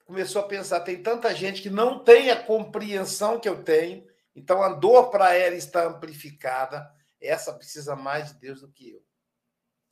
começou 0.04 0.42
a 0.42 0.48
pensar: 0.48 0.80
tem 0.80 1.00
tanta 1.00 1.32
gente 1.32 1.62
que 1.62 1.70
não 1.70 2.02
tem 2.02 2.32
a 2.32 2.42
compreensão 2.42 3.38
que 3.38 3.48
eu 3.48 3.62
tenho, 3.62 4.04
então 4.34 4.60
a 4.60 4.70
dor 4.70 5.10
para 5.10 5.34
ela 5.34 5.54
está 5.54 5.86
amplificada. 5.86 6.84
Essa 7.20 7.52
precisa 7.52 7.94
mais 7.94 8.32
de 8.32 8.40
Deus 8.40 8.60
do 8.60 8.72
que 8.72 8.90
eu. 8.90 9.02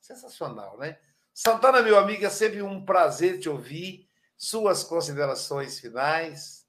Sensacional, 0.01 0.77
né? 0.77 0.99
Santana, 1.33 1.83
meu 1.83 1.97
amigo, 1.97 2.27
é 2.27 2.31
sempre 2.31 2.63
um 2.63 2.85
prazer 2.85 3.39
te 3.39 3.49
ouvir. 3.49 4.06
Suas 4.37 4.85
considerações 4.85 5.81
finais? 5.81 6.67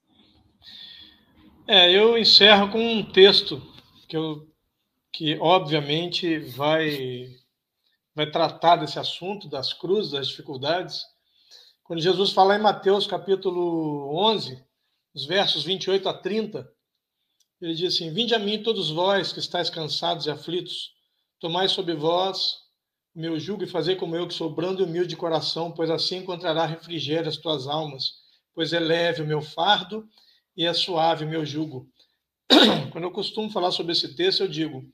É, 1.66 1.90
eu 1.92 2.16
encerro 2.16 2.72
com 2.72 2.80
um 2.80 3.12
texto 3.12 3.60
que, 4.08 4.16
eu, 4.16 4.50
que 5.12 5.38
obviamente 5.38 6.38
vai, 6.38 7.28
vai 8.14 8.30
tratar 8.30 8.76
desse 8.76 8.98
assunto 8.98 9.50
das 9.50 9.74
cruzes, 9.74 10.12
das 10.12 10.28
dificuldades. 10.28 11.02
Quando 11.84 12.00
Jesus 12.00 12.32
fala 12.32 12.56
em 12.56 12.62
Mateus 12.62 13.06
capítulo 13.06 14.16
11, 14.16 14.64
os 15.14 15.26
versos 15.26 15.62
28 15.62 16.08
a 16.08 16.14
30, 16.14 16.66
ele 17.60 17.74
diz 17.74 17.94
assim: 17.94 18.10
Vinde 18.14 18.34
a 18.34 18.38
mim 18.38 18.62
todos 18.62 18.90
vós 18.90 19.30
que 19.30 19.40
estáis 19.40 19.68
cansados 19.68 20.24
e 20.24 20.30
aflitos, 20.30 20.94
tomai 21.38 21.68
sobre 21.68 21.94
vós 21.94 22.67
meu 23.18 23.38
jugo 23.40 23.64
e 23.64 23.66
fazer 23.66 23.96
como 23.96 24.14
eu, 24.14 24.28
que 24.28 24.34
sou 24.34 24.48
brando 24.48 24.80
e 24.80 24.84
humilde 24.84 25.08
de 25.08 25.16
coração, 25.16 25.72
pois 25.72 25.90
assim 25.90 26.18
encontrará 26.18 26.64
refrigério 26.64 27.28
as 27.28 27.36
tuas 27.36 27.66
almas, 27.66 28.12
pois 28.54 28.72
é 28.72 28.78
leve 28.78 29.22
o 29.22 29.26
meu 29.26 29.42
fardo 29.42 30.08
e 30.56 30.64
é 30.64 30.72
suave 30.72 31.24
o 31.24 31.28
meu 31.28 31.44
jugo. 31.44 31.90
Quando 32.92 33.04
eu 33.04 33.10
costumo 33.10 33.50
falar 33.50 33.72
sobre 33.72 33.90
esse 33.90 34.14
texto, 34.14 34.44
eu 34.44 34.48
digo: 34.48 34.84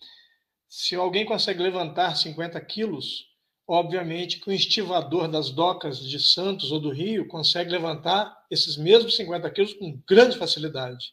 se 0.67 0.95
alguém 0.95 1.27
consegue 1.27 1.63
levantar 1.63 2.17
50 2.17 2.59
quilos, 2.63 3.27
obviamente 3.69 4.41
que 4.41 4.49
o 4.49 4.53
estivador 4.53 5.29
das 5.29 5.51
docas 5.51 5.99
de 5.99 6.19
Santos 6.19 6.73
ou 6.73 6.81
do 6.81 6.91
Rio 6.91 7.29
consegue 7.29 7.71
levantar 7.71 8.35
esses 8.51 8.79
mesmos 8.79 9.17
50 9.17 9.51
quilos 9.51 9.75
com 9.75 10.01
grande 10.09 10.39
facilidade. 10.39 11.13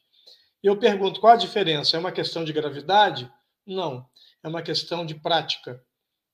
E 0.63 0.67
eu 0.67 0.77
pergunto: 0.77 1.19
qual 1.19 1.33
a 1.33 1.37
diferença? 1.37 1.97
É 1.97 1.99
uma 1.99 2.11
questão 2.13 2.45
de 2.45 2.53
gravidade? 2.53 3.29
Não, 3.67 4.05
é 4.41 4.47
uma 4.47 4.61
questão 4.61 5.05
de 5.05 5.15
prática. 5.15 5.83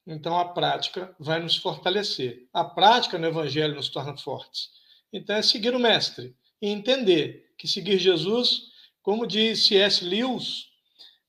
Então 0.08 0.40
a 0.40 0.46
prática 0.46 1.14
vai 1.20 1.38
nos 1.42 1.58
fortalecer. 1.58 2.48
A 2.54 2.64
prática 2.64 3.18
no 3.18 3.28
Evangelho 3.28 3.76
nos 3.76 3.90
torna 3.90 4.16
fortes. 4.16 4.70
Então 5.12 5.36
é 5.36 5.42
seguir 5.42 5.76
o 5.76 5.80
Mestre 5.80 6.34
e 6.62 6.70
entender 6.70 7.54
que 7.58 7.68
seguir 7.68 8.00
Jesus, 8.00 8.72
como 9.02 9.28
diz 9.28 9.66
C.S. 9.68 10.06
Lewis, 10.06 10.68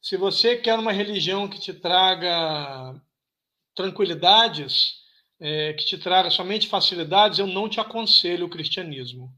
se 0.00 0.16
você 0.16 0.56
quer 0.56 0.78
uma 0.78 0.92
religião 0.92 1.48
que 1.48 1.58
te 1.58 1.74
traga 1.74 2.94
tranquilidades, 3.74 5.00
é, 5.40 5.72
que 5.72 5.84
te 5.84 5.98
traga 5.98 6.30
somente 6.30 6.68
facilidades, 6.68 7.40
eu 7.40 7.48
não 7.48 7.68
te 7.68 7.80
aconselho 7.80 8.46
o 8.46 8.50
cristianismo. 8.50 9.32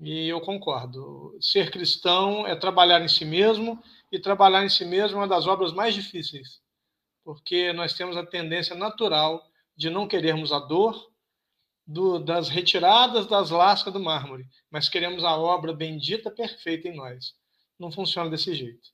E 0.00 0.26
eu 0.26 0.40
concordo. 0.40 1.36
Ser 1.40 1.70
cristão 1.70 2.46
é 2.46 2.56
trabalhar 2.56 3.02
em 3.02 3.08
si 3.08 3.26
mesmo, 3.26 3.82
e 4.10 4.18
trabalhar 4.18 4.64
em 4.64 4.68
si 4.70 4.86
mesmo 4.86 5.18
é 5.18 5.20
uma 5.20 5.28
das 5.28 5.46
obras 5.46 5.72
mais 5.72 5.94
difíceis 5.94 6.60
porque 7.28 7.74
nós 7.74 7.92
temos 7.92 8.16
a 8.16 8.24
tendência 8.24 8.74
natural 8.74 9.46
de 9.76 9.90
não 9.90 10.08
querermos 10.08 10.50
a 10.50 10.58
dor 10.58 11.10
do, 11.86 12.18
das 12.18 12.48
retiradas 12.48 13.26
das 13.26 13.50
lascas 13.50 13.92
do 13.92 14.00
mármore, 14.00 14.46
mas 14.70 14.88
queremos 14.88 15.22
a 15.22 15.36
obra 15.36 15.74
bendita, 15.74 16.30
perfeita 16.30 16.88
em 16.88 16.96
nós. 16.96 17.34
Não 17.78 17.92
funciona 17.92 18.30
desse 18.30 18.54
jeito. 18.54 18.88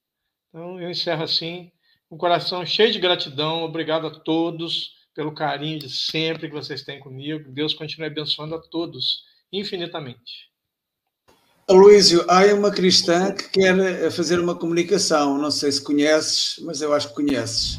Então, 0.48 0.80
eu 0.80 0.90
encerro 0.90 1.22
assim. 1.22 1.70
com 2.08 2.16
o 2.16 2.18
coração 2.18 2.66
cheio 2.66 2.90
de 2.90 2.98
gratidão. 2.98 3.62
Obrigado 3.62 4.08
a 4.08 4.10
todos 4.10 4.90
pelo 5.14 5.32
carinho 5.32 5.78
de 5.78 5.88
sempre 5.88 6.48
que 6.48 6.54
vocês 6.54 6.82
têm 6.82 6.98
comigo. 6.98 7.52
Deus 7.52 7.72
continue 7.72 8.08
abençoando 8.08 8.56
a 8.56 8.60
todos 8.60 9.22
infinitamente. 9.52 10.50
Aloísio, 11.68 12.24
há 12.28 12.52
uma 12.52 12.72
cristã 12.72 13.32
que 13.32 13.48
quer 13.48 14.10
fazer 14.10 14.40
uma 14.40 14.56
comunicação. 14.56 15.38
Não 15.38 15.52
sei 15.52 15.70
se 15.70 15.80
conheces, 15.80 16.56
mas 16.64 16.82
eu 16.82 16.92
acho 16.92 17.10
que 17.10 17.14
conheces. 17.14 17.78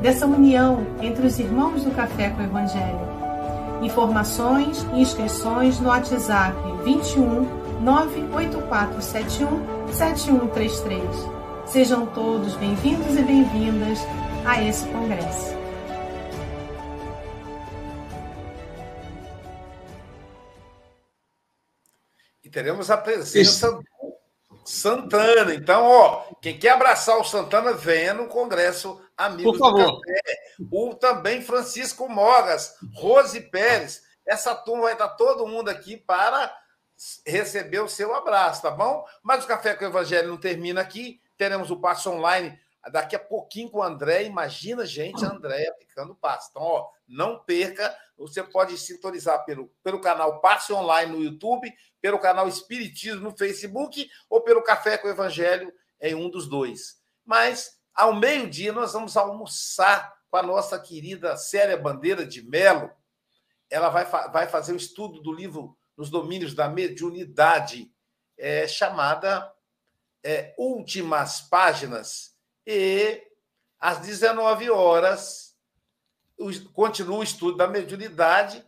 dessa 0.00 0.26
união 0.26 0.86
entre 1.00 1.26
os 1.26 1.38
irmãos 1.38 1.84
do 1.84 1.90
Café 1.90 2.30
com 2.30 2.42
o 2.42 2.44
Evangelho. 2.44 3.06
Informações 3.82 4.86
e 4.94 5.00
inscrições 5.00 5.80
no 5.80 5.88
WhatsApp 5.88 6.56
21 6.84 7.80
98471 7.80 9.92
7133. 9.92 11.02
Sejam 11.66 12.06
todos 12.06 12.54
bem-vindos 12.56 13.16
e 13.16 13.22
bem-vindas 13.22 13.98
a 14.44 14.62
esse 14.62 14.86
congresso. 14.88 15.56
E 22.42 22.48
teremos 22.48 22.90
a 22.90 22.96
presença 22.96 23.72
do 23.72 23.82
Santana. 24.64 25.54
Então, 25.54 25.84
ó, 25.84 26.24
quem 26.40 26.58
quer 26.58 26.70
abraçar 26.70 27.18
o 27.18 27.24
Santana, 27.24 27.72
venha 27.72 28.14
no 28.14 28.26
Congresso 28.26 29.00
Amigos 29.16 29.56
Por 29.56 29.58
favor. 29.58 30.00
Café. 30.00 30.22
O 30.70 30.94
também 30.94 31.40
Francisco 31.40 32.08
Mogas, 32.08 32.76
Rose 32.94 33.40
Pérez. 33.40 34.02
Essa 34.24 34.54
turma 34.54 34.84
vai 34.84 34.92
estar 34.92 35.08
todo 35.10 35.46
mundo 35.46 35.68
aqui 35.68 35.96
para 35.96 36.54
receber 37.26 37.80
o 37.80 37.88
seu 37.88 38.14
abraço, 38.14 38.62
tá 38.62 38.70
bom? 38.70 39.04
Mas 39.22 39.44
o 39.44 39.46
Café 39.46 39.74
com 39.74 39.84
o 39.84 39.88
Evangelho 39.88 40.28
não 40.28 40.36
termina 40.36 40.80
aqui. 40.80 41.20
Teremos 41.36 41.70
o 41.70 41.80
passo 41.80 42.10
online 42.10 42.58
daqui 42.90 43.16
a 43.16 43.20
pouquinho 43.20 43.70
com 43.70 43.78
o 43.78 43.82
André. 43.82 44.24
Imagina, 44.24 44.84
gente, 44.84 45.24
a 45.24 45.28
Andréia 45.28 45.70
aplicando 45.70 46.14
passo. 46.14 46.48
Então, 46.50 46.62
ó, 46.62 46.88
não 47.06 47.38
perca. 47.40 47.96
Você 48.16 48.42
pode 48.42 48.76
sintonizar 48.78 49.44
pelo, 49.44 49.68
pelo 49.82 50.00
canal 50.00 50.40
Passe 50.40 50.72
Online 50.72 51.12
no 51.12 51.22
YouTube, 51.22 51.72
pelo 52.00 52.18
canal 52.18 52.48
Espiritismo 52.48 53.20
no 53.20 53.36
Facebook 53.36 54.08
ou 54.30 54.40
pelo 54.40 54.62
Café 54.62 54.96
com 54.96 55.08
o 55.08 55.10
Evangelho 55.10 55.72
em 56.00 56.14
um 56.14 56.30
dos 56.30 56.48
dois. 56.48 56.96
Mas, 57.24 57.75
ao 57.96 58.14
meio-dia, 58.14 58.72
nós 58.72 58.92
vamos 58.92 59.16
almoçar 59.16 60.14
com 60.30 60.36
a 60.36 60.42
nossa 60.42 60.78
querida 60.78 61.36
Célia 61.36 61.78
Bandeira 61.78 62.26
de 62.26 62.42
Melo. 62.42 62.90
Ela 63.70 63.88
vai, 63.88 64.04
vai 64.04 64.46
fazer 64.46 64.74
o 64.74 64.76
estudo 64.76 65.20
do 65.22 65.32
livro 65.32 65.76
Nos 65.96 66.10
Domínios 66.10 66.54
da 66.54 66.68
Mediunidade, 66.68 67.90
é, 68.36 68.68
chamada 68.68 69.50
é, 70.22 70.54
Últimas 70.58 71.40
Páginas. 71.40 72.36
E 72.66 73.22
às 73.80 73.98
19 74.00 74.70
horas, 74.70 75.56
continua 76.74 77.18
o 77.18 77.24
estudo 77.24 77.56
da 77.56 77.66
mediunidade. 77.66 78.62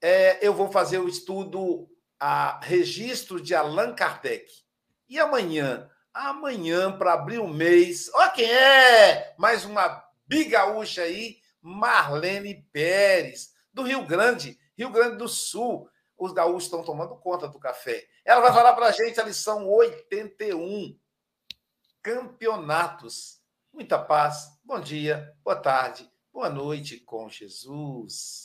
É, 0.00 0.46
eu 0.46 0.52
vou 0.52 0.70
fazer 0.70 0.98
o 0.98 1.08
estudo 1.08 1.88
a 2.20 2.60
registro 2.62 3.40
de 3.40 3.54
Allan 3.54 3.94
Kardec. 3.94 4.46
E 5.08 5.18
amanhã? 5.18 5.90
Amanhã, 6.14 6.96
para 6.96 7.12
abrir 7.14 7.40
o 7.40 7.48
mês. 7.48 8.08
Ó, 8.14 8.28
quem 8.28 8.48
é? 8.48 9.34
Mais 9.36 9.64
uma 9.64 10.00
bigaúcha 10.28 11.02
aí, 11.02 11.38
Marlene 11.60 12.62
Pérez, 12.72 13.52
do 13.72 13.82
Rio 13.82 14.06
Grande, 14.06 14.56
Rio 14.78 14.90
Grande 14.90 15.16
do 15.16 15.26
Sul. 15.26 15.90
Os 16.16 16.32
gaúchos 16.32 16.64
estão 16.66 16.84
tomando 16.84 17.16
conta 17.16 17.48
do 17.48 17.58
café. 17.58 18.06
Ela 18.24 18.40
vai 18.40 18.52
falar 18.52 18.74
para 18.74 18.86
a 18.86 18.92
gente 18.92 19.20
a 19.20 19.24
lição 19.24 19.68
81. 19.68 20.96
Campeonatos. 22.00 23.40
Muita 23.72 23.98
paz. 23.98 24.56
Bom 24.62 24.78
dia, 24.78 25.36
boa 25.42 25.56
tarde, 25.56 26.08
boa 26.32 26.48
noite 26.48 26.98
com 26.98 27.28
Jesus. 27.28 28.43